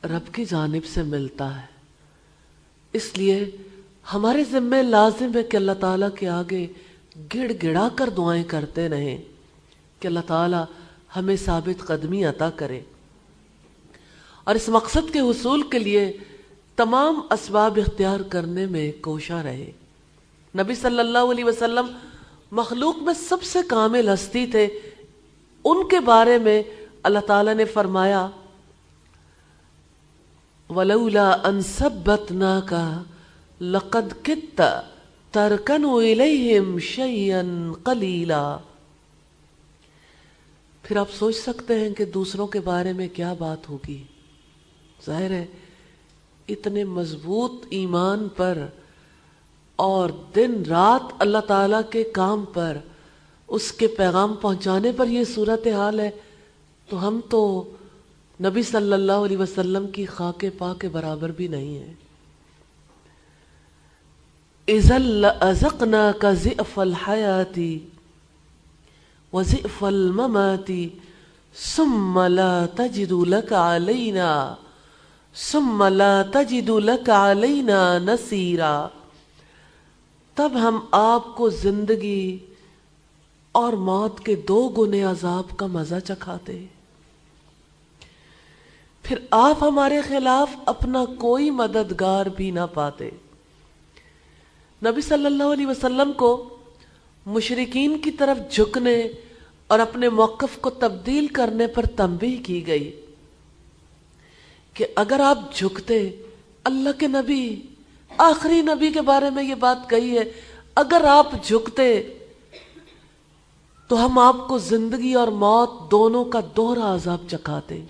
رب 0.06 0.34
کی 0.34 0.44
جانب 0.44 0.86
سے 0.94 1.02
ملتا 1.02 1.60
ہے۔ 1.60 1.66
اس 2.92 3.18
لیے 3.18 3.50
ہمارے 4.14 4.44
ذمے 4.44 4.82
لازم 4.82 5.30
ہے 5.34 5.42
کہ 5.42 5.56
اللہ 5.56 5.72
تعالیٰ 5.80 6.08
کے 6.18 6.28
آگے 6.28 6.66
گڑ 7.34 7.52
گڑا 7.62 7.88
کر 7.96 8.10
دعائیں 8.10 8.44
کرتے 8.44 8.88
رہیں۔ 8.88 9.22
کہ 10.00 10.06
اللہ 10.06 10.20
تعالیٰ 10.26 10.64
ہمیں 11.16 11.36
ثابت 11.36 11.86
قدمی 11.86 12.24
عطا 12.24 12.50
کرے۔ 12.50 12.80
اور 14.44 14.54
اس 14.54 14.68
مقصد 14.68 15.12
کے 15.12 15.20
حصول 15.20 15.62
کے 15.62 15.78
لیے 15.78 16.16
تمام 16.76 17.20
اسباب 17.30 17.78
اختیار 17.86 18.20
کرنے 18.20 18.66
میں 18.66 18.92
کوشاں 19.00 19.42
رہے۔ 19.42 19.72
نبی 20.58 20.74
صلی 20.74 20.98
اللہ 20.98 21.18
علیہ 21.18 21.44
وسلم 21.44 21.86
مخلوق 22.50 22.96
میں 22.98 23.14
سب 23.14 23.42
سے 23.42 23.58
کامل 23.68 24.08
ہستی 24.08 24.46
تھے۔ 24.46 24.68
ان 25.64 25.88
کے 25.88 26.00
بارے 26.00 26.38
میں 26.38 26.62
اللہ 27.02 27.18
تعالی 27.18 27.54
نے 27.54 27.64
فرمایا، 27.64 28.28
ولولا 30.70 31.30
ان 31.30 31.60
ثبتناك 31.60 32.74
لقد 33.60 34.24
كدت 34.24 34.62
تركن 35.30 35.84
اليهم 35.84 36.78
شيئا 36.78 37.42
قليلا۔ 37.84 38.58
پھر 40.82 40.96
آپ 40.96 41.10
سوچ 41.10 41.36
سکتے 41.36 41.80
ہیں 41.80 41.90
کہ 41.90 42.04
دوسروں 42.04 42.46
کے 42.46 42.60
بارے 42.60 42.92
میں 42.92 43.08
کیا 43.12 43.32
بات 43.32 43.68
ہوگی۔ 43.68 44.04
ظاہر 45.06 45.30
ہے، 45.30 45.44
اتنے 46.48 46.84
مضبوط 46.84 47.66
ایمان 47.70 48.28
پر 48.36 48.58
اور 49.78 50.10
دن 50.36 50.62
رات 50.68 51.12
اللہ 51.18 51.42
تعالی 51.46 51.80
کے 51.90 52.02
کام 52.14 52.44
پر، 52.52 52.76
اس 53.48 53.66
کے 53.72 53.86
پیغام 53.96 54.34
پہنچانے 54.40 54.92
پر 54.96 55.06
یہ 55.08 55.24
صورت 55.34 55.66
حال 55.76 56.00
ہے، 56.00 56.10
تو 56.88 57.06
ہم 57.06 57.20
تو 57.28 57.40
نبی 58.40 58.62
صلی 58.62 58.92
اللہ 58.92 59.18
علیہ 59.24 59.38
وسلم 59.38 59.86
کی 59.94 60.04
خاک 60.08 60.44
پا 60.58 60.72
کے 60.80 60.88
برابر 60.88 61.30
بھی 61.36 61.48
نہیں 61.48 61.78
ہے 61.78 61.92
ازقنا 64.68 66.10
کا 66.20 66.32
ضعف 66.42 66.78
الحیاتی 66.78 67.78
وضعف 69.32 69.82
المماتی 69.84 70.88
ثم 71.56 72.18
لا 72.30 72.54
تجد 72.76 73.12
لك 73.28 73.52
علینا 73.52 74.30
ثم 75.34 75.84
لا 75.84 76.22
تجد 76.32 76.68
لك 76.68 77.10
علینا 77.10 77.98
نصیرا 77.98 78.88
تب 80.34 80.52
ہم 80.54 80.80
آپ 80.90 81.36
کو 81.36 81.48
زندگی 81.48 82.38
اور 83.52 83.72
موت 83.72 84.20
کے 84.20 84.34
دو 84.34 84.68
گنے 84.68 85.02
عذاب 85.02 85.56
کا 85.56 85.66
مزہ 85.66 85.94
چکھاتے۔ 86.04 86.66
پھر 89.02 89.18
آپ 89.30 89.64
ہمارے 89.64 90.00
خلاف 90.00 90.50
اپنا 90.66 91.04
کوئی 91.04 91.50
مددگار 91.50 92.26
بھی 92.26 92.50
نہ 92.50 92.66
پاتے۔ 92.74 93.10
نبی 94.84 95.00
صلی 95.00 95.26
اللہ 95.26 95.44
علیہ 95.44 95.66
وسلم 95.66 96.12
کو 96.12 96.56
مشرقین 97.26 97.98
کی 97.98 98.10
طرف 98.10 98.52
جھکنے 98.52 99.08
اور 99.66 99.78
اپنے 99.78 100.08
موقف 100.08 100.58
کو 100.58 100.70
تبدیل 100.70 101.26
کرنے 101.26 101.66
پر 101.66 101.86
تنبیہ 101.86 102.44
کی 102.44 102.66
گئی۔ 102.66 102.99
کہ 104.80 104.86
اگر 104.96 105.20
آپ 105.20 105.38
جھکتے، 105.54 106.10
اللہ 106.64 106.88
کے 106.98 107.06
نبی، 107.06 107.62
آخری 108.18 108.62
نبی 108.62 108.92
کے 108.92 109.00
بارے 109.00 109.30
میں 109.30 109.42
یہ 109.42 109.54
بات 109.54 109.90
کہی 109.90 110.18
ہے، 110.18 110.32
اگر 110.74 111.04
آپ 111.04 111.26
جھکتے، 111.42 112.14
تو 113.88 114.04
ہم 114.04 114.18
آپ 114.18 114.36
کو 114.48 114.58
زندگی 114.58 115.14
اور 115.14 115.28
موت 115.28 115.90
دونوں 115.90 116.24
کا 116.24 116.40
دوہرا 116.56 116.94
عذاب 116.94 117.18
چکھاتے 117.30 117.84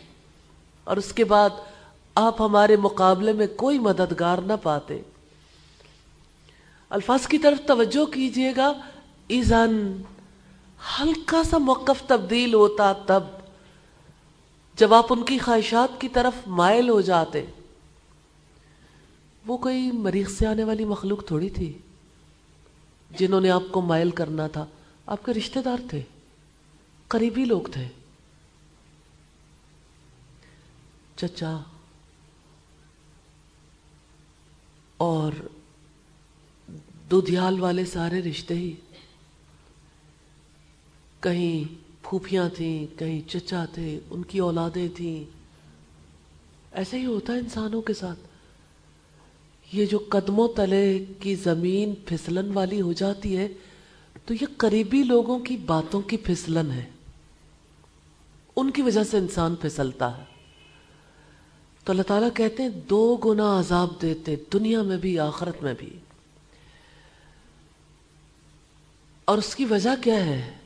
اور 0.84 0.96
اس 0.96 1.12
کے 1.12 1.24
بعد 1.24 1.50
آپ 2.14 2.42
ہمارے 2.42 2.76
مقابلے 2.76 3.32
میں 3.32 3.46
کوئی 3.56 3.78
مددگار 3.78 4.38
نہ 4.38 4.52
پاتے۔ 4.62 5.00
الفاظ 6.90 7.26
کی 7.26 7.38
طرف 7.38 7.66
توجہ 7.66 8.04
کیجیے 8.04 8.52
گا۔ 8.56 8.72
ایزن 9.28 10.02
ہلکا 11.00 11.42
سا 11.42 11.58
موقف 11.58 12.02
تبدیل 12.06 12.54
ہوتا 12.54 12.92
تب 12.92 13.22
جب 14.80 14.94
آپ 14.94 15.06
ان 15.10 15.24
کی 15.24 15.38
خواہشات 15.38 16.00
کی 16.00 16.08
طرف 16.08 16.32
مائل 16.46 16.88
ہو 16.88 17.00
جاتے، 17.00 17.46
وہ 19.46 19.56
کوئی 19.56 19.92
مریخ 19.92 20.30
سے 20.30 20.46
آنے 20.46 20.64
والی 20.64 20.84
مخلوق 20.84 21.26
تھوڑی 21.26 21.50
تھی، 21.50 21.78
جنہوں 23.18 23.40
نے 23.40 23.50
آپ 23.50 23.62
کو 23.70 23.80
مائل 23.80 24.10
کرنا 24.10 24.46
تھا۔ 24.46 24.66
آپ 25.06 25.24
کے 25.24 25.32
رشتہ 25.32 25.58
دار 25.58 25.78
تھے، 25.90 26.02
قریبی 27.08 27.44
لوگ 27.44 27.60
تھے۔ 27.60 27.88
چچا، 31.16 31.56
اور 34.96 35.32
دودھیال 37.10 37.60
والے 37.60 37.84
سارے 37.84 38.22
رشتے 38.22 38.54
ہی 38.54 38.74
کہیں 41.20 41.89
پھوپھیاں 42.10 42.48
تھیں، 42.48 42.98
کہیں 42.98 43.28
چچا 43.28 43.64
تھے، 43.64 44.00
ان 44.10 44.22
کی 44.22 44.38
اولادیں 44.38 44.88
تھیں۔ 44.96 45.24
ایسے 46.72 46.98
ہی 46.98 47.04
ہوتا 47.04 47.32
ہے 47.32 47.38
انسانوں 47.38 47.82
کے 47.82 47.94
ساتھ۔ 47.94 48.18
یہ 49.72 49.86
جو 49.86 49.98
قدموں 50.08 50.48
تلے 50.56 51.04
کی 51.20 51.34
زمین 51.34 51.94
پھسلن 52.06 52.52
والی 52.52 52.80
ہو 52.80 52.92
جاتی 52.92 53.36
ہے، 53.36 53.48
تو 54.26 54.34
یہ 54.34 54.46
قریبی 54.56 55.02
لوگوں 55.02 55.38
کی 55.38 55.56
باتوں 55.56 56.00
کی 56.00 56.16
پھسلن 56.16 56.70
ہے۔ 56.70 56.84
ان 58.56 58.70
کی 58.70 58.82
وجہ 58.82 59.04
سے 59.04 59.18
انسان 59.18 59.54
پھسلتا 59.54 60.18
ہے۔ 60.18 60.24
تو 61.84 61.92
اللہ 61.92 62.02
تعالیٰ 62.02 62.28
کہتے 62.34 62.62
ہیں، 62.62 62.70
دو 62.70 63.16
گنا 63.16 63.60
عذاب 63.60 64.02
دیتے 64.02 64.36
دنیا 64.52 64.82
میں 64.82 64.96
بھی، 64.96 65.18
آخرت 65.18 65.62
میں 65.62 65.74
بھی۔ 65.78 65.90
اور 69.24 69.38
اس 69.38 69.54
کی 69.54 69.64
وجہ 69.64 70.02
کیا 70.02 70.26
ہے؟ 70.26 70.59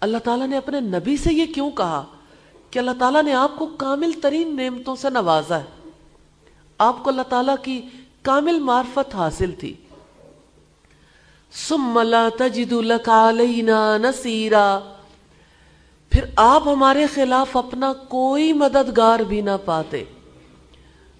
اللہ 0.00 0.18
تعالیٰ 0.18 0.46
نے 0.46 0.56
اپنے 0.56 0.80
نبی 0.80 1.16
سے 1.16 1.34
یہ 1.34 1.46
کیوں 1.46 1.70
کہا 1.70 2.04
کہ 2.70 2.78
اللہ 2.78 2.90
تعالیٰ 2.98 3.22
نے 3.22 3.32
آپ 3.32 3.50
کو 3.58 3.66
کامل 3.66 4.12
ترین 4.12 4.56
نعمتوں 4.56 4.96
سے 4.96 5.10
نوازا 5.10 5.58
ہے؟ 5.58 5.90
آپ 6.78 7.04
کو 7.04 7.10
اللہ 7.10 7.22
تعالیٰ 7.22 7.54
کی 7.62 7.82
کامل 8.22 8.58
معرفت 8.58 9.14
حاصل 9.14 9.52
تھی۔ 9.52 9.74
ثم 11.52 12.00
لا 12.02 12.28
تجد 12.38 12.72
لك 12.72 13.08
علينا 13.08 13.96
نصيرا 13.98 14.78
پھر 16.10 16.24
آپ 16.36 16.68
ہمارے 16.68 17.06
خلاف 17.14 17.56
اپنا 17.56 17.92
کوئی 17.92 18.52
مددگار 18.52 19.20
بھی 19.20 19.40
نہ 19.40 19.50
پاتے۔ 19.64 20.04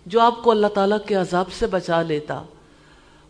جو 0.06 0.20
آپ 0.20 0.42
کو 0.42 0.50
اللہ 0.50 0.66
تعالیٰ 0.66 0.98
کے 1.06 1.14
عذاب 1.14 1.52
سے 1.52 1.66
بچا 1.66 2.02
لیتا۔ 2.02 2.42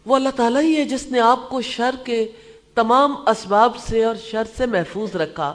وہ 0.07 0.17
اللہ 0.17 0.29
تعالیٰ 0.37 0.63
ہی 0.63 0.77
ہے 0.77 0.85
جس 0.85 1.11
نے 1.11 1.21
آپ 1.21 1.49
کو 1.49 1.61
شر 1.61 1.95
کے 2.05 2.33
تمام 2.79 3.15
اسباب 3.27 3.77
سے 3.77 4.05
اور 4.05 4.15
شر 4.17 4.43
سے 4.57 4.67
محفوظ 4.67 5.17
رکھا۔ 5.17 5.55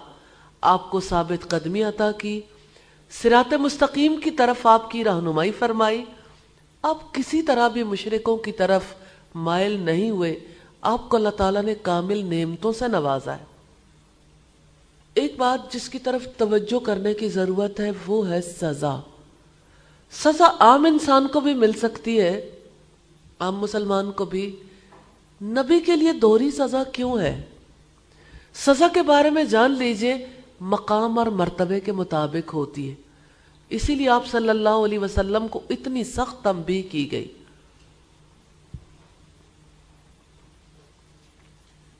آپ 0.61 0.91
کو 0.91 0.99
ثابت 0.99 1.49
قدمی 1.49 1.83
عطا 1.83 2.11
کی۔ 2.11 2.41
سرات 3.09 3.53
مستقیم 3.53 4.19
کی 4.23 4.31
طرف 4.31 4.67
آپ 4.67 4.91
کی 4.91 5.03
رہنمائی 5.03 5.51
فرمائی۔ 5.51 6.05
آپ 6.81 7.13
کسی 7.13 7.41
طرح 7.41 7.67
بھی 7.67 7.83
مشرقوں 7.83 8.37
کی 8.37 8.51
طرف 8.51 8.83
مائل 9.35 9.79
نہیں 9.79 10.09
ہوئے۔ 10.09 10.39
آپ 10.81 11.09
کو 11.09 11.17
اللہ 11.17 11.29
تعالیٰ 11.29 11.63
نے 11.63 11.75
کامل 11.75 12.35
نعمتوں 12.35 12.73
سے 12.73 12.87
نوازا 12.87 13.37
ہے۔ 13.37 13.45
ایک 15.13 15.35
بات 15.37 15.73
جس 15.73 15.89
کی 15.89 15.99
طرف 15.99 16.27
توجہ 16.37 16.85
کرنے 16.85 17.13
کی 17.13 17.29
ضرورت 17.29 17.79
ہے، 17.79 17.91
وہ 18.07 18.29
ہے 18.29 18.41
سزا۔ 18.41 18.99
سزا 20.11 20.55
عام 20.59 20.85
انسان 20.85 21.27
کو 21.27 21.39
بھی 21.39 21.53
مل 21.53 21.71
سکتی 21.73 22.21
ہے۔ 22.21 22.59
عام 23.39 23.59
مسلمان 23.59 24.11
کو 24.11 24.25
بھی۔ 24.25 24.55
نبی 25.43 25.79
کے 25.79 25.95
لیے 25.95 26.13
دوہری 26.13 26.51
سزا 26.51 26.83
کیوں 26.83 27.19
ہے؟ 27.19 27.45
سزا 28.53 28.87
کے 28.93 29.01
بارے 29.01 29.29
میں 29.29 29.43
جان 29.43 29.71
لیجیے، 29.71 30.25
مقام 30.59 31.19
اور 31.19 31.27
مرتبے 31.27 31.79
کے 31.79 31.91
مطابق 31.91 32.53
ہوتی 32.53 32.89
ہے۔ 32.89 32.95
اسی 33.69 33.95
لیے 33.95 34.09
آپ 34.09 34.27
صلی 34.27 34.49
اللہ 34.49 34.69
علیہ 34.69 34.99
وسلم 34.99 35.47
کو 35.47 35.61
اتنی 35.69 36.03
سخت 36.03 36.43
تنبیہ 36.43 36.81
کی 36.91 37.11
گئی۔ 37.11 37.33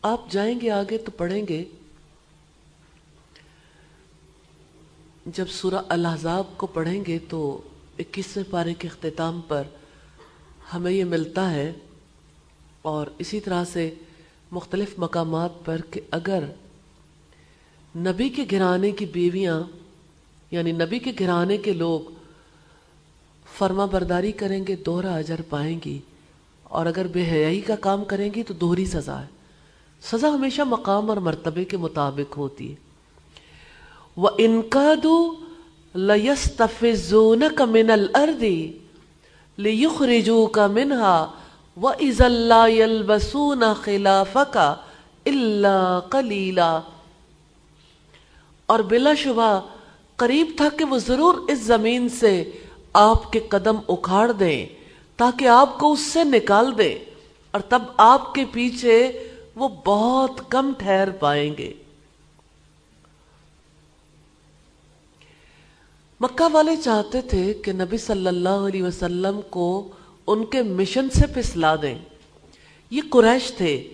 آپ 0.02 0.30
جائیں 0.30 0.62
گے 0.62 0.72
آگے 0.72 0.98
تو 0.98 1.12
پڑھیں 1.12 1.46
گے۔ 1.50 1.66
جب 5.26 5.46
سورہ 5.50 5.82
الحضاب 5.89 6.44
کو 6.58 6.68
پڑھیں 6.68 7.04
گے 7.08 7.20
تو 7.30 7.62
اکیسویں 8.00 8.52
پارے 8.52 8.74
کے 8.74 8.88
اختتام 8.88 9.41
پر 9.48 9.64
ہمیں 10.74 10.91
یہ 10.91 11.04
ملتا 11.04 11.52
ہے۔ 11.52 11.74
اور 12.84 13.08
اسی 13.18 13.40
طرح 13.40 13.64
سے 13.64 13.94
مختلف 14.52 14.94
مقامات 14.98 15.66
پر 15.66 15.82
کہ 15.92 16.02
اگر 16.12 16.44
نبی 17.98 18.30
کے 18.30 18.46
گھرانے 18.50 18.92
کی 18.92 19.06
بیویاں 19.06 19.62
یعنی 20.52 20.72
نبی 20.72 21.00
کے 21.00 21.12
گھرانے 21.20 21.58
کے 21.58 21.74
لوگ 21.74 22.00
فرما 23.58 23.86
برداری 23.86 24.32
کریں 24.32 24.68
گے، 24.68 24.76
دوہرا 24.76 25.16
اجر 25.16 25.42
پائیں 25.50 25.80
گی 25.86 26.00
اور 26.64 26.86
اگر 26.86 27.08
بے 27.08 27.24
حیائی 27.24 27.62
کا 27.62 27.76
کام 27.76 28.04
کریں 28.04 28.30
گی 28.36 28.44
تو 28.44 28.54
دوہری 28.54 28.86
سزا 28.86 29.22
ہے۔ 29.22 29.28
سزا 30.02 30.30
ہمیشہ 30.30 30.62
مقام 30.62 31.10
اور 31.10 31.18
مرتبے 31.18 31.66
کے 31.66 31.78
مطابق 31.78 32.38
ہوتی 32.38 32.70
ہے۔ 32.70 32.76
وہ 34.18 34.30
ان 34.38 34.62
کا 34.70 34.94
دو 35.04 35.36
لستفون 35.96 37.44
کا 37.56 37.66
من 37.66 37.90
الردی 37.90 38.72
کا 40.54 40.68
منہا 40.68 41.32
و 41.82 41.88
از 41.88 42.21
اللہ 42.21 43.03
بسون 43.07 43.63
خلاف 43.84 44.38
کا 44.51 44.76
اللہ 45.26 45.99
کلیلا 46.11 46.80
اور 48.65 48.80
بلا 48.80 49.13
شبہ 49.13 49.61
قریب 50.15 50.47
تھا 50.57 50.69
کہ 50.78 50.86
وہ 50.86 50.97
ضرور 50.97 51.36
اس 51.47 51.59
زمین 51.59 52.09
سے 52.09 52.51
آپ 52.93 53.32
کے 53.32 53.39
قدم 53.39 53.76
اکھاڑ 53.88 54.32
دیں 54.32 54.65
تاکہ 55.17 55.47
آپ 55.47 55.80
کو 55.80 55.91
اس 55.91 55.99
سے 55.99 56.24
نکال 56.24 56.78
دیں 56.78 56.95
اور 57.51 57.61
تب 57.61 57.82
آپ 57.97 58.34
کے 58.34 58.45
پیچھے 58.51 59.28
وہ 59.55 59.69
بہت 59.86 60.41
کم 60.49 60.71
ٹھہر 60.78 61.09
پائیں 61.09 61.55
گے۔ 61.57 61.74
مکہ 66.19 66.49
والے 66.51 66.76
چاہتے 66.76 67.21
تھے 67.21 67.53
کہ 67.53 67.71
نبی 67.71 67.97
صلی 67.97 68.28
اللہ 68.28 68.67
علیہ 68.67 68.84
وسلم 68.84 69.39
کو 69.49 69.88
ان 70.28 70.45
کے 70.45 70.63
مشن 70.63 71.09
سے 71.09 71.28
پسلا 71.36 71.76
دیں۔ 71.82 71.97
یہ 72.89 73.01
قریش 73.09 73.51
تھے۔ 73.51 73.93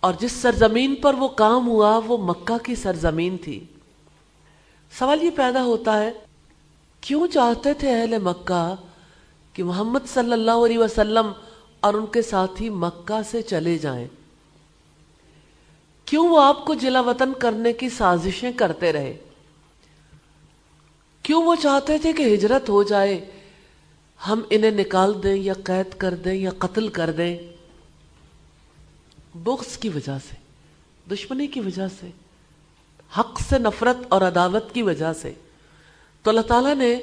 اور 0.00 0.14
جس 0.20 0.32
سرزمین 0.32 0.94
پر 0.94 1.14
وہ 1.14 1.28
کام 1.28 1.68
ہوا، 1.68 2.00
وہ 2.06 2.18
مکہ 2.18 2.64
کی 2.64 2.74
سرزمین 2.74 3.36
تھی۔ 3.36 3.64
سوال 4.98 5.22
یہ 5.22 5.30
پیدا 5.30 5.64
ہوتا 5.64 6.02
ہے، 6.02 6.12
کیوں 7.00 7.26
چاہتے 7.26 7.74
تھے 7.74 8.00
اہل 8.00 8.18
مکہ 8.18 8.74
کہ 9.52 9.64
محمد 9.64 9.98
صلی 10.06 10.32
اللہ 10.32 10.50
علیہ 10.50 10.78
وسلم 10.78 11.32
اور 11.80 11.94
ان 11.94 12.06
کے 12.06 12.22
ساتھی 12.22 12.68
مکہ 12.68 13.22
سے 13.30 13.42
چلے 13.42 13.78
جائیں؟ 13.78 14.06
کیوں 16.04 16.28
وہ 16.28 16.40
آپ 16.40 16.64
کو 16.64 16.74
جلا 16.74 17.00
وطن 17.00 17.32
کرنے 17.32 17.72
کی 17.72 17.88
سازشیں 17.88 18.52
کرتے 18.52 18.92
رہے؟ 18.92 19.16
کیوں 21.22 21.42
وہ 21.42 21.54
چاہتے 21.62 21.98
تھے 21.98 22.12
کہ 22.12 22.34
ہجرت 22.34 22.68
ہو 22.68 22.82
جائے 22.82 23.37
ہم 24.26 24.40
انہیں 24.50 24.70
نکال 24.70 25.22
دیں 25.22 25.34
یا 25.34 25.52
قید 25.64 25.94
کر 25.98 26.14
دیں 26.14 26.34
یا 26.34 26.50
قتل 26.58 26.88
کر 26.88 27.10
دیں، 27.10 27.38
بغض 29.34 29.78
کی 29.78 29.88
وجہ 29.88 30.18
سے، 30.30 30.34
دشمنی 31.14 31.46
کی 31.46 31.60
وجہ 31.60 31.88
سے، 32.00 32.10
حق 33.18 33.40
سے 33.40 33.58
نفرت 33.58 33.96
اور 34.08 34.22
عداوت 34.22 34.74
کی 34.74 34.82
وجہ 34.82 35.12
سے۔ 35.12 35.32
تو 36.22 36.30
اللہ 36.30 36.40
تعالیٰ 36.40 36.74
نے 36.74 37.00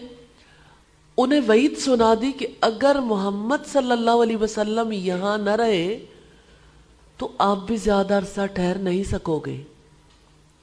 انہیں 1.18 1.41
وعید 1.47 1.78
سنا 1.78 2.13
دی 2.22 2.32
کہ 2.32 2.47
اگر 2.61 2.99
محمد 2.99 3.68
صلی 3.68 3.91
اللہ 3.91 4.11
علیہ 4.11 4.38
وسلم 4.38 4.91
یہاں 4.91 5.38
نہ 5.38 5.49
رہے، 5.49 6.05
تو 7.18 7.32
آپ 7.38 7.57
بھی 7.57 7.78
زیادہ 7.78 8.13
عرصہ 8.13 8.45
ٹھہر 8.45 8.76
نہیں 8.76 9.03
سکو 9.03 9.39
گے۔ 9.39 9.63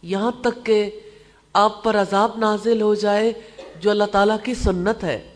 یہاں 0.03 0.31
تک 0.41 0.67
کہ 0.67 1.01
آپ 1.53 1.85
پر 1.85 1.97
عذاب 1.97 2.31
نازل 2.37 2.83
ہو 2.83 2.95
جائے، 2.95 3.33
جو 3.81 3.91
اللہ 3.91 4.05
تعالیٰ 4.05 4.37
کی 4.43 4.55
سنت 4.55 5.05
ہے۔ 5.05 5.32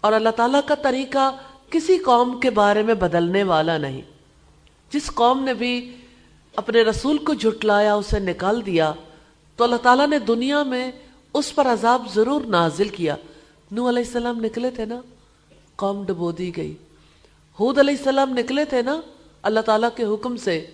اور 0.00 0.12
اللہ 0.12 0.28
تعالیٰ 0.28 0.60
کا 0.66 0.74
طریقہ 0.74 1.36
کسی 1.70 1.98
قوم 1.98 2.40
کے 2.40 2.50
بارے 2.50 2.82
میں 2.82 2.94
بدلنے 2.94 3.42
والا 3.42 3.78
نہیں۔ 3.78 4.02
جس 4.90 5.10
قوم 5.14 5.42
نے 5.42 5.54
بھی 5.54 5.96
اپنے 6.56 6.82
رسول 6.82 7.18
کو 7.18 7.34
جھٹلایا، 7.34 7.94
اسے 7.94 8.18
نکال 8.18 8.66
دیا، 8.66 8.92
تو 9.56 9.64
اللہ 9.64 9.76
تعالیٰ 9.76 10.08
نے 10.08 10.18
دنیا 10.18 10.62
میں 10.62 10.92
اس 11.34 11.54
پر 11.54 11.66
عذاب 11.66 12.02
ضرور 12.14 12.40
نازل 12.40 12.88
کیا۔ 12.88 13.16
نو 13.72 13.88
علیہ 13.88 14.02
السلام 14.06 14.44
نکلے 14.44 14.70
تھے 14.70 14.84
نا؟ 14.84 15.00
قوم 15.76 16.04
ڈبو 16.04 16.32
دی 16.32 16.56
گئی۔ 16.56 16.74
حود 17.60 17.78
علیہ 17.78 17.94
السلام 17.98 18.30
نکلے 18.30 18.64
تھے 18.64 18.82
نا؟ 18.82 19.00
اللہ 19.42 19.60
تعالیٰ 19.60 19.88
کے 19.96 20.04
حکم 20.04 20.36
سے۔ 20.36 20.66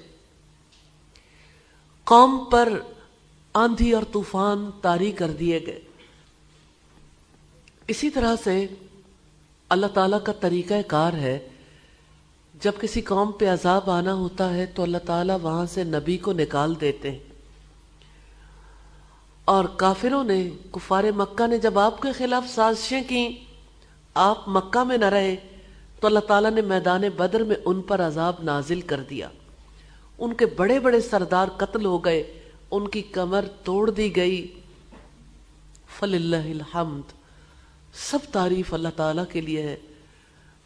قوم 2.04 2.44
پر 2.50 2.78
آندھی 3.54 3.92
اور 3.92 4.02
طوفان 4.12 4.70
تاری 4.82 5.12
کر 5.12 5.30
دیے 5.30 5.60
گئے۔ 5.66 5.80
اسی 7.88 8.10
طرح 8.10 8.34
سے 8.44 8.66
اللہ 9.68 9.86
تعالیٰ 9.86 10.22
کا 10.22 10.32
طریقہ 10.32 10.74
کار 10.86 11.12
ہے۔ 11.12 11.48
جب 12.60 12.72
کسی 12.80 13.00
قوم 13.00 13.32
پہ 13.32 13.48
عذاب 13.48 13.90
آنا 13.90 14.14
ہوتا 14.14 14.54
ہے 14.54 14.66
تو 14.66 14.82
اللہ 14.82 14.98
تعالیٰ 15.06 15.36
وہاں 15.42 15.66
سے 15.66 15.84
نبی 15.84 16.16
کو 16.16 16.32
نکال 16.32 16.80
دیتے 16.80 17.10
ہیں۔ 17.10 17.18
اور 19.44 19.64
کافروں 19.64 20.24
نے، 20.24 20.50
کفار 20.70 21.04
مکہ 21.16 21.46
نے 21.46 21.58
جب 21.58 21.78
آپ 21.78 22.02
کے 22.02 22.12
خلاف 22.12 22.54
سازشیں 22.54 23.02
کی 23.08 23.44
آپ 24.14 24.48
مکہ 24.48 24.84
میں 24.84 24.96
نہ 24.96 25.04
رہے 25.04 25.36
تو 26.00 26.06
اللہ 26.06 26.18
تعالیٰ 26.18 26.50
نے 26.50 26.60
میدان 26.60 27.02
بدر 27.16 27.42
میں 27.42 27.56
ان 27.64 27.82
پر 27.82 28.00
عذاب 28.00 28.34
نازل 28.42 28.80
کر 28.80 29.00
دیا۔ 29.10 29.28
ان 30.18 30.34
کے 30.34 30.46
بڑے 30.46 30.80
بڑے 30.80 31.00
سردار 31.00 31.48
قتل 31.56 31.84
ہو 31.84 32.04
گئے، 32.04 32.40
ان 32.70 32.88
کی 32.88 33.02
کمر 33.02 33.44
توڑ 33.64 33.90
دی 33.90 34.16
گئی۔ 34.16 34.60
فل 35.98 36.14
اللہ 36.14 36.50
الحمد۔ 36.50 37.23
سب 37.94 38.18
تعریف 38.32 38.74
اللہ 38.74 38.88
تعالیٰ 38.96 39.24
کے 39.32 39.40
لیے 39.40 39.62
ہے، 39.62 39.76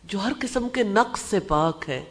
جو 0.04 0.20
ہر 0.20 0.32
قسم 0.40 0.68
کے 0.68 0.82
نقص 0.82 1.20
سے 1.20 1.40
پاک 1.40 1.84
ہے۔ 1.88 2.04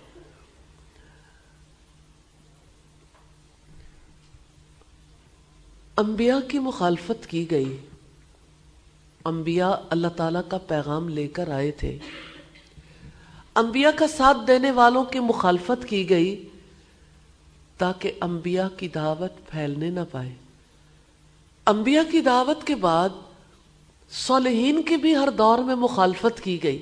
انبیاء 5.97 6.47
کی 6.47 6.59
مخالفت 6.59 7.27
کی 7.27 7.51
گئی۔ 7.51 7.77
انبیاء 9.25 9.71
اللہ 9.89 10.07
تعالیٰ 10.07 10.41
کا 10.49 10.57
پیغام 10.57 11.09
لے 11.09 11.27
کر 11.27 11.49
آئے 11.49 11.71
تھے۔ 11.71 11.97
انبیاء 13.55 13.91
کا 13.91 14.07
ساتھ 14.07 14.37
دینے 14.47 14.71
والوں 14.71 15.03
کی 15.03 15.19
مخالفت 15.19 15.85
کی 15.85 16.09
گئی 16.09 16.49
تاکہ 17.77 18.11
انبیاء 18.21 18.67
کی 18.77 18.87
دعوت 18.87 19.51
پھیلنے 19.51 19.89
نہ 19.89 19.99
پائے۔ 20.11 20.33
انبیاء 21.65 22.11
کی 22.11 22.21
دعوت 22.21 22.67
کے 22.67 22.75
بعد 22.75 23.09
صالحین 24.11 24.81
کی 24.81 24.97
بھی 24.97 25.15
ہر 25.15 25.29
دور 25.29 25.59
میں 25.59 25.75
مخالفت 25.75 26.41
کی 26.41 26.63
گئی۔ 26.63 26.79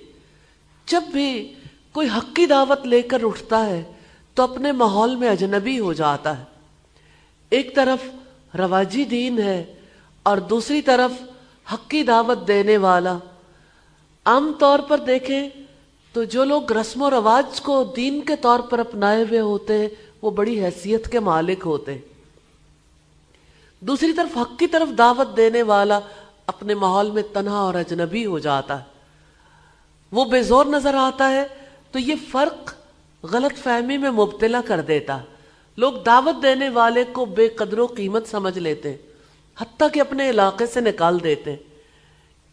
جب 0.85 1.03
بھی 1.13 1.53
کوئی 1.91 2.07
حق 2.17 2.35
کی 2.35 2.45
دعوت 2.45 2.87
لے 2.87 3.01
کر 3.01 3.23
اٹھتا 3.23 3.65
ہے، 3.65 3.83
تو 4.33 4.43
اپنے 4.43 4.71
ماحول 4.71 5.15
میں 5.15 5.29
اجنبی 5.29 5.79
ہو 5.79 5.93
جاتا 5.93 6.39
ہے۔ 6.39 6.43
ایک 7.49 7.75
طرف 7.75 8.09
رواجی 8.55 9.03
دین 9.03 9.39
ہے 9.39 9.75
اور 10.23 10.37
دوسری 10.37 10.81
طرف 10.81 11.11
حق 11.73 11.89
کی 11.89 12.03
دعوت 12.03 12.47
دینے 12.47 12.77
والا۔ 12.77 13.17
عام 14.25 14.51
طور 14.59 14.79
پر 14.79 14.97
دیکھیں 14.97 15.49
تو 16.13 16.23
جو 16.23 16.43
لوگ 16.43 16.71
رسم 16.71 17.01
و 17.01 17.09
رواج 17.09 17.61
کو 17.61 17.93
دین 17.95 18.21
کے 18.21 18.35
طور 18.35 18.59
پر 18.59 18.79
اپنائے 18.79 19.23
ہوئے 19.23 19.39
ہوتے 19.39 19.77
ہیں، 19.77 19.89
وہ 20.21 20.31
بڑی 20.31 20.65
حیثیت 20.65 21.11
کے 21.11 21.19
مالک 21.19 21.63
ہوتے 21.65 21.93
ہیں۔ 21.93 22.01
دوسری 23.79 24.13
طرف 24.13 24.37
حق 24.37 24.59
کی 24.59 24.67
طرف 24.67 24.97
دعوت 24.97 25.37
دینے 25.37 25.63
والا 25.63 25.99
اپنے 26.47 26.75
ماحول 26.75 27.11
میں 27.11 27.23
تنہا 27.33 27.57
اور 27.57 27.73
اجنبی 27.73 28.25
ہو 28.25 28.39
جاتا 28.39 28.79
ہے۔ 28.79 28.83
وہ 30.11 30.25
بے 30.25 30.43
زور 30.43 30.65
نظر 30.65 30.93
آتا 30.93 31.31
ہے 31.31 31.47
تو 31.91 31.99
یہ 31.99 32.15
فرق 32.31 32.73
غلط 33.23 33.59
فہمی 33.59 33.97
میں 33.97 34.11
مبتلا 34.11 34.61
کر 34.67 34.81
دیتا۔ 34.81 35.17
لوگ 35.77 35.93
دعوت 35.93 36.43
دینے 36.43 36.69
والے 36.69 37.03
کو 37.03 37.25
بے 37.25 37.47
قدر 37.47 37.79
و 37.79 37.85
قیمت 37.85 38.27
سمجھ 38.27 38.59
لیتے 38.59 38.89
ہیں، 38.89 38.97
حتیٰ 39.57 39.87
کہ 39.93 39.99
اپنے 39.99 40.29
علاقے 40.29 40.65
سے 40.65 40.81
نکال 40.81 41.23
دیتے 41.23 41.51
ہیں۔ 41.51 41.57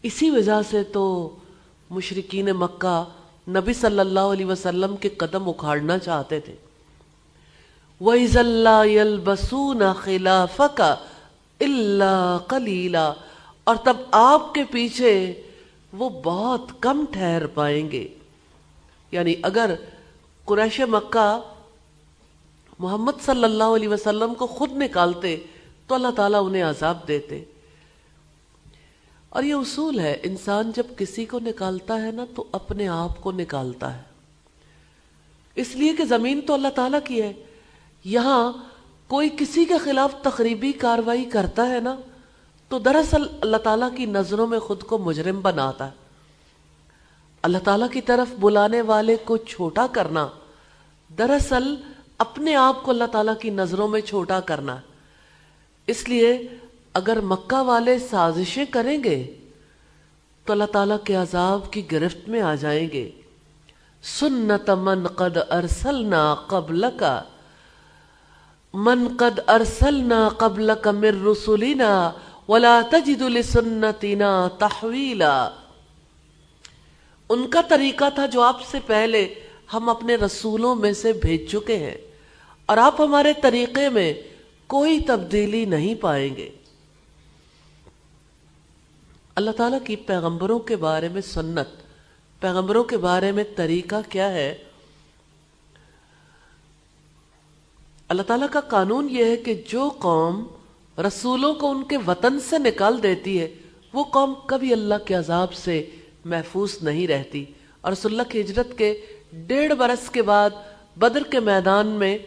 اسی 0.03 0.29
وجہ 0.29 0.61
سے 0.69 0.83
تو 0.83 1.35
مشرقین 1.89 2.45
مکہ 2.45 3.03
نبی 3.49 3.73
صلی 3.73 3.99
اللہ 3.99 4.19
علیہ 4.19 4.45
وسلم 4.45 4.97
کے 4.97 5.09
قدم 5.09 5.49
اکھاڑنا 5.49 5.97
چاہتے 5.97 6.39
تھے۔ 6.39 6.55
وَإِذَا 8.01 8.41
اللَّهَ 8.41 8.85
يَلْبَسُونَ 8.85 9.83
خِلَافَكَ 9.99 10.83
إِلَّا 11.63 12.37
قَلِيلًا۔ 12.47 13.13
اور 13.63 13.75
تب 13.75 13.97
آپ 14.11 14.53
کے 14.53 14.63
پیچھے 14.63 15.41
وہ 15.93 16.09
بہت 16.09 16.61
کم 16.79 17.05
ٹھہر 17.11 17.47
پائیں 17.47 17.91
گے۔ 17.91 18.07
یعنی 19.11 19.35
اگر 19.41 19.73
قریش 20.45 20.79
مکہ 20.79 21.39
محمد 22.79 23.11
صلی 23.25 23.43
اللہ 23.43 23.63
علیہ 23.63 23.87
وسلم 23.87 24.33
کو 24.33 24.47
خود 24.47 24.71
نکالتے 24.71 25.37
تو 25.87 25.95
اللہ 25.95 26.07
تعالیٰ 26.15 26.45
انہیں 26.45 26.63
عذاب 26.63 27.07
دیتے۔ 27.07 27.43
اور 29.29 29.43
یہ 29.43 29.53
اصول 29.53 29.99
ہے، 29.99 30.17
انسان 30.23 30.71
جب 30.75 30.83
کسی 30.97 31.25
کو 31.25 31.39
نکالتا 31.39 32.01
ہے 32.01 32.11
نا 32.11 32.25
تو 32.35 32.43
اپنے 32.51 32.87
آپ 32.87 33.21
کو 33.21 33.31
نکالتا 33.31 33.97
ہے۔ 33.97 34.01
اس 35.55 35.75
لیے 35.75 35.93
کہ 35.93 36.05
زمین 36.05 36.41
تو 36.41 36.53
اللہ 36.53 36.67
تعالیٰ 36.67 36.99
کی 37.05 37.21
ہے۔ 37.21 37.33
یہاں 38.03 38.51
کوئی 39.07 39.29
کسی 39.37 39.65
کے 39.65 39.77
خلاف 39.77 40.15
تقریبی 40.21 40.71
کاروائی 40.71 41.25
کرتا 41.25 41.69
ہے 41.69 41.79
نا 41.79 41.95
تو 42.73 42.79
دراصل 42.79 43.23
اللہ 43.41 43.57
تعالیٰ 43.57 43.89
کی 43.97 44.05
نظروں 44.05 44.47
میں 44.47 44.59
خود 44.59 44.83
کو 44.83 44.97
مجرم 44.97 45.41
بناتا 45.41 45.85
ہے۔ 45.85 45.91
اللہ 47.41 47.57
تعالیٰ 47.63 47.89
کی 47.91 48.01
طرف 48.01 48.33
بلانے 48.39 48.81
والے 48.81 49.15
کو 49.23 49.37
چھوٹا 49.37 49.87
کرنا، 49.91 50.27
دراصل 51.17 51.75
اپنے 52.17 52.55
آپ 52.55 52.83
کو 52.83 52.91
اللہ 52.91 53.03
تعالیٰ 53.11 53.33
کی 53.41 53.49
نظروں 53.49 53.87
میں 53.87 54.01
چھوٹا 54.01 54.39
کرنا۔ 54.39 54.77
اس 55.87 56.09
لیے 56.09 56.47
اگر 56.93 57.21
مکہ 57.21 57.61
والے 57.61 57.99
سازشیں 57.99 58.65
کریں 58.65 59.03
گے، 59.03 59.33
تو 60.45 60.53
اللہ 60.53 60.71
تعالیٰ 60.71 60.97
کے 61.03 61.15
عذاب 61.15 61.71
کی 61.71 61.91
گرفت 61.91 62.29
میں 62.29 62.41
آ 62.41 62.55
جائیں 62.55 62.87
گے۔ 62.93 63.11
سنت 64.03 64.69
من 64.69 65.07
قد 65.07 65.37
ارسلنا 65.51 66.35
قبل 66.47 66.85
کا 66.99 67.21
من 68.73 69.07
قد 69.19 69.39
ارسلنا 69.47 70.29
قبل 70.37 70.71
کا 70.81 70.91
مر 70.91 71.25
رسولینا 71.31 72.11
ولا 72.49 72.79
تجد 72.89 73.21
لسنتنا 73.29 74.31
تحویلا 74.59 75.35
ان 77.29 77.47
کا 77.49 77.61
طریقہ 77.67 78.09
تھا 78.15 78.25
جو 78.25 78.41
آپ 78.41 78.61
سے 78.71 78.79
پہلے 78.85 79.21
ہم 79.73 79.89
اپنے 79.89 80.15
رسولوں 80.15 80.73
میں 80.75 80.91
سے 80.93 81.13
بھیج 81.13 81.49
چکے 81.51 81.77
ہیں، 81.77 81.97
اور 82.65 82.77
آپ 82.77 82.99
ہمارے 83.01 83.33
طریقے 83.41 83.87
میں 83.89 84.13
کوئی 84.67 84.99
تبدیلی 84.99 85.63
نہیں 85.65 85.95
پائیں 86.01 86.35
گے۔ 86.35 86.49
اللہ 89.35 89.51
تعالیٰ 89.51 89.79
کی 89.85 89.95
پیغمبروں 90.07 90.59
کے 90.59 90.75
بارے 90.75 91.09
میں 91.09 91.21
سنت، 91.21 91.69
پیغمبروں 92.41 92.83
کے 92.83 92.97
بارے 92.97 93.31
میں 93.31 93.43
طریقہ 93.55 94.01
کیا 94.09 94.29
ہے؟ 94.31 94.53
اللہ 98.09 98.21
تعالیٰ 98.21 98.47
کا 98.51 98.61
قانون 98.69 99.07
یہ 99.11 99.25
ہے 99.25 99.37
کہ 99.37 99.53
جو 99.67 99.89
قوم 99.99 100.43
رسولوں 100.97 101.53
کو 101.53 101.71
ان 101.71 101.83
کے 101.83 101.97
وطن 102.07 102.39
سے 102.39 102.57
نکال 102.57 103.03
دیتی 103.03 103.41
ہے، 103.41 103.53
وہ 103.93 104.03
قوم 104.03 104.33
کبھی 104.45 104.73
اللہ 104.73 104.95
کے 105.05 105.13
عذاب 105.13 105.53
سے 105.53 105.89
محفوظ 106.25 106.77
نہیں 106.81 107.07
رہتی۔ 107.07 107.45
اور 107.81 107.91
رسول 107.91 108.11
اللہ 108.11 108.31
کی 108.31 108.41
ہجرت 108.41 108.77
کے 108.77 109.05
ڈیڑھ 109.33 109.73
برس 109.73 110.09
کے 110.09 110.21
بعد 110.21 110.49
بدر 110.95 111.23
کے 111.23 111.39
میدان 111.39 111.87
میں 111.87 112.17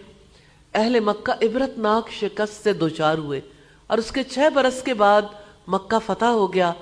اہل 0.75 1.01
مکہ 1.01 1.45
عبرت 1.45 1.79
ناک 1.79 2.11
شکست 2.13 2.65
سے 2.65 2.73
دوچار 2.73 3.19
ہوئے۔ 3.19 3.41
اور 3.87 3.99
اس 3.99 4.11
کے 4.13 4.23
چھ 4.23 4.39
برس 4.55 4.83
کے 4.83 4.95
بعد 4.95 5.23
مکہ 5.69 5.99
فتح 6.07 6.25
ہو 6.25 6.55
گیا 6.55 6.73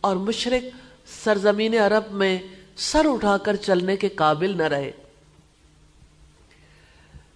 اور 0.00 0.16
مشرق 0.16 0.76
سرزمین 1.24 1.74
عرب 1.74 2.12
میں 2.12 2.38
سر 2.76 3.06
اٹھا 3.08 3.36
کر 3.36 3.56
چلنے 3.56 3.96
کے 3.96 4.08
قابل 4.08 4.56
نہ 4.56 4.62
رہے۔ 4.62 4.90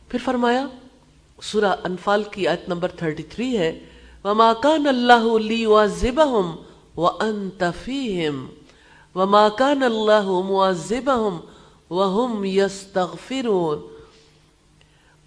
پھر 0.09 0.19
فرمایا، 0.25 0.67
سورہ 1.43 1.77
انفال 1.85 2.23
کی 2.25 2.49
آیت 2.49 2.69
نمبر 2.69 2.89
33 2.89 3.59
ہے 3.59 3.79
وَمَا 4.27 4.53
كَانَ 4.53 4.87
اللَّهُ 4.87 5.39
لِيُعَذِّبَهُمْ 5.39 6.57
وَأَنْتَ 6.97 7.65
فِيهِمْ. 7.85 8.47
وَمَا 9.15 9.49
كَانَ 9.59 9.83
اللَّهُ 9.83 10.43
مُعَذِّبَهُمْ 10.43 11.39
وَهُمْ 11.91 12.45
يَسْتَغْفِرُونَ. 12.45 13.79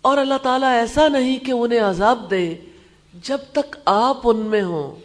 اور 0.02 0.18
اللہ 0.18 0.34
تعالیٰ 0.42 0.70
ایسا 0.70 1.08
نہیں 1.08 1.40
کہ 1.40 1.52
انہیں 1.52 1.80
عذاب 1.80 2.32
دے 2.32 2.56
جب 3.24 3.38
تک 3.52 3.76
آپ 3.86 4.18
ان 4.24 4.38
میں 4.38 4.64
ہوں. 4.64 4.96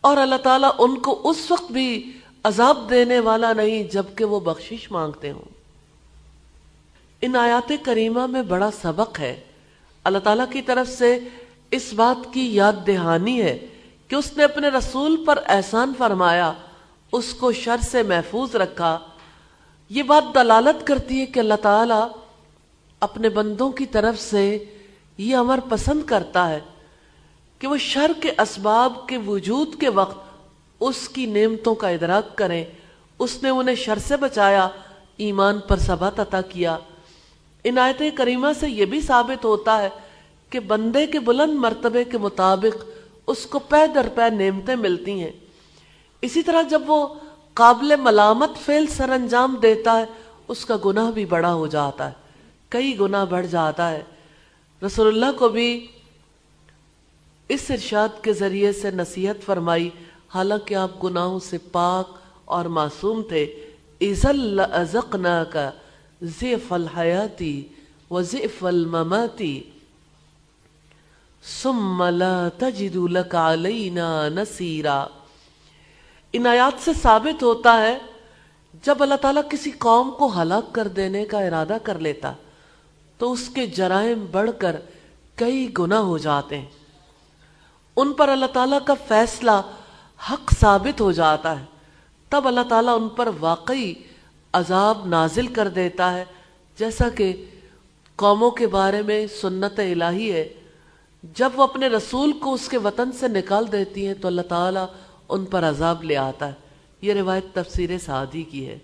اور 0.00 0.16
اللہ 0.16 0.36
تعالیٰ 0.42 0.70
ان 0.78 0.98
کو 0.98 1.20
اس 1.24 1.50
وقت 1.50 1.72
بھی 1.72 2.12
عذاب 2.44 2.90
دینے 2.90 3.20
والا 3.20 3.52
نہیں 3.52 3.82
جبکہ 3.82 4.24
وہ 4.24 4.40
بخشش 4.40 4.92
مانگتے 4.92 5.30
ہوں. 5.30 5.48
ان 7.22 7.36
آیات 7.36 7.72
کریمہ 7.82 8.26
میں 8.26 8.42
بڑا 8.42 8.70
سبق 8.70 9.20
ہے. 9.20 9.40
اللہ 10.04 10.18
تعالیٰ 10.18 10.46
کی 10.52 10.62
طرف 10.62 10.88
سے 10.88 11.18
اس 11.70 11.92
بات 11.92 12.34
کی 12.34 12.54
یاد 12.54 12.72
دہانی 12.86 13.42
ہے 13.42 13.66
کہ 14.08 14.14
اس 14.14 14.36
نے 14.36 14.44
اپنے 14.44 14.68
رسول 14.68 15.24
پر 15.26 15.38
احسان 15.46 15.92
فرمایا، 15.98 16.52
اس 17.12 17.34
کو 17.34 17.52
شر 17.52 17.76
سے 17.80 18.02
محفوظ 18.02 18.56
رکھا۔ 18.56 18.98
یہ 19.88 20.02
بات 20.02 20.34
دلالت 20.34 20.86
کرتی 20.86 21.20
ہے 21.20 21.26
کہ 21.26 21.40
اللہ 21.40 21.54
تعالیٰ 21.62 22.08
اپنے 23.00 23.28
بندوں 23.28 23.70
کی 23.70 23.86
طرف 23.86 24.20
سے 24.20 24.64
یہ 25.18 25.36
امر 25.36 25.58
پسند 25.68 26.02
کرتا 26.06 26.48
ہے 26.48 26.60
کہ 27.58 27.66
وہ 27.66 27.76
شر 27.76 28.10
کے 28.20 28.30
اسباب 28.38 29.08
کے 29.08 29.18
وجود 29.18 29.80
کے 29.80 29.88
وقت 29.88 30.24
اس 30.80 31.08
کی 31.08 31.26
نعمتوں 31.26 31.74
کا 31.74 31.88
ادراک 31.88 32.38
کریں۔ 32.38 32.64
اس 33.18 33.42
نے 33.42 33.48
انہیں 33.48 33.76
شر 33.76 33.98
سے 33.98 34.16
بچایا، 34.16 34.68
ایمان 35.16 35.58
پر 35.58 35.76
ثبات 35.76 36.20
عطا 36.20 36.40
کیا۔ 36.40 36.78
عنایت 37.64 38.02
کریمہ 38.14 38.48
سے 38.60 38.70
یہ 38.70 38.84
بھی 38.84 39.00
ثابت 39.00 39.44
ہوتا 39.44 39.82
ہے 39.82 39.88
کہ 40.50 40.60
بندے 40.60 41.06
کے 41.06 41.20
بلند 41.20 41.54
مرتبے 41.54 42.04
کے 42.04 42.18
مطابق 42.18 42.84
اس 43.26 43.46
کو 43.46 43.58
پہ 43.58 43.86
در 43.94 44.08
پہ 44.14 44.22
نعمتیں 44.22 44.76
ملتی 44.76 45.20
ہیں۔ 45.20 45.32
اسی 46.22 46.42
طرح 46.42 46.62
جب 46.62 46.82
وہ 46.86 47.14
قابل 47.52 47.96
ملامت 47.96 48.50
فیل 48.64 48.86
سر 48.86 49.08
انجام 49.08 49.56
دیتا 49.62 49.98
ہے، 49.98 50.04
اس 50.48 50.64
کا 50.64 50.76
گناہ 50.84 51.10
بھی 51.10 51.24
بڑا 51.24 51.54
ہو 51.54 51.66
جاتا 51.66 52.06
ہے۔ 52.08 52.12
کئی 52.68 53.00
گناہ 53.00 53.24
بڑھ 53.24 53.46
جاتا 53.46 53.90
ہے۔ 53.90 54.02
رسول 54.86 55.06
اللہ 55.06 55.38
کو 55.38 55.48
بھی 55.48 55.86
اس 57.48 57.70
ارشاد 57.70 58.08
کے 58.22 58.32
ذریعے 58.32 58.72
سے 58.72 58.90
نصیحت 58.90 59.44
فرمائی۔ 59.44 59.90
حالانکہ 60.34 60.74
آپ 60.74 61.04
گناہوں 61.04 61.38
سے 61.38 61.58
پاک 61.72 62.18
اور 62.44 62.64
معصوم 62.64 63.22
تھے۔ 63.22 63.66
عزل 64.00 64.60
ازقنا 64.60 65.44
کا 65.44 65.70
ضیف 66.22 66.72
الحیاتی 66.72 67.62
و 68.10 68.22
ضیف 68.22 68.64
المماتی 68.64 69.62
ثم 71.44 72.02
لا 72.02 72.48
تجد 72.58 72.96
لك 72.96 73.34
علینا 73.34 74.28
نصیرا۔ 74.28 75.06
ان 76.32 76.46
آیات 76.46 76.84
سے 76.84 76.90
ثابت 77.02 77.42
ہوتا 77.42 77.82
ہے، 77.82 77.98
جب 78.82 79.02
اللہ 79.02 79.14
تعالیٰ 79.14 79.42
کسی 79.50 79.70
قوم 79.70 80.10
کو 80.10 80.42
ہلاک 80.42 80.74
کر 80.74 80.88
دینے 80.88 81.24
کا 81.24 81.38
ارادہ 81.38 81.76
کر 81.82 81.98
لیتا، 81.98 82.32
تو 83.18 83.32
اس 83.32 83.48
کے 83.48 83.66
جرائم 83.66 84.26
بڑھ 84.30 84.50
کر 84.58 84.76
کئی 85.34 85.70
گناہ 85.78 85.98
ہو 85.98 86.18
جاتے 86.18 86.58
ہیں۔ 86.58 86.66
ان 87.96 88.12
پر 88.12 88.28
اللہ 88.28 88.46
تعالیٰ 88.46 88.78
کا 88.84 88.94
فیصلہ 89.08 89.62
حق 90.32 90.52
ثابت 90.60 91.00
ہو 91.00 91.12
جاتا 91.12 91.60
ہے۔ 91.60 91.64
تب 92.28 92.48
اللہ 92.48 92.60
تعالیٰ 92.68 93.02
ان 93.02 93.08
پر 93.08 93.28
واقعی 93.40 93.94
عذاب 94.52 95.06
نازل 95.06 95.46
کر 95.46 95.68
دیتا 95.68 96.14
ہے، 96.14 96.24
جیسا 96.78 97.08
کہ 97.08 97.44
قوموں 98.16 98.50
کے 98.50 98.66
بارے 98.66 99.02
میں 99.02 99.26
سنت 99.40 99.80
الہی 99.80 100.32
ہے۔ 100.32 100.48
جب 101.22 101.50
وہ 101.54 101.62
اپنے 101.62 101.86
رسول 101.88 102.32
کو 102.32 102.54
اس 102.54 102.68
کے 102.68 102.78
وطن 102.78 103.12
سے 103.12 103.28
نکال 103.28 103.72
دیتی 103.72 104.06
ہیں 104.06 104.14
تو 104.14 104.28
اللہ 104.28 104.42
تعالیٰ 104.42 104.86
ان 105.28 105.44
پر 105.44 105.64
عذاب 105.64 106.04
لے 106.04 106.16
آتا 106.16 106.48
ہے۔ 106.48 106.52
یہ 107.00 107.14
روایت 107.14 107.44
تفسیر 107.54 107.98
سعدی 107.98 108.42
کی 108.42 108.68
ہے۔ 108.68 108.78